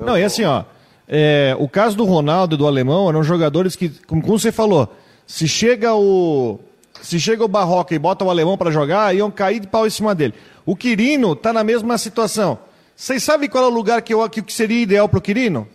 Não, 0.00 0.18
e 0.18 0.24
assim, 0.24 0.44
ó, 0.44 0.64
é, 1.06 1.56
o 1.58 1.68
caso 1.68 1.96
do 1.96 2.04
Ronaldo 2.04 2.54
e 2.54 2.58
do 2.58 2.66
Alemão 2.66 3.08
eram 3.08 3.22
jogadores 3.22 3.74
que, 3.74 3.88
como, 4.06 4.22
você 4.22 4.52
falou, 4.52 4.94
se 5.26 5.48
chega 5.48 5.94
o 5.94 6.60
se 7.00 7.18
chega 7.20 7.44
o 7.44 7.48
Barroca 7.48 7.94
e 7.94 7.98
bota 7.98 8.24
o 8.24 8.30
Alemão 8.30 8.58
para 8.58 8.72
jogar, 8.72 9.14
iam 9.14 9.30
cair 9.30 9.60
de 9.60 9.68
pau 9.68 9.86
em 9.86 9.90
cima 9.90 10.14
dele. 10.14 10.34
O 10.66 10.74
Quirino 10.74 11.32
está 11.32 11.52
na 11.52 11.62
mesma 11.62 11.96
situação. 11.96 12.58
Vocês 12.94 13.22
sabem 13.22 13.48
qual 13.48 13.64
é 13.64 13.66
o 13.68 13.70
lugar 13.70 14.02
que, 14.02 14.12
eu, 14.12 14.28
que 14.28 14.52
seria 14.52 14.82
ideal 14.82 15.08
para 15.08 15.18
o 15.18 15.22
Quirino? 15.22 15.68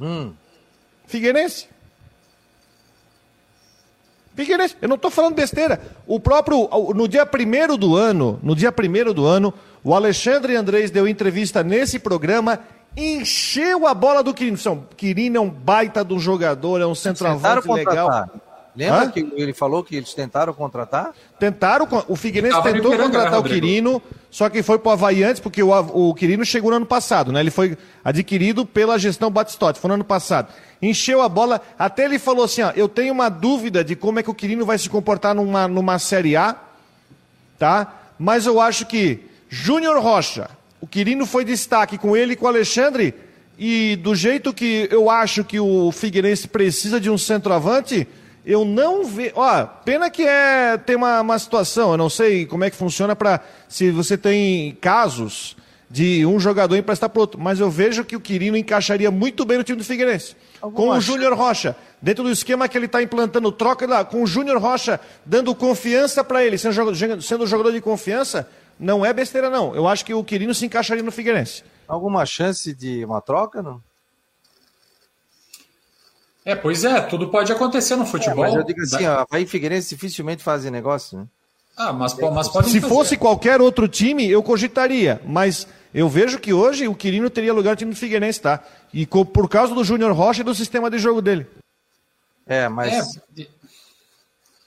Hum. 0.00 0.32
Figueirense. 1.06 1.68
Figueirense. 4.34 4.76
Eu 4.80 4.88
não 4.88 4.96
estou 4.96 5.10
falando 5.10 5.34
besteira. 5.34 5.80
O 6.06 6.18
próprio, 6.18 6.68
no 6.94 7.06
dia 7.06 7.26
primeiro 7.26 7.76
do 7.76 7.94
ano, 7.94 8.40
no 8.42 8.56
dia 8.56 8.72
primeiro 8.72 9.12
do 9.12 9.26
ano, 9.26 9.52
o 9.82 9.94
Alexandre 9.94 10.56
Andrés 10.56 10.90
deu 10.90 11.08
entrevista 11.08 11.62
nesse 11.62 11.98
programa 11.98 12.60
encheu 12.96 13.86
a 13.86 13.94
bola 13.94 14.22
do 14.22 14.34
Quirino. 14.34 14.56
São, 14.56 14.84
Quirino 14.96 15.36
é 15.36 15.40
um 15.40 15.50
baita 15.50 16.04
de 16.04 16.12
um 16.12 16.18
jogador, 16.18 16.80
é 16.80 16.86
um 16.86 16.94
centroavante 16.94 17.68
legal. 17.70 18.28
Lembra 18.74 19.02
Hã? 19.02 19.10
que 19.10 19.28
ele 19.36 19.52
falou 19.52 19.82
que 19.82 19.96
eles 19.96 20.14
tentaram 20.14 20.54
contratar? 20.54 21.12
Tentaram, 21.40 21.88
o 22.06 22.14
Figueirense 22.14 22.62
tentou 22.62 22.96
contratar 22.96 23.40
o 23.40 23.42
Quirino, 23.42 24.00
só 24.30 24.48
que 24.48 24.62
foi 24.62 24.78
para 24.78 24.90
o 24.90 24.92
Havaí 24.92 25.24
antes, 25.24 25.40
porque 25.40 25.60
o, 25.60 25.70
o 25.70 26.14
Quirino 26.14 26.44
chegou 26.44 26.70
no 26.70 26.76
ano 26.76 26.86
passado, 26.86 27.32
né? 27.32 27.40
Ele 27.40 27.50
foi 27.50 27.76
adquirido 28.04 28.64
pela 28.64 28.96
gestão 28.96 29.28
Batistotti, 29.28 29.80
foi 29.80 29.88
no 29.88 29.94
ano 29.94 30.04
passado. 30.04 30.52
Encheu 30.80 31.20
a 31.20 31.28
bola, 31.28 31.60
até 31.76 32.04
ele 32.04 32.18
falou 32.18 32.44
assim, 32.44 32.62
ó, 32.62 32.70
eu 32.76 32.88
tenho 32.88 33.12
uma 33.12 33.28
dúvida 33.28 33.82
de 33.82 33.96
como 33.96 34.20
é 34.20 34.22
que 34.22 34.30
o 34.30 34.34
Quirino 34.34 34.64
vai 34.64 34.78
se 34.78 34.88
comportar 34.88 35.34
numa, 35.34 35.66
numa 35.66 35.98
Série 35.98 36.36
A, 36.36 36.54
tá? 37.58 37.92
Mas 38.18 38.46
eu 38.46 38.60
acho 38.60 38.86
que 38.86 39.29
Júnior 39.52 40.00
Rocha, 40.00 40.48
o 40.80 40.86
Quirino 40.86 41.26
foi 41.26 41.44
destaque 41.44 41.98
com 41.98 42.16
ele 42.16 42.34
e 42.34 42.36
com 42.36 42.44
o 42.44 42.48
Alexandre. 42.48 43.12
E 43.58 43.96
do 43.96 44.14
jeito 44.14 44.54
que 44.54 44.88
eu 44.90 45.10
acho 45.10 45.44
que 45.44 45.58
o 45.58 45.90
Figueirense 45.90 46.46
precisa 46.46 47.00
de 47.00 47.10
um 47.10 47.18
centroavante, 47.18 48.06
eu 48.46 48.64
não 48.64 49.04
vejo. 49.04 49.32
Ó, 49.34 49.66
pena 49.84 50.08
que 50.08 50.22
é 50.22 50.78
tem 50.78 50.94
uma, 50.94 51.20
uma 51.20 51.38
situação, 51.38 51.90
eu 51.90 51.98
não 51.98 52.08
sei 52.08 52.46
como 52.46 52.62
é 52.62 52.70
que 52.70 52.76
funciona 52.76 53.14
para 53.16 53.40
se 53.68 53.90
você 53.90 54.16
tem 54.16 54.78
casos 54.80 55.56
de 55.90 56.24
um 56.24 56.38
jogador 56.38 56.76
emprestar 56.76 57.10
para 57.10 57.20
outro, 57.20 57.40
mas 57.40 57.58
eu 57.58 57.68
vejo 57.68 58.04
que 58.04 58.14
o 58.14 58.20
Quirino 58.20 58.56
encaixaria 58.56 59.10
muito 59.10 59.44
bem 59.44 59.58
no 59.58 59.64
time 59.64 59.76
do 59.76 59.84
Figueirense. 59.84 60.36
com 60.60 60.90
o 60.90 61.00
Júnior 61.00 61.34
Rocha, 61.34 61.74
dentro 62.00 62.22
do 62.22 62.30
esquema 62.30 62.68
que 62.68 62.78
ele 62.78 62.86
está 62.86 63.02
implantando, 63.02 63.50
troca 63.50 63.84
lá, 63.88 64.04
com 64.04 64.22
o 64.22 64.26
Júnior 64.26 64.58
Rocha 64.58 65.00
dando 65.26 65.52
confiança 65.52 66.22
para 66.22 66.44
ele, 66.44 66.56
sendo, 66.56 67.20
sendo 67.20 67.42
um 67.42 67.46
jogador 67.46 67.72
de 67.72 67.80
confiança, 67.80 68.48
não 68.80 69.04
é 69.04 69.12
besteira, 69.12 69.50
não. 69.50 69.74
Eu 69.74 69.86
acho 69.86 70.04
que 70.04 70.14
o 70.14 70.24
Quirino 70.24 70.54
se 70.54 70.64
encaixaria 70.64 71.02
no 71.02 71.12
Figueirense. 71.12 71.62
Alguma 71.86 72.24
chance 72.24 72.74
de 72.74 73.04
uma 73.04 73.20
troca, 73.20 73.62
não? 73.62 73.82
É, 76.44 76.54
pois 76.54 76.84
é, 76.84 77.00
tudo 77.02 77.28
pode 77.28 77.52
acontecer 77.52 77.94
no 77.96 78.06
futebol. 78.06 78.44
É, 78.44 78.48
mas 78.48 78.56
eu 78.56 78.64
digo 78.64 78.80
assim, 78.80 79.06
ó, 79.06 79.26
vai 79.30 79.44
Figueirense 79.44 79.94
dificilmente 79.94 80.42
fazem 80.42 80.70
negócio, 80.70 81.18
né? 81.18 81.26
Ah, 81.76 81.92
mas, 81.92 82.14
mas 82.14 82.48
pode 82.48 82.70
Se 82.70 82.80
fazer. 82.80 82.94
fosse 82.94 83.16
qualquer 83.16 83.60
outro 83.60 83.86
time, 83.86 84.28
eu 84.28 84.42
cogitaria, 84.42 85.20
mas 85.26 85.66
eu 85.94 86.08
vejo 86.08 86.38
que 86.38 86.52
hoje 86.52 86.88
o 86.88 86.94
Quirino 86.94 87.28
teria 87.28 87.52
lugar 87.52 87.72
no 87.72 87.76
time 87.76 87.92
do 87.92 87.96
Figueirense, 87.96 88.40
tá? 88.40 88.64
E 88.92 89.06
por 89.06 89.48
causa 89.48 89.74
do 89.74 89.84
Júnior 89.84 90.12
Rocha 90.12 90.40
e 90.40 90.44
do 90.44 90.54
sistema 90.54 90.90
de 90.90 90.98
jogo 90.98 91.20
dele. 91.20 91.46
É, 92.46 92.68
mas 92.68 93.16
é, 93.38 93.46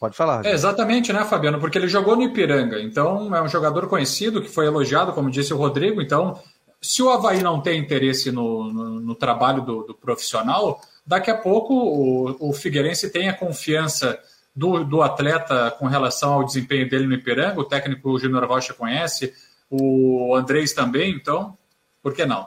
Pode 0.04 0.18
falar. 0.18 0.46
É, 0.46 0.52
exatamente, 0.52 1.14
né, 1.14 1.24
Fabiano? 1.24 1.62
Porque 1.62 1.78
ele 1.78 1.88
jogou 1.88 2.14
no 2.18 2.24
Ipiranga, 2.24 2.78
então 2.82 3.34
é 3.34 3.42
um 3.42 3.48
jogador 3.48 3.88
conhecido 3.88 4.42
que 4.42 4.50
foi 4.50 4.66
elogiado, 4.66 5.14
como 5.14 5.32
disse 5.32 5.54
o 5.54 5.58
Rodrigo. 5.58 6.02
Então, 6.02 6.38
se 6.82 7.02
o 7.02 7.10
Havaí 7.10 7.42
não 7.42 7.62
tem 7.62 7.80
interesse 7.80 8.30
no, 8.30 8.66
no, 8.66 9.00
no 9.00 9.16
trabalho 9.16 9.62
do, 9.62 9.84
do, 9.84 9.94
profissional, 9.94 10.82
daqui 11.08 11.32
a 11.32 11.38
pouco 11.38 11.74
o, 11.74 12.50
o, 12.50 12.52
Figueirense 12.52 13.12
tem 13.12 13.30
a 13.30 13.34
confiança 13.34 14.20
do, 14.54 14.84
do 14.84 15.02
atleta 15.02 15.72
com 15.72 15.88
relação 15.88 16.34
ao 16.34 16.44
desempenho 16.44 16.90
dele 16.90 17.08
no 17.08 17.14
Ipiranga. 17.14 17.62
O 17.62 17.64
técnico 17.64 18.20
Júnior 18.20 18.44
Rocha 18.44 18.74
conhece, 18.74 19.34
o 19.70 20.36
Andrés 20.36 20.74
também, 20.74 21.16
então, 21.16 21.58
por 22.02 22.14
que 22.14 22.26
não? 22.26 22.46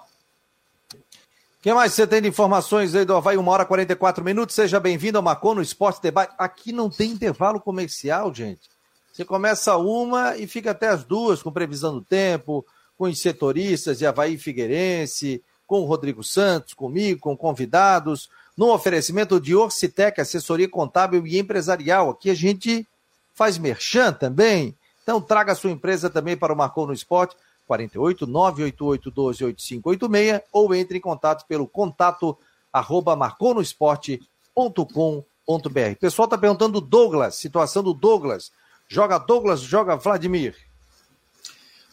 Quem 1.66 1.74
mais 1.74 1.94
você 1.94 2.06
tem 2.06 2.22
de 2.22 2.28
informações 2.28 2.94
aí 2.94 3.04
do 3.04 3.16
Havaí? 3.16 3.36
Uma 3.36 3.50
hora 3.50 3.64
e 3.64 3.66
44 3.66 4.22
minutos. 4.22 4.54
Seja 4.54 4.78
bem-vindo 4.78 5.18
ao 5.18 5.24
Macon 5.24 5.52
no 5.52 5.60
Esporte 5.60 6.00
Debate. 6.00 6.32
Aqui 6.38 6.70
não 6.70 6.88
tem 6.88 7.10
intervalo 7.10 7.58
comercial, 7.58 8.32
gente. 8.32 8.70
Você 9.12 9.24
começa 9.24 9.76
uma 9.76 10.36
e 10.36 10.46
fica 10.46 10.70
até 10.70 10.86
as 10.86 11.02
duas, 11.02 11.42
com 11.42 11.50
previsão 11.50 11.92
do 11.92 12.02
tempo, 12.02 12.64
com 12.96 13.06
os 13.06 13.20
setoristas 13.20 13.98
de 13.98 14.06
Havaí 14.06 14.38
Figueirense, 14.38 15.42
com 15.66 15.80
o 15.80 15.86
Rodrigo 15.86 16.22
Santos, 16.22 16.72
comigo, 16.72 17.18
com 17.18 17.36
convidados, 17.36 18.30
no 18.56 18.72
oferecimento 18.72 19.40
de 19.40 19.56
Orcitec, 19.56 20.20
assessoria 20.20 20.68
contábil 20.68 21.26
e 21.26 21.36
empresarial. 21.36 22.10
Aqui 22.10 22.30
a 22.30 22.34
gente 22.34 22.86
faz 23.34 23.58
merchan 23.58 24.12
também. 24.12 24.72
Então 25.02 25.20
traga 25.20 25.50
a 25.50 25.56
sua 25.56 25.72
empresa 25.72 26.08
também 26.08 26.36
para 26.36 26.52
o 26.52 26.56
Marcou 26.56 26.86
no 26.86 26.92
Esporte, 26.92 27.34
48 27.66 28.26
988 28.26 29.10
12 29.10 29.44
8586 29.44 30.40
ou 30.52 30.74
entre 30.74 30.98
em 30.98 31.00
contato 31.00 31.46
pelo 31.46 31.66
contato 31.66 32.36
arroba 32.72 33.16
marconosport.com.br. 33.16 35.92
O 35.92 36.00
pessoal 36.00 36.26
está 36.26 36.38
perguntando 36.38 36.80
do 36.80 36.86
Douglas, 36.86 37.36
situação 37.36 37.82
do 37.82 37.94
Douglas. 37.94 38.52
Joga 38.88 39.18
Douglas, 39.18 39.60
joga 39.60 39.96
Vladimir. 39.96 40.54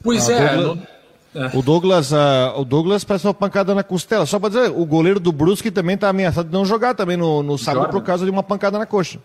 Pois 0.03 0.29
ah, 0.29 0.33
é, 0.33 0.57
Douglas... 0.57 0.93
O 1.53 1.63
Douglas, 1.63 2.11
uh, 2.11 2.53
o 2.57 2.63
Douglas 2.63 3.03
parece 3.03 3.25
uma 3.25 3.33
pancada 3.33 3.73
na 3.73 3.83
costela. 3.83 4.25
Só 4.25 4.39
para 4.39 4.49
dizer, 4.49 4.69
o 4.69 4.85
goleiro 4.85 5.19
do 5.19 5.31
Brusque 5.31 5.71
também 5.71 5.95
está 5.95 6.09
ameaçado 6.09 6.45
de 6.45 6.53
não 6.53 6.63
jogar 6.63 6.93
também 6.93 7.17
no, 7.17 7.41
no 7.41 7.57
sábado 7.57 7.89
por 7.89 8.03
causa 8.03 8.23
de 8.23 8.29
uma 8.29 8.43
pancada 8.43 8.77
na 8.77 8.85
coxa. 8.85 9.19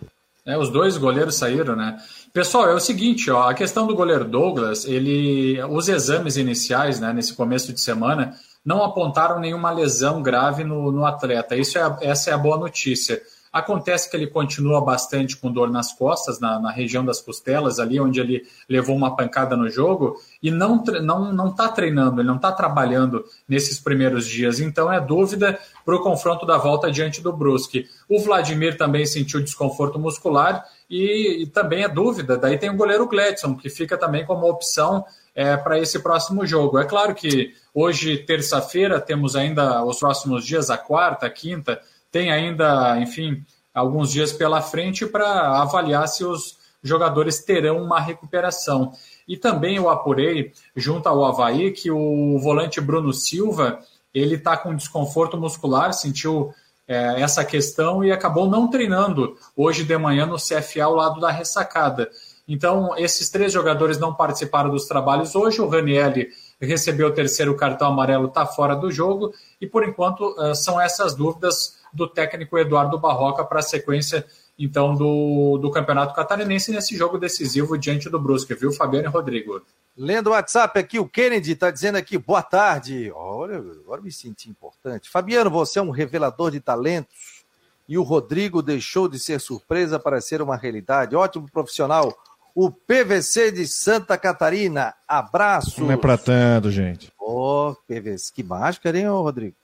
É, 0.48 0.56
os 0.56 0.70
dois 0.70 0.96
goleiros 0.96 1.34
saíram, 1.34 1.76
né? 1.76 1.98
Pessoal, 2.32 2.70
é 2.70 2.74
o 2.74 2.80
seguinte, 2.80 3.30
ó, 3.30 3.50
a 3.50 3.52
questão 3.52 3.86
do 3.86 3.94
goleiro 3.94 4.24
Douglas, 4.24 4.86
ele, 4.86 5.62
os 5.64 5.90
exames 5.90 6.38
iniciais, 6.38 6.98
né, 6.98 7.12
nesse 7.12 7.34
começo 7.34 7.70
de 7.70 7.78
semana, 7.82 8.34
não 8.64 8.82
apontaram 8.82 9.38
nenhuma 9.38 9.70
lesão 9.70 10.22
grave 10.22 10.64
no, 10.64 10.90
no 10.90 11.04
atleta. 11.04 11.54
Isso 11.54 11.78
é, 11.78 11.98
essa 12.00 12.30
é 12.30 12.32
a 12.32 12.38
boa 12.38 12.56
notícia. 12.56 13.20
Acontece 13.52 14.10
que 14.10 14.16
ele 14.16 14.26
continua 14.26 14.80
bastante 14.80 15.36
com 15.36 15.50
dor 15.50 15.70
nas 15.70 15.92
costas, 15.92 16.38
na, 16.38 16.58
na, 16.58 16.70
região 16.70 17.04
das 17.04 17.20
costelas, 17.20 17.78
ali 17.78 18.00
onde 18.00 18.20
ele 18.20 18.46
levou 18.68 18.94
uma 18.94 19.16
pancada 19.16 19.56
no 19.56 19.68
jogo, 19.70 20.16
e 20.42 20.50
não 20.50 20.82
não 21.02 21.32
não 21.32 21.48
está 21.48 21.68
treinando, 21.68 22.20
ele 22.20 22.28
não 22.28 22.36
está 22.36 22.52
trabalhando 22.52 23.24
nesses 23.48 23.80
primeiros 23.80 24.26
dias. 24.26 24.60
Então 24.60 24.92
é 24.92 25.00
dúvida 25.00 25.58
para 25.84 25.96
o 25.96 26.02
confronto 26.02 26.44
da 26.44 26.58
volta 26.58 26.90
diante 26.90 27.20
do 27.22 27.32
Brusque. 27.32 27.88
O 28.08 28.20
Vladimir 28.20 28.76
também 28.76 29.06
sentiu 29.06 29.42
desconforto 29.42 29.98
muscular 29.98 30.64
e, 30.88 31.42
e 31.42 31.46
também 31.46 31.84
é 31.84 31.88
dúvida. 31.88 32.36
Daí 32.36 32.58
tem 32.58 32.70
o 32.70 32.76
goleiro 32.76 33.08
Gledson, 33.08 33.56
que 33.56 33.68
fica 33.68 33.96
também 33.96 34.24
como 34.24 34.48
opção 34.48 35.04
é, 35.34 35.56
para 35.56 35.78
esse 35.78 36.00
próximo 36.00 36.44
jogo. 36.44 36.78
É 36.78 36.84
claro 36.84 37.14
que 37.14 37.54
hoje, 37.72 38.18
terça-feira, 38.18 39.00
temos 39.00 39.36
ainda 39.36 39.84
os 39.84 39.98
próximos 39.98 40.44
dias, 40.44 40.68
a 40.68 40.76
quarta, 40.76 41.26
a 41.26 41.30
quinta 41.30 41.80
tem 42.10 42.30
ainda, 42.32 42.98
enfim, 43.00 43.44
alguns 43.74 44.10
dias 44.10 44.32
pela 44.32 44.60
frente 44.60 45.06
para 45.06 45.60
avaliar 45.60 46.06
se 46.08 46.24
os 46.24 46.58
jogadores 46.82 47.44
terão 47.44 47.82
uma 47.82 48.00
recuperação. 48.00 48.92
E 49.26 49.36
também 49.36 49.76
eu 49.76 49.88
apurei, 49.90 50.52
junto 50.74 51.08
ao 51.08 51.24
Havaí, 51.24 51.72
que 51.72 51.90
o 51.90 52.38
volante 52.38 52.80
Bruno 52.80 53.12
Silva 53.12 53.80
ele 54.14 54.36
está 54.36 54.56
com 54.56 54.74
desconforto 54.74 55.36
muscular, 55.36 55.92
sentiu 55.92 56.52
é, 56.86 57.20
essa 57.20 57.44
questão 57.44 58.02
e 58.02 58.10
acabou 58.10 58.48
não 58.48 58.68
treinando 58.68 59.36
hoje 59.54 59.84
de 59.84 59.96
manhã 59.98 60.24
no 60.24 60.36
CFA 60.36 60.84
ao 60.84 60.94
lado 60.94 61.20
da 61.20 61.30
ressacada. 61.30 62.08
Então, 62.48 62.96
esses 62.96 63.28
três 63.28 63.52
jogadores 63.52 63.98
não 63.98 64.14
participaram 64.14 64.70
dos 64.70 64.86
trabalhos 64.86 65.34
hoje. 65.34 65.60
O 65.60 65.68
Ranielli 65.68 66.28
recebeu 66.58 67.08
o 67.08 67.12
terceiro 67.12 67.54
cartão 67.54 67.88
amarelo, 67.88 68.28
está 68.28 68.46
fora 68.46 68.74
do 68.74 68.90
jogo. 68.90 69.34
E, 69.60 69.66
por 69.66 69.86
enquanto, 69.86 70.34
são 70.54 70.80
essas 70.80 71.14
dúvidas 71.14 71.77
do 71.92 72.08
técnico 72.08 72.58
Eduardo 72.58 72.98
Barroca 72.98 73.44
para 73.44 73.60
a 73.60 73.62
sequência 73.62 74.26
então 74.58 74.94
do, 74.94 75.56
do 75.58 75.70
Campeonato 75.70 76.14
Catarinense 76.14 76.72
nesse 76.72 76.96
jogo 76.96 77.16
decisivo 77.16 77.78
diante 77.78 78.10
do 78.10 78.18
Brusque, 78.18 78.54
viu, 78.54 78.72
Fabiano 78.72 79.06
e 79.06 79.10
Rodrigo? 79.10 79.62
Lendo 79.96 80.28
o 80.28 80.30
WhatsApp 80.30 80.78
aqui, 80.78 80.98
o 80.98 81.08
Kennedy 81.08 81.52
está 81.52 81.70
dizendo 81.70 81.96
aqui, 81.96 82.18
boa 82.18 82.42
tarde. 82.42 83.12
Olha, 83.14 83.58
agora 83.58 84.00
me 84.00 84.10
senti 84.10 84.50
importante. 84.50 85.08
Fabiano, 85.08 85.50
você 85.50 85.78
é 85.78 85.82
um 85.82 85.90
revelador 85.90 86.50
de 86.50 86.60
talentos 86.60 87.44
e 87.88 87.96
o 87.96 88.02
Rodrigo 88.02 88.62
deixou 88.62 89.08
de 89.08 89.18
ser 89.18 89.40
surpresa 89.40 89.98
para 89.98 90.20
ser 90.20 90.42
uma 90.42 90.56
realidade. 90.56 91.16
Ótimo 91.16 91.50
profissional. 91.50 92.16
O 92.54 92.70
PVC 92.70 93.52
de 93.52 93.66
Santa 93.66 94.18
Catarina. 94.18 94.94
Abraço. 95.06 95.80
Não 95.80 95.92
é 95.92 95.96
para 95.96 96.18
tanto, 96.18 96.70
gente. 96.70 97.12
Ô, 97.18 97.70
oh, 97.70 97.76
PVC, 97.86 98.32
que 98.34 98.42
mágica, 98.42 98.96
hein, 98.96 99.08
Rodrigo? 99.08 99.54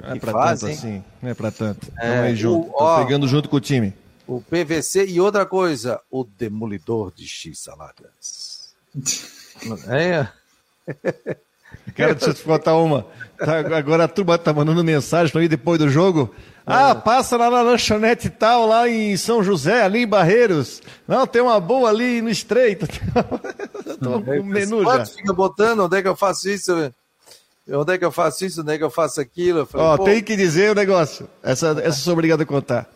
Não 0.00 0.10
é 0.10 0.18
pra 0.18 0.32
tanto 0.32 0.66
assim, 0.66 1.04
não 1.22 1.30
é 1.30 1.34
pra 1.34 1.50
tanto. 1.50 1.92
É, 1.98 2.20
aí 2.20 2.36
junto, 2.36 2.68
o, 2.68 2.74
ó, 2.74 3.02
pegando 3.02 3.28
junto 3.28 3.48
com 3.48 3.56
o 3.56 3.60
time. 3.60 3.92
O 4.26 4.40
PVC 4.40 5.06
e 5.06 5.20
outra 5.20 5.44
coisa, 5.44 6.00
o 6.10 6.24
demolidor 6.24 7.12
de 7.14 7.26
X 7.26 7.60
saladas. 7.60 8.74
é? 9.88 10.28
Cara, 11.94 12.14
deixa 12.14 12.30
eu 12.30 12.34
te 12.34 12.42
contar 12.42 12.76
uma. 12.76 13.06
Tá, 13.36 13.58
agora 13.76 14.04
a 14.04 14.08
turma 14.08 14.38
tá 14.38 14.52
mandando 14.52 14.82
mensagem 14.84 15.30
pra 15.30 15.40
mim 15.40 15.48
depois 15.48 15.78
do 15.78 15.88
jogo. 15.88 16.34
Ah, 16.66 16.90
é. 16.90 16.94
passa 16.94 17.36
lá 17.36 17.50
na 17.50 17.60
lanchonete 17.60 18.30
tal, 18.30 18.66
lá 18.66 18.88
em 18.88 19.16
São 19.16 19.42
José, 19.42 19.82
ali 19.82 20.00
em 20.00 20.06
Barreiros. 20.06 20.80
Não, 21.06 21.26
tem 21.26 21.42
uma 21.42 21.60
boa 21.60 21.90
ali 21.90 22.22
no 22.22 22.30
Estreito. 22.30 22.86
Tô 24.02 24.22
com 24.22 24.40
o 24.40 24.44
menu 24.44 24.82
já. 24.84 25.04
fica 25.04 25.32
botando? 25.32 25.80
Onde 25.80 25.98
é 25.98 26.02
que 26.02 26.08
eu 26.08 26.16
faço 26.16 26.48
isso? 26.48 26.92
Onde 27.68 27.94
é 27.94 27.98
que 27.98 28.04
eu 28.04 28.12
faço 28.12 28.44
isso? 28.44 28.60
Onde 28.60 28.74
é 28.74 28.78
que 28.78 28.84
eu 28.84 28.90
faço 28.90 29.20
aquilo? 29.20 29.66
Ó, 29.72 29.96
tem 29.98 30.22
que 30.22 30.36
dizer 30.36 30.70
o 30.70 30.74
negócio. 30.74 31.28
Essa, 31.42 31.68
essa 31.82 31.98
sou 31.98 32.12
obrigado 32.12 32.42
a 32.42 32.46
contar. 32.46 32.88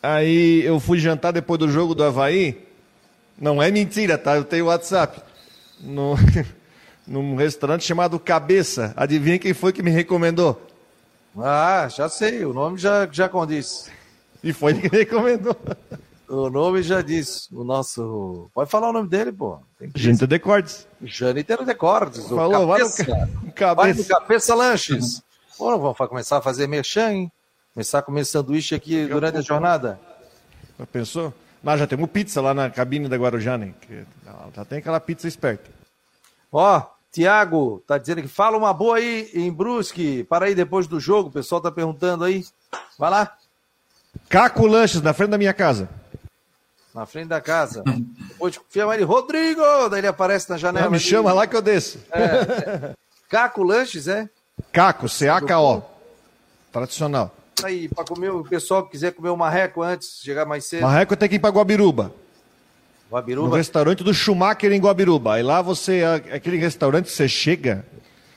Aí 0.00 0.62
eu 0.64 0.78
fui 0.78 0.98
jantar 0.98 1.32
depois 1.32 1.58
do 1.58 1.68
jogo 1.68 1.94
do 1.94 2.04
Havaí. 2.04 2.64
Não 3.40 3.60
é 3.62 3.70
mentira, 3.70 4.16
tá? 4.16 4.36
Eu 4.36 4.44
tenho 4.44 4.66
WhatsApp. 4.66 5.20
No, 5.80 6.14
num 7.06 7.34
restaurante 7.34 7.84
chamado 7.84 8.18
Cabeça. 8.20 8.92
Adivinha 8.96 9.38
quem 9.38 9.52
foi 9.52 9.72
que 9.72 9.82
me 9.82 9.90
recomendou? 9.90 10.60
Ah, 11.36 11.88
já 11.88 12.08
sei. 12.08 12.44
O 12.44 12.52
nome 12.52 12.78
já, 12.78 13.08
já 13.10 13.28
condiz. 13.28 13.90
E 14.42 14.52
foi 14.52 14.72
ele 14.72 14.82
que 14.82 14.90
me 14.92 14.98
recomendou. 14.98 15.56
O 16.28 16.50
nome 16.50 16.82
já 16.82 17.00
disse. 17.00 17.48
O 17.54 17.64
nosso. 17.64 18.50
Pode 18.52 18.70
falar 18.70 18.90
o 18.90 18.92
nome 18.92 19.08
dele, 19.08 19.32
pô. 19.32 19.58
Janita 19.94 20.26
Decordes. 20.26 20.86
Janita 21.02 21.64
Decordes. 21.64 22.28
Falou, 22.28 22.66
vai 22.66 22.80
no, 22.80 22.90
cabeça. 22.90 23.28
Vai 23.74 23.92
no 23.92 24.04
Cabeça 24.04 24.54
Lanches. 24.54 25.22
Bom, 25.58 25.78
vamos 25.78 25.96
começar 25.96 26.36
a 26.36 26.42
fazer 26.42 26.66
merchan, 26.66 27.12
hein? 27.12 27.32
Começar 27.74 28.00
a 28.00 28.02
comer 28.02 28.24
sanduíche 28.24 28.74
aqui 28.74 29.00
Daqui 29.00 29.12
durante 29.12 29.36
a, 29.36 29.38
a 29.38 29.42
jornada. 29.42 30.00
Já 30.78 30.86
pensou? 30.86 31.34
Nós 31.62 31.80
já 31.80 31.86
temos 31.86 32.08
pizza 32.10 32.40
lá 32.40 32.54
na 32.54 32.70
cabine 32.70 33.08
da 33.08 33.16
Guarujá, 33.16 33.58
né? 33.58 33.74
Já 34.54 34.64
tem 34.64 34.78
aquela 34.78 35.00
pizza 35.00 35.26
esperta. 35.26 35.70
Ó, 36.52 36.82
Tiago, 37.10 37.82
tá 37.86 37.98
dizendo 37.98 38.22
que 38.22 38.28
fala 38.28 38.56
uma 38.56 38.72
boa 38.72 38.98
aí 38.98 39.28
em 39.34 39.52
Brusque, 39.52 40.24
para 40.24 40.46
aí 40.46 40.54
depois 40.54 40.86
do 40.86 41.00
jogo, 41.00 41.30
o 41.30 41.32
pessoal 41.32 41.60
tá 41.60 41.70
perguntando 41.70 42.22
aí. 42.22 42.44
Vai 42.96 43.10
lá. 43.10 43.36
Caco 44.28 44.66
Lanches, 44.66 45.02
na 45.02 45.12
frente 45.12 45.30
da 45.30 45.38
minha 45.38 45.54
casa 45.54 45.88
na 46.98 47.06
frente 47.06 47.28
da 47.28 47.40
casa. 47.40 47.84
Depois 48.28 48.58
chama 48.72 48.94
ele, 48.94 49.04
Rodrigo! 49.04 49.62
Daí 49.88 50.00
ele 50.00 50.08
aparece 50.08 50.50
na 50.50 50.56
janela. 50.56 50.86
Não, 50.86 50.92
me 50.92 50.98
chama 50.98 51.32
lá 51.32 51.46
que 51.46 51.54
eu 51.54 51.62
desço. 51.62 52.00
É, 52.10 52.22
é. 52.22 52.94
Caco 53.28 53.62
Lanches, 53.62 54.08
é? 54.08 54.28
Caco, 54.72 55.08
C-A-K-O. 55.08 55.82
Tradicional. 56.72 57.34
Aí, 57.62 57.88
para 57.88 58.04
comer, 58.04 58.30
o 58.30 58.42
pessoal 58.42 58.84
que 58.84 58.92
quiser 58.92 59.12
comer 59.12 59.30
o 59.30 59.36
marreco 59.36 59.82
antes, 59.82 60.20
chegar 60.22 60.44
mais 60.44 60.64
cedo. 60.64 60.82
Marreco 60.82 61.16
tem 61.16 61.28
que 61.28 61.36
ir 61.36 61.38
para 61.38 61.50
Guabiruba. 61.50 62.12
Guabiruba? 63.10 63.48
No 63.48 63.54
restaurante 63.54 64.02
do 64.02 64.12
Schumacher 64.12 64.72
em 64.72 64.80
Guabiruba. 64.80 65.34
Aí 65.34 65.42
lá 65.42 65.62
você, 65.62 66.02
aquele 66.32 66.56
restaurante, 66.56 67.10
você 67.10 67.28
chega, 67.28 67.84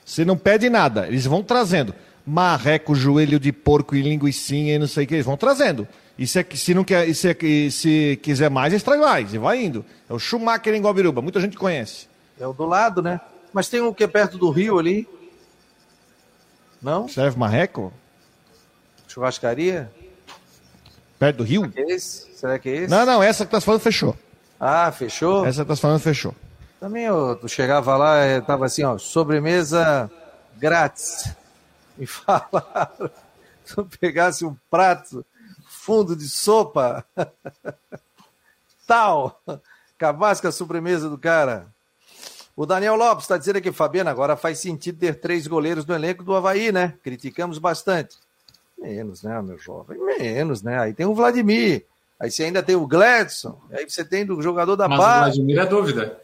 você 0.04 0.24
não 0.24 0.36
pede 0.36 0.70
nada, 0.70 1.06
eles 1.08 1.26
vão 1.26 1.42
trazendo. 1.42 1.94
Marreco, 2.24 2.94
joelho 2.94 3.38
de 3.38 3.52
porco 3.52 3.96
e 3.96 4.02
linguiçinha 4.02 4.76
e 4.76 4.78
não 4.78 4.86
sei 4.86 5.04
o 5.04 5.06
que, 5.06 5.14
eles 5.14 5.26
vão 5.26 5.36
trazendo. 5.36 5.86
E 6.22 6.26
se, 6.28 6.46
se, 6.54 6.72
não 6.72 6.84
quer, 6.84 7.08
e 7.08 7.14
se, 7.16 7.68
se 7.72 8.20
quiser 8.22 8.48
mais, 8.48 8.72
eles 8.72 8.84
trazem 8.84 9.02
mais, 9.04 9.34
e 9.34 9.38
vai 9.38 9.60
indo. 9.60 9.84
É 10.08 10.12
o 10.12 10.20
Schumacher 10.20 10.72
em 10.72 10.80
Guabiruba, 10.80 11.20
muita 11.20 11.40
gente 11.40 11.56
conhece. 11.56 12.06
É 12.38 12.46
o 12.46 12.52
do 12.52 12.64
lado, 12.64 13.02
né? 13.02 13.20
Mas 13.52 13.68
tem 13.68 13.80
um 13.80 13.92
que 13.92 14.04
é 14.04 14.06
perto 14.06 14.38
do 14.38 14.48
rio 14.48 14.78
ali. 14.78 15.08
Não? 16.80 17.08
Serve 17.08 17.36
marreco? 17.36 17.92
Churrascaria? 19.08 19.90
Perto 21.18 21.38
do 21.38 21.42
rio? 21.42 21.62
Será 21.62 21.72
que 21.72 21.80
é 21.80 21.92
esse? 21.92 22.36
Será 22.36 22.58
que 22.60 22.68
é 22.68 22.76
esse? 22.76 22.88
Não, 22.88 23.04
não, 23.04 23.20
essa 23.20 23.44
que 23.44 23.50
tá 23.50 23.60
falando 23.60 23.80
fechou. 23.80 24.16
Ah, 24.60 24.92
fechou? 24.92 25.44
Essa 25.44 25.62
que 25.62 25.68
tá 25.70 25.74
falando 25.74 25.98
fechou. 25.98 26.36
Também 26.78 27.02
eu, 27.02 27.34
tu 27.34 27.48
chegava 27.48 27.96
lá, 27.96 28.18
eh, 28.18 28.40
tava 28.40 28.66
assim, 28.66 28.84
ó, 28.84 28.96
sobremesa 28.96 30.08
grátis. 30.56 31.34
Me 31.98 32.06
falaram, 32.06 33.10
se 33.64 33.76
eu 33.76 33.88
pegasse 34.00 34.44
um 34.44 34.56
prato 34.70 35.26
fundo 35.82 36.14
de 36.14 36.28
sopa. 36.28 37.04
Tal. 38.86 39.40
Acabasse 39.96 40.40
com 40.40 40.48
a 40.48 40.52
sobremesa 40.52 41.10
do 41.10 41.18
cara. 41.18 41.66
O 42.54 42.64
Daniel 42.64 42.94
Lopes 42.94 43.24
está 43.24 43.36
dizendo 43.36 43.56
aqui, 43.56 43.72
Fabiano, 43.72 44.08
agora 44.10 44.36
faz 44.36 44.60
sentido 44.60 44.98
ter 44.98 45.18
três 45.18 45.46
goleiros 45.46 45.84
no 45.84 45.94
elenco 45.94 46.22
do 46.22 46.34
Havaí, 46.34 46.70
né? 46.70 46.94
Criticamos 47.02 47.58
bastante. 47.58 48.16
Menos, 48.78 49.22
né, 49.22 49.40
meu 49.42 49.58
jovem? 49.58 49.98
Menos, 49.98 50.62
né? 50.62 50.78
Aí 50.78 50.92
tem 50.92 51.06
o 51.06 51.14
Vladimir, 51.14 51.84
aí 52.18 52.30
você 52.30 52.44
ainda 52.44 52.62
tem 52.62 52.76
o 52.76 52.86
Gladson, 52.86 53.60
aí 53.72 53.88
você 53.88 54.04
tem 54.04 54.26
do 54.26 54.40
jogador 54.42 54.76
da 54.76 54.88
Mas 54.88 54.98
base. 54.98 55.18
o 55.18 55.22
Vladimir 55.22 55.58
é 55.58 55.66
dúvida. 55.66 56.20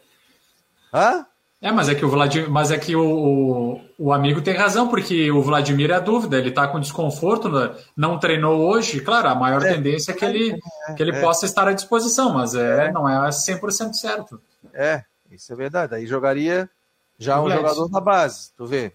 Hã? 0.93 1.27
É, 1.61 1.73
mas 1.73 1.89
é 1.89 1.95
que 1.95 2.05
o 2.05 2.09
Vladimir, 2.09 2.49
mas 2.49 2.71
é 2.71 2.79
que 2.79 2.95
o, 2.95 3.03
o, 3.03 3.81
o 3.99 4.13
amigo 4.13 4.41
tem 4.41 4.55
razão, 4.55 4.87
porque 4.87 5.29
o 5.33 5.43
Vladimir 5.43 5.91
é 5.91 5.95
a 5.95 6.01
dúvida, 6.01 6.39
ele 6.39 6.53
tá 6.53 6.69
com 6.69 6.79
desconforto, 6.79 7.49
né? 7.49 7.75
não 7.97 8.17
treinou 8.17 8.61
hoje, 8.61 9.01
claro, 9.01 9.29
a 9.29 9.35
maior 9.35 9.65
É, 9.65 9.75
tendência 9.75 10.13
é 10.13 10.15
que 10.15 10.25
ele, 10.25 10.57
que 10.97 11.03
ele 11.03 11.17
é. 11.17 11.21
possa 11.21 11.47
estar 11.47 11.67
à 11.67 11.73
disposição, 11.73 12.33
mas 12.33 12.55
é, 12.55 12.93
não 12.93 13.09
é 13.09 13.29
100% 13.29 13.95
certo. 13.95 14.41
É, 14.73 15.03
isso 15.33 15.53
é 15.53 15.57
verdade. 15.57 15.97
Aí 15.97 16.07
jogaria 16.07 16.71
já 17.19 17.41
O 17.41 17.47
um 17.47 17.51
jogador 17.51 17.89
da 17.89 18.01
base, 18.01 18.53
tu 18.57 18.65
vê. 18.65 18.93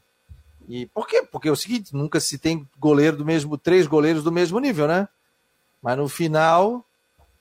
E 0.70 0.86
por 0.88 1.06
quê? 1.06 1.22
Porque 1.30 1.50
é 1.50 1.52
o 1.52 1.58
seguinte, 1.58 1.94
nunca 1.94 2.22
se 2.22 2.38
tem 2.38 2.66
goleiro 2.80 3.18
do 3.18 3.26
mesmo, 3.26 3.58
três 3.58 3.86
goleiros 3.86 4.24
do 4.24 4.32
mesmo 4.32 4.60
nível, 4.60 4.88
né? 4.88 5.10
Mas 5.82 5.98
no 5.98 6.08
final, 6.08 6.86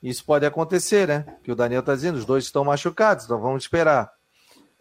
isso 0.03 0.25
pode 0.25 0.45
acontecer, 0.45 1.07
né? 1.07 1.25
Que 1.45 1.53
o 1.53 1.55
Daniel 1.55 1.85
tá 1.85 1.95
dizendo, 1.95 2.17
os 2.17 2.25
dois 2.25 2.43
estão 2.43 2.65
machucados, 2.65 3.25
então 3.25 3.41
vamos 3.41 3.63
esperar. 3.63 4.11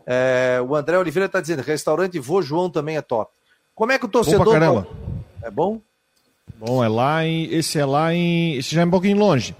É, 0.05 0.59
o 0.67 0.75
André 0.75 0.97
Oliveira 0.97 1.29
tá 1.29 1.39
dizendo, 1.39 1.61
restaurante 1.61 2.19
Vô 2.19 2.41
João 2.41 2.69
também 2.69 2.97
é 2.97 3.01
top. 3.01 3.31
Como 3.73 3.91
é 3.91 3.99
que 3.99 4.05
o 4.05 4.09
torcedor. 4.09 4.85
É 5.41 5.49
bom? 5.49 5.81
Bom, 6.57 6.83
é 6.83 6.87
lá 6.87 7.25
em. 7.25 7.51
Esse 7.53 7.79
é 7.79 7.85
lá 7.85 8.13
em. 8.13 8.55
Esse 8.55 8.75
já 8.75 8.81
é 8.81 8.85
um 8.85 8.91
pouquinho 8.91 9.17
longe. 9.17 9.55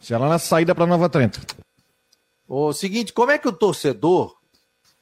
Esse 0.00 0.14
é 0.14 0.18
lá 0.18 0.28
na 0.28 0.38
saída 0.38 0.74
pra 0.74 0.86
Nova 0.86 1.08
Trento. 1.08 1.40
O 2.46 2.72
seguinte, 2.72 3.12
como 3.12 3.30
é 3.30 3.38
que 3.38 3.48
o 3.48 3.52
torcedor 3.52 4.36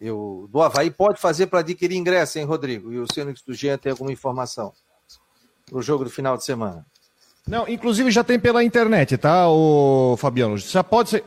eu, 0.01 0.49
do 0.51 0.63
Havaí 0.63 0.91
pode 0.91 1.21
fazer 1.21 1.49
para 1.49 1.61
adquirir 1.61 1.97
ingresso, 1.97 2.39
hein, 2.39 2.45
Rodrigo? 2.45 2.93
E 2.93 2.99
o 2.99 3.13
Cênix 3.13 3.43
do 3.43 3.53
Jean 3.53 3.77
tem 3.77 3.93
alguma 3.93 4.13
informação 4.13 4.73
para 5.67 5.79
o 5.79 5.83
jogo 5.83 6.05
do 6.05 6.11
final 6.11 6.37
de 6.37 6.45
semana? 6.45 6.87
Não, 7.49 7.67
inclusive 7.69 8.11
já 8.11 8.23
tem 8.23 8.39
pela 8.39 8.63
internet, 8.63 9.17
tá, 9.17 9.49
o 9.49 10.17
Fabiano? 10.17 10.57
Já 10.57 10.85
pode 10.85 11.11
ser. 11.11 11.25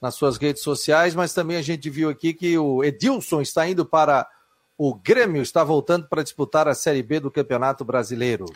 nas 0.00 0.14
suas 0.14 0.36
redes 0.36 0.62
sociais, 0.62 1.14
mas 1.14 1.32
também 1.32 1.56
a 1.56 1.62
gente 1.62 1.88
viu 1.90 2.08
aqui 2.08 2.32
que 2.32 2.56
o 2.58 2.84
Edilson 2.84 3.40
está 3.40 3.68
indo 3.68 3.84
para 3.84 4.28
o 4.76 4.94
Grêmio, 4.94 5.42
está 5.42 5.64
voltando 5.64 6.06
para 6.06 6.22
disputar 6.22 6.68
a 6.68 6.74
Série 6.74 7.02
B 7.02 7.18
do 7.18 7.30
Campeonato 7.30 7.84
Brasileiro. 7.84 8.46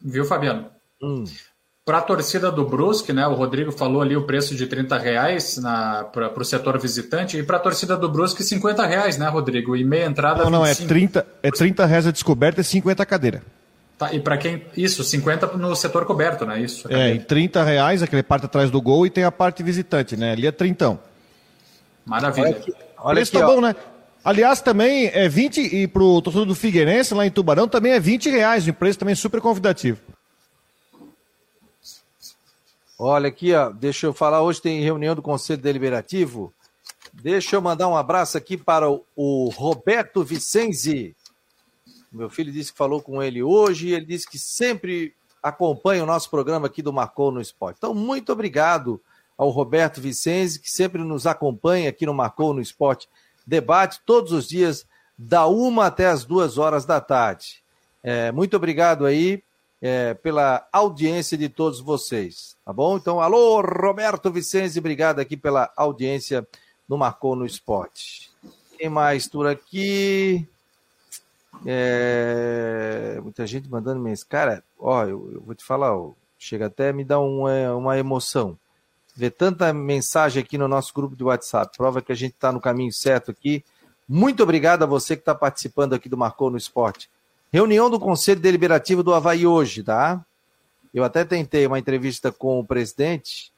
Viu, 0.00 0.24
Fabiano? 0.24 0.70
Hum. 1.02 1.24
Para 1.86 1.98
a 1.98 2.00
torcida 2.02 2.50
do 2.50 2.64
Brusque, 2.64 3.12
né? 3.12 3.26
O 3.26 3.34
Rodrigo 3.34 3.70
falou 3.70 4.00
ali 4.00 4.16
o 4.16 4.22
preço 4.22 4.54
de 4.54 4.66
30 4.66 4.96
reais 4.96 5.60
para 6.12 6.32
o 6.34 6.44
setor 6.44 6.78
visitante. 6.80 7.36
E 7.36 7.42
para 7.42 7.58
a 7.58 7.60
torcida 7.60 7.94
do 7.94 8.08
Brusque, 8.08 8.42
50 8.42 8.86
reais, 8.86 9.18
né, 9.18 9.28
Rodrigo? 9.28 9.76
E 9.76 9.84
meia 9.84 10.06
entrada. 10.06 10.44
Não, 10.44 10.50
não, 10.50 10.64
é 10.64 10.70
25. 10.70 10.88
30, 10.88 11.26
é 11.42 11.50
30 11.50 11.84
reais 11.84 12.06
a 12.06 12.10
descoberta 12.10 12.62
e 12.62 12.64
50 12.64 13.02
a 13.02 13.06
cadeira. 13.06 13.42
Tá, 13.98 14.14
e 14.14 14.18
para 14.18 14.38
quem. 14.38 14.64
Isso, 14.74 15.04
50 15.04 15.58
no 15.58 15.76
setor 15.76 16.06
coberto, 16.06 16.46
né? 16.46 16.58
Isso. 16.58 16.90
É, 16.90 17.16
e 17.16 17.18
30 17.18 17.62
reais, 17.62 18.02
aquele 18.02 18.22
parte 18.22 18.46
atrás 18.46 18.70
do 18.70 18.80
gol, 18.80 19.04
e 19.06 19.10
tem 19.10 19.24
a 19.24 19.30
parte 19.30 19.62
visitante, 19.62 20.16
né? 20.16 20.32
Ali 20.32 20.46
é 20.46 20.52
trintão. 20.52 20.98
Maravilha. 22.06 22.46
Olha 22.46 22.56
aqui, 22.56 22.70
O 22.70 22.74
olha 22.98 23.14
preço 23.16 23.36
aqui 23.36 23.46
tá 23.46 23.52
ó. 23.52 23.54
bom, 23.54 23.60
né? 23.60 23.76
Aliás, 24.24 24.62
também 24.62 25.10
é 25.12 25.28
20, 25.28 25.60
e 25.60 25.86
pro 25.86 26.22
torcedor 26.22 26.46
do 26.46 26.54
Figueirense, 26.54 27.12
lá 27.12 27.26
em 27.26 27.30
Tubarão, 27.30 27.68
também 27.68 27.92
é 27.92 28.00
20 28.00 28.30
reais, 28.30 28.66
um 28.66 28.72
preço 28.72 28.98
também 28.98 29.14
super 29.14 29.38
convidativo. 29.42 29.98
Olha 32.98 33.28
aqui, 33.28 33.52
ó, 33.52 33.70
deixa 33.70 34.06
eu 34.06 34.14
falar, 34.14 34.42
hoje 34.42 34.62
tem 34.62 34.80
reunião 34.80 35.16
do 35.16 35.22
Conselho 35.22 35.60
Deliberativo. 35.60 36.54
Deixa 37.12 37.56
eu 37.56 37.60
mandar 37.60 37.88
um 37.88 37.96
abraço 37.96 38.38
aqui 38.38 38.56
para 38.56 38.88
o, 38.88 39.48
Roberto 39.48 40.22
Vicenzi. 40.22 41.16
Meu 42.12 42.30
filho 42.30 42.52
disse 42.52 42.70
que 42.70 42.78
falou 42.78 43.02
com 43.02 43.20
ele 43.20 43.42
hoje, 43.42 43.88
e 43.88 43.94
ele 43.94 44.06
disse 44.06 44.30
que 44.30 44.38
sempre 44.38 45.12
acompanha 45.42 46.04
o 46.04 46.06
nosso 46.06 46.30
programa 46.30 46.68
aqui 46.68 46.82
do 46.82 46.92
Marcou 46.92 47.32
no 47.32 47.40
Esporte. 47.40 47.78
Então, 47.78 47.92
muito 47.92 48.32
obrigado 48.32 49.00
ao 49.36 49.50
Roberto 49.50 50.00
Vicenzi, 50.00 50.60
que 50.60 50.70
sempre 50.70 51.02
nos 51.02 51.26
acompanha 51.26 51.90
aqui 51.90 52.06
no 52.06 52.14
Marcou 52.14 52.54
no 52.54 52.60
Esporte 52.60 53.08
Debate, 53.44 54.00
todos 54.06 54.30
os 54.30 54.46
dias, 54.46 54.86
da 55.18 55.46
uma 55.46 55.86
até 55.86 56.06
as 56.06 56.24
duas 56.24 56.58
horas 56.58 56.84
da 56.84 57.00
tarde. 57.00 57.62
É, 58.04 58.30
muito 58.30 58.56
obrigado 58.56 59.04
aí 59.04 59.42
é, 59.86 60.14
pela 60.14 60.66
audiência 60.72 61.36
de 61.36 61.46
todos 61.46 61.78
vocês, 61.78 62.56
tá 62.64 62.72
bom? 62.72 62.96
Então, 62.96 63.20
alô, 63.20 63.60
Roberto 63.60 64.30
Vicenzi, 64.32 64.78
obrigado 64.78 65.20
aqui 65.20 65.36
pela 65.36 65.70
audiência 65.76 66.48
no 66.88 66.96
Marcou 66.96 67.36
no 67.36 67.44
Esporte. 67.44 68.30
Quem 68.78 68.88
mais 68.88 69.28
por 69.28 69.46
aqui? 69.46 70.48
É, 71.66 73.20
muita 73.22 73.46
gente 73.46 73.68
mandando 73.68 74.00
mensagem. 74.00 74.30
Cara, 74.30 74.64
ó, 74.78 75.02
eu, 75.02 75.30
eu 75.34 75.42
vou 75.42 75.54
te 75.54 75.62
falar, 75.62 75.94
ó, 75.94 76.12
chega 76.38 76.64
até 76.64 76.90
me 76.90 77.04
dar 77.04 77.20
uma, 77.20 77.76
uma 77.76 77.98
emoção. 77.98 78.58
Ver 79.14 79.32
tanta 79.32 79.70
mensagem 79.74 80.42
aqui 80.42 80.56
no 80.56 80.66
nosso 80.66 80.94
grupo 80.94 81.14
de 81.14 81.24
WhatsApp, 81.24 81.76
prova 81.76 82.00
que 82.00 82.10
a 82.10 82.16
gente 82.16 82.32
está 82.32 82.50
no 82.50 82.58
caminho 82.58 82.90
certo 82.90 83.30
aqui. 83.30 83.62
Muito 84.08 84.42
obrigado 84.42 84.82
a 84.82 84.86
você 84.86 85.14
que 85.14 85.20
está 85.20 85.34
participando 85.34 85.92
aqui 85.92 86.08
do 86.08 86.16
Marcou 86.16 86.50
no 86.50 86.56
Esporte. 86.56 87.10
Reunião 87.54 87.88
do 87.88 88.00
Conselho 88.00 88.40
Deliberativo 88.40 89.00
do 89.00 89.14
Havaí 89.14 89.46
hoje, 89.46 89.84
tá? 89.84 90.26
Eu 90.92 91.04
até 91.04 91.24
tentei 91.24 91.64
uma 91.68 91.78
entrevista 91.78 92.32
com 92.32 92.58
o 92.58 92.66
presidente, 92.66 93.52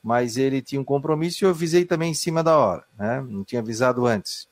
mas 0.00 0.36
ele 0.36 0.62
tinha 0.62 0.80
um 0.80 0.84
compromisso 0.84 1.42
e 1.42 1.44
eu 1.44 1.50
avisei 1.50 1.84
também 1.84 2.12
em 2.12 2.14
cima 2.14 2.40
da 2.40 2.56
hora, 2.56 2.84
né? 2.96 3.20
Não 3.28 3.42
tinha 3.42 3.60
avisado 3.60 4.06
antes. 4.06 4.46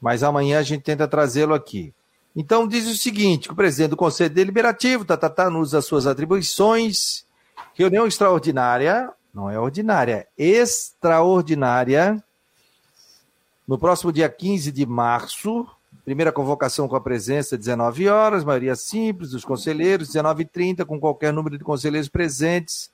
Mas 0.00 0.22
amanhã 0.22 0.60
a 0.60 0.62
gente 0.62 0.82
tenta 0.82 1.08
trazê-lo 1.08 1.54
aqui. 1.54 1.92
Então 2.36 2.68
diz 2.68 2.86
o 2.86 2.96
seguinte, 2.96 3.50
o 3.50 3.56
presidente 3.56 3.90
do 3.90 3.96
Conselho 3.96 4.32
Deliberativo, 4.32 5.04
tá, 5.04 5.16
tá, 5.16 5.28
tá, 5.28 5.48
usa 5.48 5.78
as 5.78 5.86
suas 5.86 6.06
atribuições, 6.06 7.26
reunião 7.74 8.06
extraordinária, 8.06 9.12
não 9.34 9.50
é 9.50 9.58
ordinária, 9.58 10.28
é 10.38 10.44
extraordinária, 10.44 12.22
no 13.66 13.76
próximo 13.76 14.12
dia 14.12 14.28
15 14.28 14.70
de 14.70 14.86
março, 14.86 15.66
primeira 16.04 16.32
convocação 16.32 16.88
com 16.88 16.96
a 16.96 17.00
presença, 17.00 17.56
19 17.56 18.08
horas, 18.08 18.44
maioria 18.44 18.74
simples 18.74 19.30
dos 19.30 19.44
conselheiros, 19.44 20.08
19h30, 20.10 20.84
com 20.84 20.98
qualquer 20.98 21.32
número 21.32 21.58
de 21.58 21.64
conselheiros 21.64 22.08
presentes, 22.08 22.90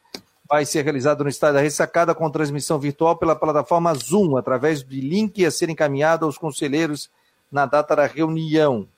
vai 0.48 0.64
ser 0.64 0.82
realizado 0.82 1.24
no 1.24 1.30
estádio 1.30 1.56
da 1.56 1.60
Ressacada 1.60 2.14
com 2.14 2.30
transmissão 2.30 2.78
virtual 2.78 3.16
pela 3.16 3.36
plataforma 3.36 3.94
Zoom, 3.94 4.36
através 4.36 4.82
de 4.82 5.00
link 5.00 5.44
a 5.44 5.50
ser 5.50 5.68
encaminhado 5.68 6.24
aos 6.24 6.38
conselheiros 6.38 7.10
na 7.50 7.66
data 7.66 7.96
da 7.96 8.06
reunião. 8.06 8.88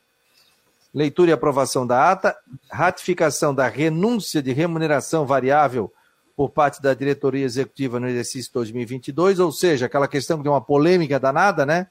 Leitura 0.92 1.30
e 1.30 1.32
aprovação 1.32 1.86
da 1.86 2.10
ata, 2.10 2.36
ratificação 2.70 3.54
da 3.54 3.68
renúncia 3.68 4.42
de 4.42 4.52
remuneração 4.52 5.26
variável 5.26 5.92
por 6.34 6.50
parte 6.50 6.80
da 6.80 6.94
diretoria 6.94 7.44
executiva 7.44 7.98
no 7.98 8.08
exercício 8.08 8.52
2022, 8.54 9.38
ou 9.38 9.52
seja, 9.52 9.86
aquela 9.86 10.08
questão 10.08 10.36
que 10.36 10.44
tem 10.44 10.52
uma 10.52 10.60
polêmica 10.60 11.18
danada, 11.18 11.66
né? 11.66 11.88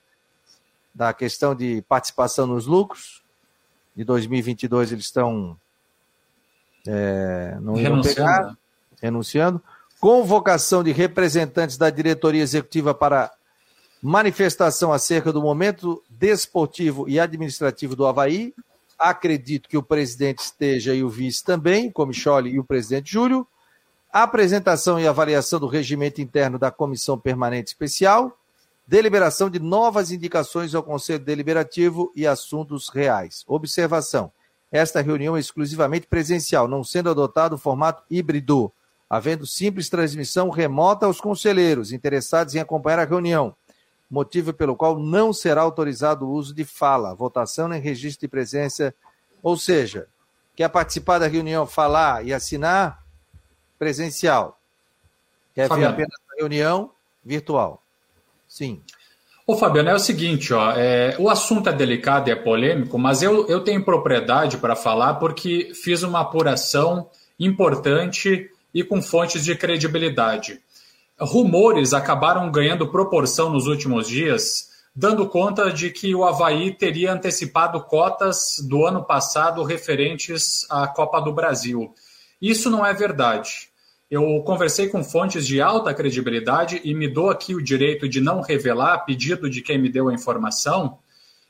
Da 0.98 1.14
questão 1.14 1.54
de 1.54 1.84
participação 1.84 2.48
nos 2.48 2.66
lucros. 2.66 3.24
De 3.96 4.04
2022 4.04 4.92
eles 4.92 5.06
estão 5.06 5.56
é, 6.88 7.56
não 7.62 7.78
iam 7.78 8.02
pegar, 8.02 8.26
Renunciando. 8.26 8.48
né? 8.48 8.58
renunciando. 9.00 9.64
Convocação 10.00 10.84
de 10.84 10.92
representantes 10.92 11.78
da 11.78 11.92
diretoria 11.92 12.42
executiva 12.42 12.96
para 12.96 13.32
manifestação 14.02 14.92
acerca 14.92 15.32
do 15.32 15.40
momento 15.40 16.02
desportivo 16.10 17.08
e 17.08 17.20
administrativo 17.20 17.96
do 17.96 18.08
Havaí. 18.08 18.56
Acredito 18.98 19.70
que 19.70 19.78
o 19.78 19.84
presidente 19.84 20.40
esteja 20.40 20.96
e 20.96 21.04
o 21.04 21.10
vice 21.10 21.44
também, 21.44 21.92
Comicholi 21.92 22.50
e 22.52 22.60
o 22.60 22.64
presidente 22.64 23.12
Júlio. 23.12 23.46
Apresentação 24.12 25.00
e 25.00 25.08
avaliação 25.08 25.60
do 25.60 25.68
regimento 25.68 26.22
interno 26.22 26.58
da 26.58 26.72
Comissão 26.72 27.20
Permanente 27.20 27.68
Especial. 27.68 28.36
Deliberação 28.88 29.50
de 29.50 29.60
novas 29.60 30.12
indicações 30.12 30.74
ao 30.74 30.82
Conselho 30.82 31.20
Deliberativo 31.20 32.10
e 32.16 32.26
assuntos 32.26 32.88
reais. 32.88 33.44
Observação. 33.46 34.32
esta 34.72 35.02
reunião 35.02 35.36
é 35.36 35.40
exclusivamente 35.40 36.08
presencial, 36.08 36.68
não 36.68 36.84
sendo 36.84 37.10
adotado 37.10 37.56
o 37.56 37.58
formato 37.58 38.04
híbrido, 38.10 38.72
havendo 39.10 39.46
simples 39.46 39.90
transmissão 39.90 40.50
remota 40.50 41.06
aos 41.06 41.20
conselheiros 41.20 41.92
interessados 41.92 42.56
em 42.56 42.60
acompanhar 42.60 43.00
a 43.00 43.06
reunião, 43.06 43.56
motivo 44.10 44.54
pelo 44.54 44.76
qual 44.76 44.98
não 45.00 45.32
será 45.32 45.62
autorizado 45.62 46.26
o 46.26 46.32
uso 46.32 46.54
de 46.54 46.66
fala, 46.66 47.16
votação 47.16 47.68
nem 47.68 47.82
registro 47.82 48.22
de 48.22 48.28
presença, 48.30 48.94
ou 49.42 49.58
seja, 49.58 50.08
quer 50.56 50.70
participar 50.70 51.20
da 51.20 51.28
reunião, 51.28 51.66
falar 51.66 52.26
e 52.26 52.34
assinar, 52.34 53.04
presencial. 53.80 54.60
Quer 55.54 55.68
Fabiano. 55.68 55.96
ver 55.96 56.04
apenas 56.04 56.20
a 56.32 56.42
reunião, 56.42 56.92
virtual. 57.24 57.82
Sim. 58.48 58.82
Ô, 59.46 59.56
Fabiano, 59.56 59.90
é 59.90 59.96
o 59.96 60.00
seguinte, 60.00 60.54
ó, 60.54 60.74
é, 60.76 61.16
o 61.18 61.30
assunto 61.30 61.70
é 61.70 61.74
delicado 61.74 62.28
e 62.28 62.32
é 62.32 62.36
polêmico, 62.36 62.98
mas 62.98 63.22
eu, 63.22 63.48
eu 63.48 63.62
tenho 63.64 63.84
propriedade 63.84 64.58
para 64.58 64.76
falar 64.76 65.14
porque 65.16 65.72
fiz 65.74 66.04
uma 66.04 66.20
apuração 66.20 67.10
importante 67.40 68.50
e 68.74 68.84
com 68.84 69.02
fontes 69.02 69.46
de 69.46 69.56
credibilidade. 69.56 70.60
Rumores 71.20 71.94
acabaram 71.94 72.52
ganhando 72.52 72.92
proporção 72.92 73.50
nos 73.50 73.68
últimos 73.68 74.08
dias, 74.08 74.68
dando 74.94 75.28
conta 75.28 75.72
de 75.72 75.92
que 75.92 76.14
o 76.14 76.26
Havaí 76.26 76.76
teria 76.76 77.14
antecipado 77.14 77.82
cotas 77.84 78.56
do 78.68 78.86
ano 78.86 79.04
passado 79.04 79.64
referentes 79.64 80.66
à 80.70 80.88
Copa 80.88 81.22
do 81.22 81.32
Brasil. 81.32 81.94
Isso 82.42 82.70
não 82.70 82.86
é 82.86 82.94
verdade. 82.94 83.70
Eu 84.10 84.42
conversei 84.44 84.88
com 84.88 85.04
fontes 85.04 85.46
de 85.46 85.62
alta 85.62 85.94
credibilidade 85.94 86.80
e 86.82 86.94
me 86.94 87.10
dou 87.10 87.30
aqui 87.30 87.54
o 87.54 87.62
direito 87.62 88.08
de 88.08 88.22
não 88.22 88.40
revelar 88.40 88.94
a 88.94 89.00
pedido 89.00 89.50
de 89.50 89.62
quem 89.62 89.78
me 89.78 89.90
deu 89.90 90.08
a 90.08 90.14
informação. 90.14 91.00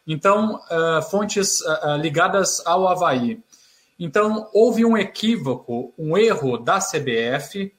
Então, 0.08 0.60
uh, 0.72 1.01
fontes 1.03 1.62
uh, 1.62 1.97
ligadas 2.01 2.66
ao 2.66 2.88
Havaí. 2.88 3.43
Então, 3.99 4.49
houve 4.53 4.84
um 4.84 4.97
equívoco, 4.97 5.93
um 5.99 6.18
erro 6.18 6.58
da 6.58 6.80
CBF 6.80 7.72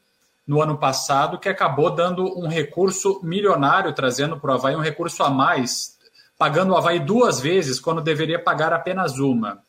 no 0.46 0.62
ano 0.62 0.78
passado 0.78 1.38
que 1.38 1.48
acabou 1.48 1.90
dando 1.90 2.38
um 2.38 2.46
recurso 2.46 3.20
milionário, 3.24 3.92
trazendo 3.92 4.38
para 4.38 4.52
o 4.52 4.54
Havaí 4.54 4.76
um 4.76 4.80
recurso 4.80 5.24
a 5.24 5.30
mais, 5.30 5.98
pagando 6.38 6.72
o 6.72 6.76
Havaí 6.76 7.00
duas 7.00 7.40
vezes 7.40 7.80
quando 7.80 8.00
deveria 8.00 8.38
pagar 8.38 8.72
apenas 8.72 9.18
uma. 9.18 9.60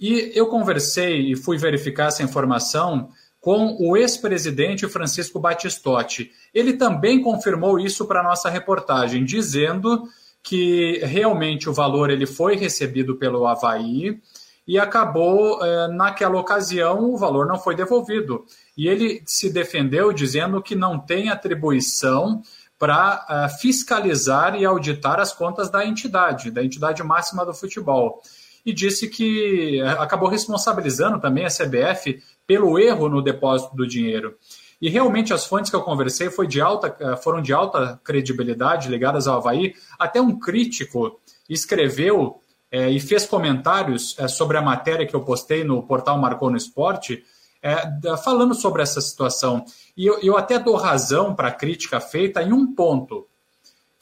E 0.00 0.32
eu 0.34 0.48
conversei 0.48 1.32
e 1.32 1.36
fui 1.36 1.56
verificar 1.56 2.08
essa 2.08 2.22
informação 2.22 3.08
com 3.46 3.76
o 3.78 3.96
ex-presidente 3.96 4.88
Francisco 4.88 5.38
Batistotti. 5.38 6.32
Ele 6.52 6.72
também 6.72 7.22
confirmou 7.22 7.78
isso 7.78 8.04
para 8.04 8.18
a 8.18 8.24
nossa 8.24 8.50
reportagem, 8.50 9.24
dizendo 9.24 10.02
que 10.42 10.98
realmente 11.04 11.70
o 11.70 11.72
valor 11.72 12.10
ele 12.10 12.26
foi 12.26 12.56
recebido 12.56 13.14
pelo 13.14 13.46
Havaí 13.46 14.20
e 14.66 14.80
acabou, 14.80 15.64
é, 15.64 15.86
naquela 15.86 16.40
ocasião, 16.40 17.14
o 17.14 17.16
valor 17.16 17.46
não 17.46 17.56
foi 17.56 17.76
devolvido. 17.76 18.44
E 18.76 18.88
ele 18.88 19.22
se 19.24 19.48
defendeu 19.48 20.12
dizendo 20.12 20.60
que 20.60 20.74
não 20.74 20.98
tem 20.98 21.28
atribuição 21.28 22.42
para 22.76 23.24
uh, 23.30 23.58
fiscalizar 23.60 24.56
e 24.56 24.64
auditar 24.64 25.20
as 25.20 25.32
contas 25.32 25.70
da 25.70 25.86
entidade, 25.86 26.50
da 26.50 26.64
entidade 26.64 27.00
máxima 27.04 27.46
do 27.46 27.54
futebol. 27.54 28.20
E 28.66 28.72
disse 28.72 29.08
que 29.08 29.80
é, 29.80 29.88
acabou 29.90 30.28
responsabilizando 30.28 31.20
também 31.20 31.46
a 31.46 31.48
CBF 31.48 32.20
pelo 32.46 32.78
erro 32.78 33.08
no 33.08 33.22
depósito 33.22 33.74
do 33.74 33.86
dinheiro. 33.86 34.36
E 34.80 34.90
realmente 34.90 35.32
as 35.32 35.46
fontes 35.46 35.70
que 35.70 35.76
eu 35.76 35.82
conversei 35.82 36.28
de 36.46 36.60
alta, 36.60 36.94
eh, 37.00 37.16
foram 37.16 37.40
de 37.40 37.52
alta 37.52 37.98
credibilidade 38.04 38.90
ligadas 38.90 39.26
ao 39.26 39.38
Havaí. 39.38 39.74
Até 39.98 40.20
um 40.20 40.38
crítico 40.38 41.18
escreveu 41.48 42.40
é, 42.70 42.90
e 42.90 43.00
fez 43.00 43.24
comentários 43.24 44.14
é, 44.18 44.28
sobre 44.28 44.56
a 44.56 44.62
matéria 44.62 45.06
que 45.06 45.14
eu 45.14 45.24
postei 45.24 45.64
no 45.64 45.82
portal 45.82 46.18
Marcou 46.18 46.50
no 46.50 46.56
Esporte, 46.56 47.24
é, 47.62 48.16
falando 48.22 48.54
sobre 48.54 48.82
essa 48.82 49.00
situação. 49.00 49.64
E 49.96 50.06
eu, 50.06 50.18
eu 50.20 50.36
até 50.36 50.58
dou 50.58 50.76
razão 50.76 51.34
para 51.34 51.48
a 51.48 51.52
crítica 51.52 52.00
feita 52.00 52.42
em 52.42 52.52
um 52.52 52.74
ponto, 52.74 53.26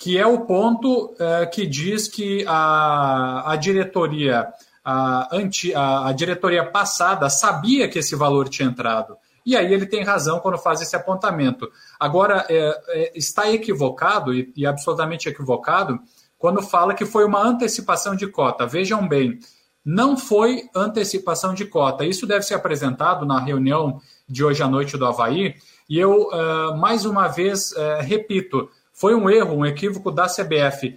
que 0.04 0.18
é 0.18 0.26
o 0.26 0.40
ponto 0.40 1.14
que 1.50 1.66
diz 1.66 2.08
que 2.08 2.44
a, 2.46 3.50
a 3.50 3.56
diretoria 3.56 4.52
a, 4.84 5.34
anti, 5.34 5.74
a, 5.74 6.08
a 6.08 6.12
diretoria 6.12 6.62
passada 6.62 7.30
sabia 7.30 7.88
que 7.88 7.98
esse 7.98 8.14
valor 8.14 8.50
tinha 8.50 8.68
entrado. 8.68 9.16
E 9.46 9.56
aí 9.56 9.72
ele 9.72 9.86
tem 9.86 10.04
razão 10.04 10.40
quando 10.40 10.58
faz 10.58 10.82
esse 10.82 10.94
apontamento. 10.94 11.70
Agora, 11.98 12.44
é, 12.50 12.82
é, 12.88 13.12
está 13.14 13.50
equivocado, 13.50 14.34
e, 14.34 14.52
e, 14.54 14.66
absolutamente 14.66 15.26
equivocado, 15.26 15.98
quando 16.36 16.60
fala 16.60 16.92
que 16.92 17.06
foi 17.06 17.24
uma 17.24 17.42
antecipação 17.42 18.14
de 18.14 18.26
cota. 18.26 18.66
Vejam 18.66 19.08
bem, 19.08 19.38
não 19.82 20.18
foi 20.18 20.68
antecipação 20.76 21.54
de 21.54 21.64
cota. 21.64 22.04
Isso 22.04 22.26
deve 22.26 22.42
ser 22.42 22.54
apresentado 22.54 23.24
na 23.24 23.40
reunião 23.40 24.02
de 24.28 24.44
hoje 24.44 24.62
à 24.62 24.68
noite 24.68 24.98
do 24.98 25.06
Havaí. 25.06 25.54
E 25.88 25.98
eu, 25.98 26.28
mais 26.76 27.04
uma 27.04 27.28
vez, 27.28 27.74
repito, 28.00 28.70
foi 28.94 29.14
um 29.14 29.28
erro, 29.28 29.56
um 29.56 29.66
equívoco 29.66 30.10
da 30.10 30.26
CBF. 30.26 30.96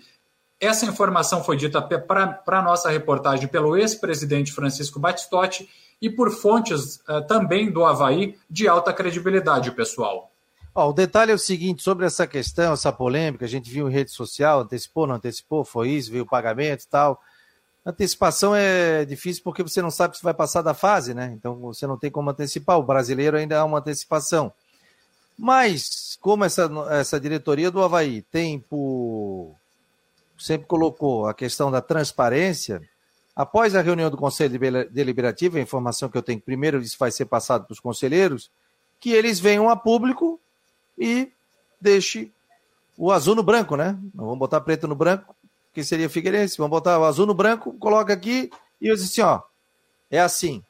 Essa 0.60 0.86
informação 0.86 1.44
foi 1.44 1.58
dita 1.58 1.82
para 1.82 2.42
a 2.46 2.62
nossa 2.62 2.90
reportagem 2.90 3.48
pelo 3.48 3.76
ex-presidente 3.76 4.54
Francisco 4.54 5.00
Batistotti 5.00 5.68
e 6.02 6.10
por 6.10 6.32
fontes 6.32 6.98
uh, 7.10 7.26
também 7.28 7.72
do 7.72 7.84
Havaí 7.84 8.38
de 8.50 8.68
alta 8.68 8.94
credibilidade, 8.94 9.72
pessoal. 9.72 10.32
o 10.76 10.94
detalhe 10.94 11.32
é 11.32 11.36
o 11.36 11.40
seguinte, 11.40 11.82
sobre 11.82 12.06
essa 12.06 12.28
questão, 12.28 12.74
essa 12.74 12.94
polêmica, 12.94 13.46
a 13.46 13.48
gente 13.48 13.70
viu 13.70 13.90
em 13.90 13.92
rede 13.92 14.12
social, 14.12 14.62
antecipou, 14.62 15.08
não 15.08 15.16
antecipou, 15.16 15.66
foi 15.66 15.90
isso, 15.90 16.12
viu 16.12 16.24
o 16.24 16.28
pagamento 16.28 16.84
e 16.84 16.88
tal. 16.88 17.20
Antecipação 17.84 18.54
é 18.56 19.06
difícil 19.06 19.42
porque 19.44 19.64
você 19.64 19.82
não 19.82 19.90
sabe 19.90 20.18
se 20.18 20.24
vai 20.24 20.34
passar 20.34 20.62
da 20.62 20.74
fase, 20.74 21.14
né? 21.14 21.34
Então 21.34 21.56
você 21.56 21.88
não 21.88 21.98
tem 21.98 22.12
como 22.12 22.30
antecipar. 22.30 22.78
O 22.78 22.84
brasileiro 22.84 23.38
ainda 23.38 23.60
há 23.60 23.64
uma 23.64 23.80
antecipação. 23.80 24.52
Mas, 25.38 26.18
como 26.20 26.44
essa, 26.44 26.70
essa 26.90 27.20
diretoria 27.20 27.70
do 27.70 27.82
Havaí 27.82 28.24
tem 28.24 28.60
por 28.60 29.56
sempre 30.38 30.68
colocou 30.68 31.26
a 31.26 31.34
questão 31.34 31.72
da 31.72 31.82
transparência, 31.82 32.82
após 33.36 33.76
a 33.76 33.82
reunião 33.82 34.10
do 34.10 34.18
Conselho 34.18 34.60
Deliberativo, 34.90 35.58
a 35.58 35.62
informação 35.62 36.10
que 36.10 36.18
eu 36.18 36.22
tenho, 36.22 36.40
primeiro 36.40 36.80
isso 36.80 36.98
vai 37.00 37.12
ser 37.12 37.26
passado 37.26 37.66
para 37.66 37.74
os 37.74 37.80
conselheiros, 37.80 38.52
que 39.00 39.12
eles 39.12 39.40
venham 39.40 39.70
a 39.70 39.76
público 39.76 40.40
e 40.98 41.32
deixe 41.80 42.32
o 42.98 43.12
azul 43.12 43.36
no 43.36 43.44
branco, 43.44 43.76
né? 43.76 43.98
Não 44.14 44.26
vamos 44.26 44.40
botar 44.40 44.62
preto 44.62 44.88
no 44.88 44.96
branco, 44.96 45.36
que 45.74 45.84
seria 45.84 46.10
Figueirense, 46.10 46.58
vamos 46.58 46.72
botar 46.72 47.00
o 47.00 47.06
azul 47.06 47.26
no 47.26 47.34
branco, 47.34 47.74
coloca 47.74 48.14
aqui 48.14 48.50
e 48.82 48.88
eu 48.88 48.96
disse 48.96 49.22
assim, 49.22 49.22
ó, 49.22 49.42
é 50.10 50.20
assim, 50.20 50.64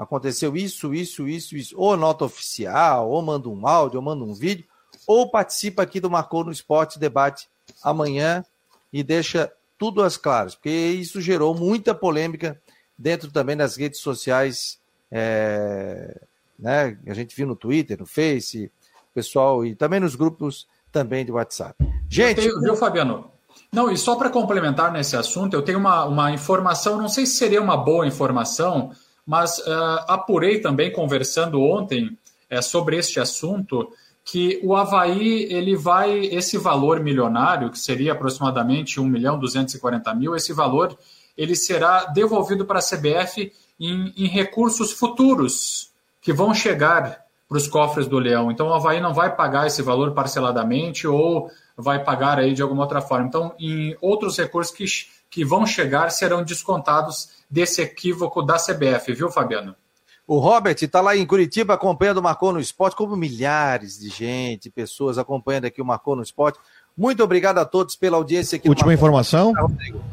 aconteceu 0.00 0.56
isso, 0.56 0.94
isso, 0.94 1.28
isso, 1.28 1.54
isso, 1.54 1.74
ou 1.78 1.94
nota 1.94 2.24
oficial, 2.24 3.10
ou 3.10 3.20
manda 3.20 3.50
um 3.50 3.66
áudio, 3.66 3.98
ou 3.98 4.02
manda 4.02 4.24
um 4.24 4.32
vídeo, 4.32 4.64
ou 5.06 5.30
participa 5.30 5.82
aqui 5.82 6.00
do 6.00 6.08
Marcou 6.08 6.42
no 6.42 6.50
Esporte 6.50 6.98
Debate 6.98 7.50
amanhã, 7.84 8.42
e 8.90 9.02
deixa 9.02 9.52
tudo 9.78 10.02
às 10.02 10.16
claras, 10.16 10.54
porque 10.54 10.70
isso 10.70 11.20
gerou 11.20 11.54
muita 11.54 11.94
polêmica 11.94 12.58
dentro 12.96 13.30
também 13.30 13.56
das 13.56 13.76
redes 13.76 14.00
sociais, 14.00 14.80
é, 15.12 16.18
né? 16.58 16.98
A 17.06 17.14
gente 17.14 17.36
viu 17.36 17.46
no 17.46 17.54
Twitter, 17.54 17.98
no 17.98 18.06
Face, 18.06 18.72
pessoal, 19.14 19.66
e 19.66 19.74
também 19.74 20.00
nos 20.00 20.14
grupos 20.14 20.66
também 20.90 21.26
de 21.26 21.32
WhatsApp. 21.32 21.76
Gente. 22.08 22.40
Tenho, 22.40 22.58
viu, 22.60 22.74
Fabiano? 22.74 23.30
Não, 23.70 23.90
e 23.90 23.98
só 23.98 24.16
para 24.16 24.30
complementar 24.30 24.90
nesse 24.90 25.14
assunto, 25.14 25.54
eu 25.54 25.62
tenho 25.62 25.78
uma, 25.78 26.06
uma 26.06 26.30
informação, 26.32 26.96
não 26.96 27.08
sei 27.08 27.26
se 27.26 27.34
seria 27.34 27.60
uma 27.60 27.76
boa 27.76 28.06
informação, 28.06 28.92
mas 29.26 29.58
uh, 29.58 30.04
apurei 30.08 30.60
também 30.60 30.92
conversando 30.92 31.60
ontem 31.60 32.18
uh, 32.50 32.62
sobre 32.62 32.96
este 32.96 33.20
assunto 33.20 33.92
que 34.24 34.60
o 34.62 34.76
Havaí 34.76 35.44
ele 35.52 35.76
vai, 35.76 36.26
esse 36.26 36.58
valor 36.58 37.00
milionário, 37.00 37.70
que 37.70 37.78
seria 37.78 38.12
aproximadamente 38.12 39.00
1 39.00 39.04
milhão 39.04 39.38
240 39.38 40.14
mil, 40.14 40.36
esse 40.36 40.52
valor 40.52 40.96
ele 41.36 41.56
será 41.56 42.04
devolvido 42.04 42.66
para 42.66 42.78
a 42.78 42.82
CBF 42.82 43.52
em, 43.78 44.12
em 44.16 44.26
recursos 44.26 44.92
futuros 44.92 45.90
que 46.20 46.32
vão 46.32 46.52
chegar 46.52 47.24
para 47.50 47.58
os 47.58 47.66
cofres 47.66 48.06
do 48.06 48.16
Leão. 48.16 48.48
Então 48.48 48.68
o 48.68 48.72
Havaí 48.72 49.00
não 49.00 49.12
vai 49.12 49.34
pagar 49.34 49.66
esse 49.66 49.82
valor 49.82 50.12
parceladamente 50.12 51.04
ou 51.04 51.50
vai 51.76 52.04
pagar 52.04 52.38
aí 52.38 52.54
de 52.54 52.62
alguma 52.62 52.82
outra 52.82 53.00
forma. 53.00 53.26
Então, 53.26 53.52
em 53.58 53.96
outros 54.00 54.38
recursos 54.38 54.72
que, 54.72 54.84
que 55.28 55.44
vão 55.44 55.66
chegar 55.66 56.10
serão 56.10 56.44
descontados 56.44 57.30
desse 57.50 57.82
equívoco 57.82 58.40
da 58.40 58.54
CBF, 58.54 59.12
viu, 59.12 59.32
Fabiano? 59.32 59.74
O 60.28 60.38
Robert 60.38 60.76
está 60.80 61.00
lá 61.00 61.16
em 61.16 61.26
Curitiba 61.26 61.74
acompanhando 61.74 62.18
o 62.18 62.22
Marcou 62.22 62.52
no 62.52 62.60
Esporte, 62.60 62.94
como 62.94 63.16
milhares 63.16 63.98
de 63.98 64.08
gente, 64.10 64.70
pessoas 64.70 65.18
acompanhando 65.18 65.64
aqui 65.64 65.82
o 65.82 65.84
Marcou 65.84 66.14
no 66.14 66.22
Esporte. 66.22 66.56
Muito 66.96 67.20
obrigado 67.24 67.58
a 67.58 67.64
todos 67.64 67.96
pela 67.96 68.16
audiência 68.16 68.54
aqui. 68.54 68.68
Última 68.68 68.94
informação. 68.94 69.52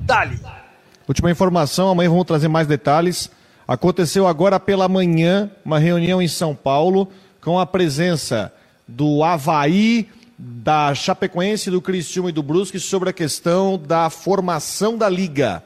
Dali. 0.02 0.42
Última 1.08 1.30
informação, 1.30 1.90
amanhã 1.90 2.10
vamos 2.10 2.26
trazer 2.26 2.48
mais 2.48 2.66
detalhes. 2.66 3.30
Aconteceu 3.68 4.26
agora 4.26 4.60
pela 4.60 4.88
manhã 4.90 5.52
uma 5.64 5.78
reunião 5.78 6.20
em 6.20 6.28
São 6.28 6.56
Paulo 6.56 7.08
com 7.48 7.58
a 7.58 7.66
presença 7.66 8.52
do 8.86 9.24
Havaí, 9.24 10.10
da 10.38 10.94
Chapecoense, 10.94 11.72
do 11.72 11.82
Criciúma 11.82 12.28
e 12.28 12.34
do 12.34 12.44
Brusque 12.44 12.78
sobre 12.78 13.10
a 13.10 13.14
questão 13.14 13.78
da 13.78 14.10
formação 14.10 14.98
da 14.98 15.08
liga. 15.08 15.64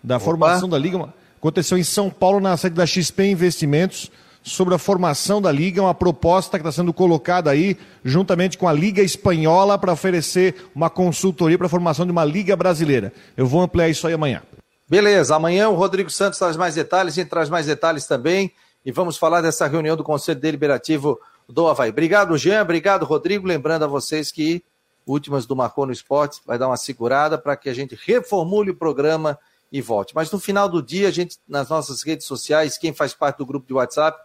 Da 0.00 0.14
Opa. 0.14 0.24
formação 0.24 0.68
da 0.68 0.78
liga 0.78 1.12
Aconteceu 1.36 1.76
em 1.76 1.82
São 1.82 2.08
Paulo, 2.08 2.38
na 2.38 2.56
sede 2.56 2.76
da 2.76 2.86
XP 2.86 3.26
Investimentos, 3.26 4.12
sobre 4.44 4.76
a 4.76 4.78
formação 4.78 5.42
da 5.42 5.50
Liga, 5.50 5.82
uma 5.82 5.92
proposta 5.92 6.56
que 6.56 6.62
está 6.62 6.70
sendo 6.70 6.92
colocada 6.92 7.50
aí, 7.50 7.76
juntamente 8.04 8.56
com 8.56 8.68
a 8.68 8.72
Liga 8.72 9.02
Espanhola, 9.02 9.76
para 9.76 9.92
oferecer 9.92 10.68
uma 10.72 10.88
consultoria 10.88 11.58
para 11.58 11.66
a 11.66 11.70
formação 11.70 12.06
de 12.06 12.12
uma 12.12 12.24
Liga 12.24 12.54
Brasileira. 12.54 13.12
Eu 13.36 13.44
vou 13.44 13.60
ampliar 13.60 13.88
isso 13.88 14.06
aí 14.06 14.14
amanhã. 14.14 14.40
Beleza, 14.88 15.34
amanhã 15.34 15.68
o 15.68 15.74
Rodrigo 15.74 16.10
Santos 16.10 16.38
traz 16.38 16.56
mais 16.56 16.76
detalhes, 16.76 17.14
a 17.14 17.16
gente 17.16 17.28
traz 17.28 17.48
mais 17.48 17.66
detalhes 17.66 18.06
também, 18.06 18.52
e 18.84 18.92
vamos 18.92 19.16
falar 19.16 19.40
dessa 19.40 19.66
reunião 19.66 19.96
do 19.96 20.04
Conselho 20.04 20.40
Deliberativo 20.40 21.18
do 21.48 21.66
Havaí. 21.66 21.90
Obrigado, 21.90 22.36
Jean, 22.36 22.62
obrigado, 22.62 23.04
Rodrigo. 23.04 23.46
Lembrando 23.46 23.84
a 23.84 23.88
vocês 23.88 24.30
que 24.30 24.64
últimas 25.06 25.46
do 25.46 25.56
Marcou 25.56 25.86
no 25.86 25.92
Esporte 25.92 26.40
vai 26.46 26.58
dar 26.58 26.68
uma 26.68 26.76
segurada 26.76 27.38
para 27.38 27.56
que 27.56 27.68
a 27.68 27.74
gente 27.74 27.98
reformule 28.04 28.70
o 28.70 28.76
programa 28.76 29.38
e 29.70 29.80
volte. 29.80 30.14
Mas 30.14 30.30
no 30.30 30.38
final 30.38 30.68
do 30.68 30.82
dia, 30.82 31.08
a 31.08 31.10
gente, 31.10 31.38
nas 31.48 31.68
nossas 31.68 32.02
redes 32.02 32.26
sociais, 32.26 32.78
quem 32.78 32.92
faz 32.92 33.12
parte 33.12 33.38
do 33.38 33.46
grupo 33.46 33.66
de 33.66 33.74
WhatsApp, 33.74 34.18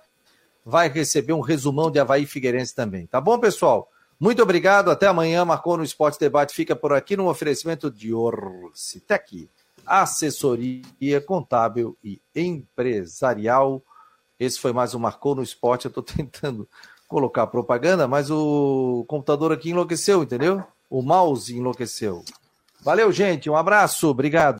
vai 0.65 0.87
receber 0.89 1.33
um 1.33 1.39
resumão 1.39 1.89
de 1.89 1.99
Havaí 1.99 2.25
Figueirense 2.25 2.75
também. 2.75 3.07
Tá 3.07 3.19
bom, 3.19 3.39
pessoal? 3.39 3.89
Muito 4.19 4.43
obrigado, 4.43 4.91
até 4.91 5.07
amanhã. 5.07 5.45
Marcou 5.45 5.77
no 5.77 5.83
Esporte 5.83 6.19
Debate, 6.19 6.53
fica 6.53 6.75
por 6.75 6.93
aqui 6.93 7.15
no 7.17 7.29
oferecimento 7.29 7.89
de 7.89 8.13
Orcitec, 8.13 9.49
assessoria 9.85 11.21
contábil 11.25 11.97
e 12.03 12.21
empresarial. 12.35 13.81
Esse 14.39 14.59
foi 14.59 14.71
mais 14.71 14.95
um 14.95 14.99
Marcou 14.99 15.35
no 15.35 15.43
Esporte. 15.43 15.85
Eu 15.85 15.89
estou 15.89 16.01
tentando 16.03 16.67
colocar 17.07 17.47
propaganda, 17.47 18.07
mas 18.07 18.29
o 18.31 19.03
computador 19.07 19.51
aqui 19.51 19.71
enlouqueceu, 19.71 20.23
entendeu? 20.23 20.63
O 20.89 21.01
mouse 21.01 21.55
enlouqueceu. 21.55 22.23
Valeu, 22.81 23.11
gente. 23.11 23.49
Um 23.49 23.55
abraço. 23.55 24.07
Obrigado. 24.07 24.47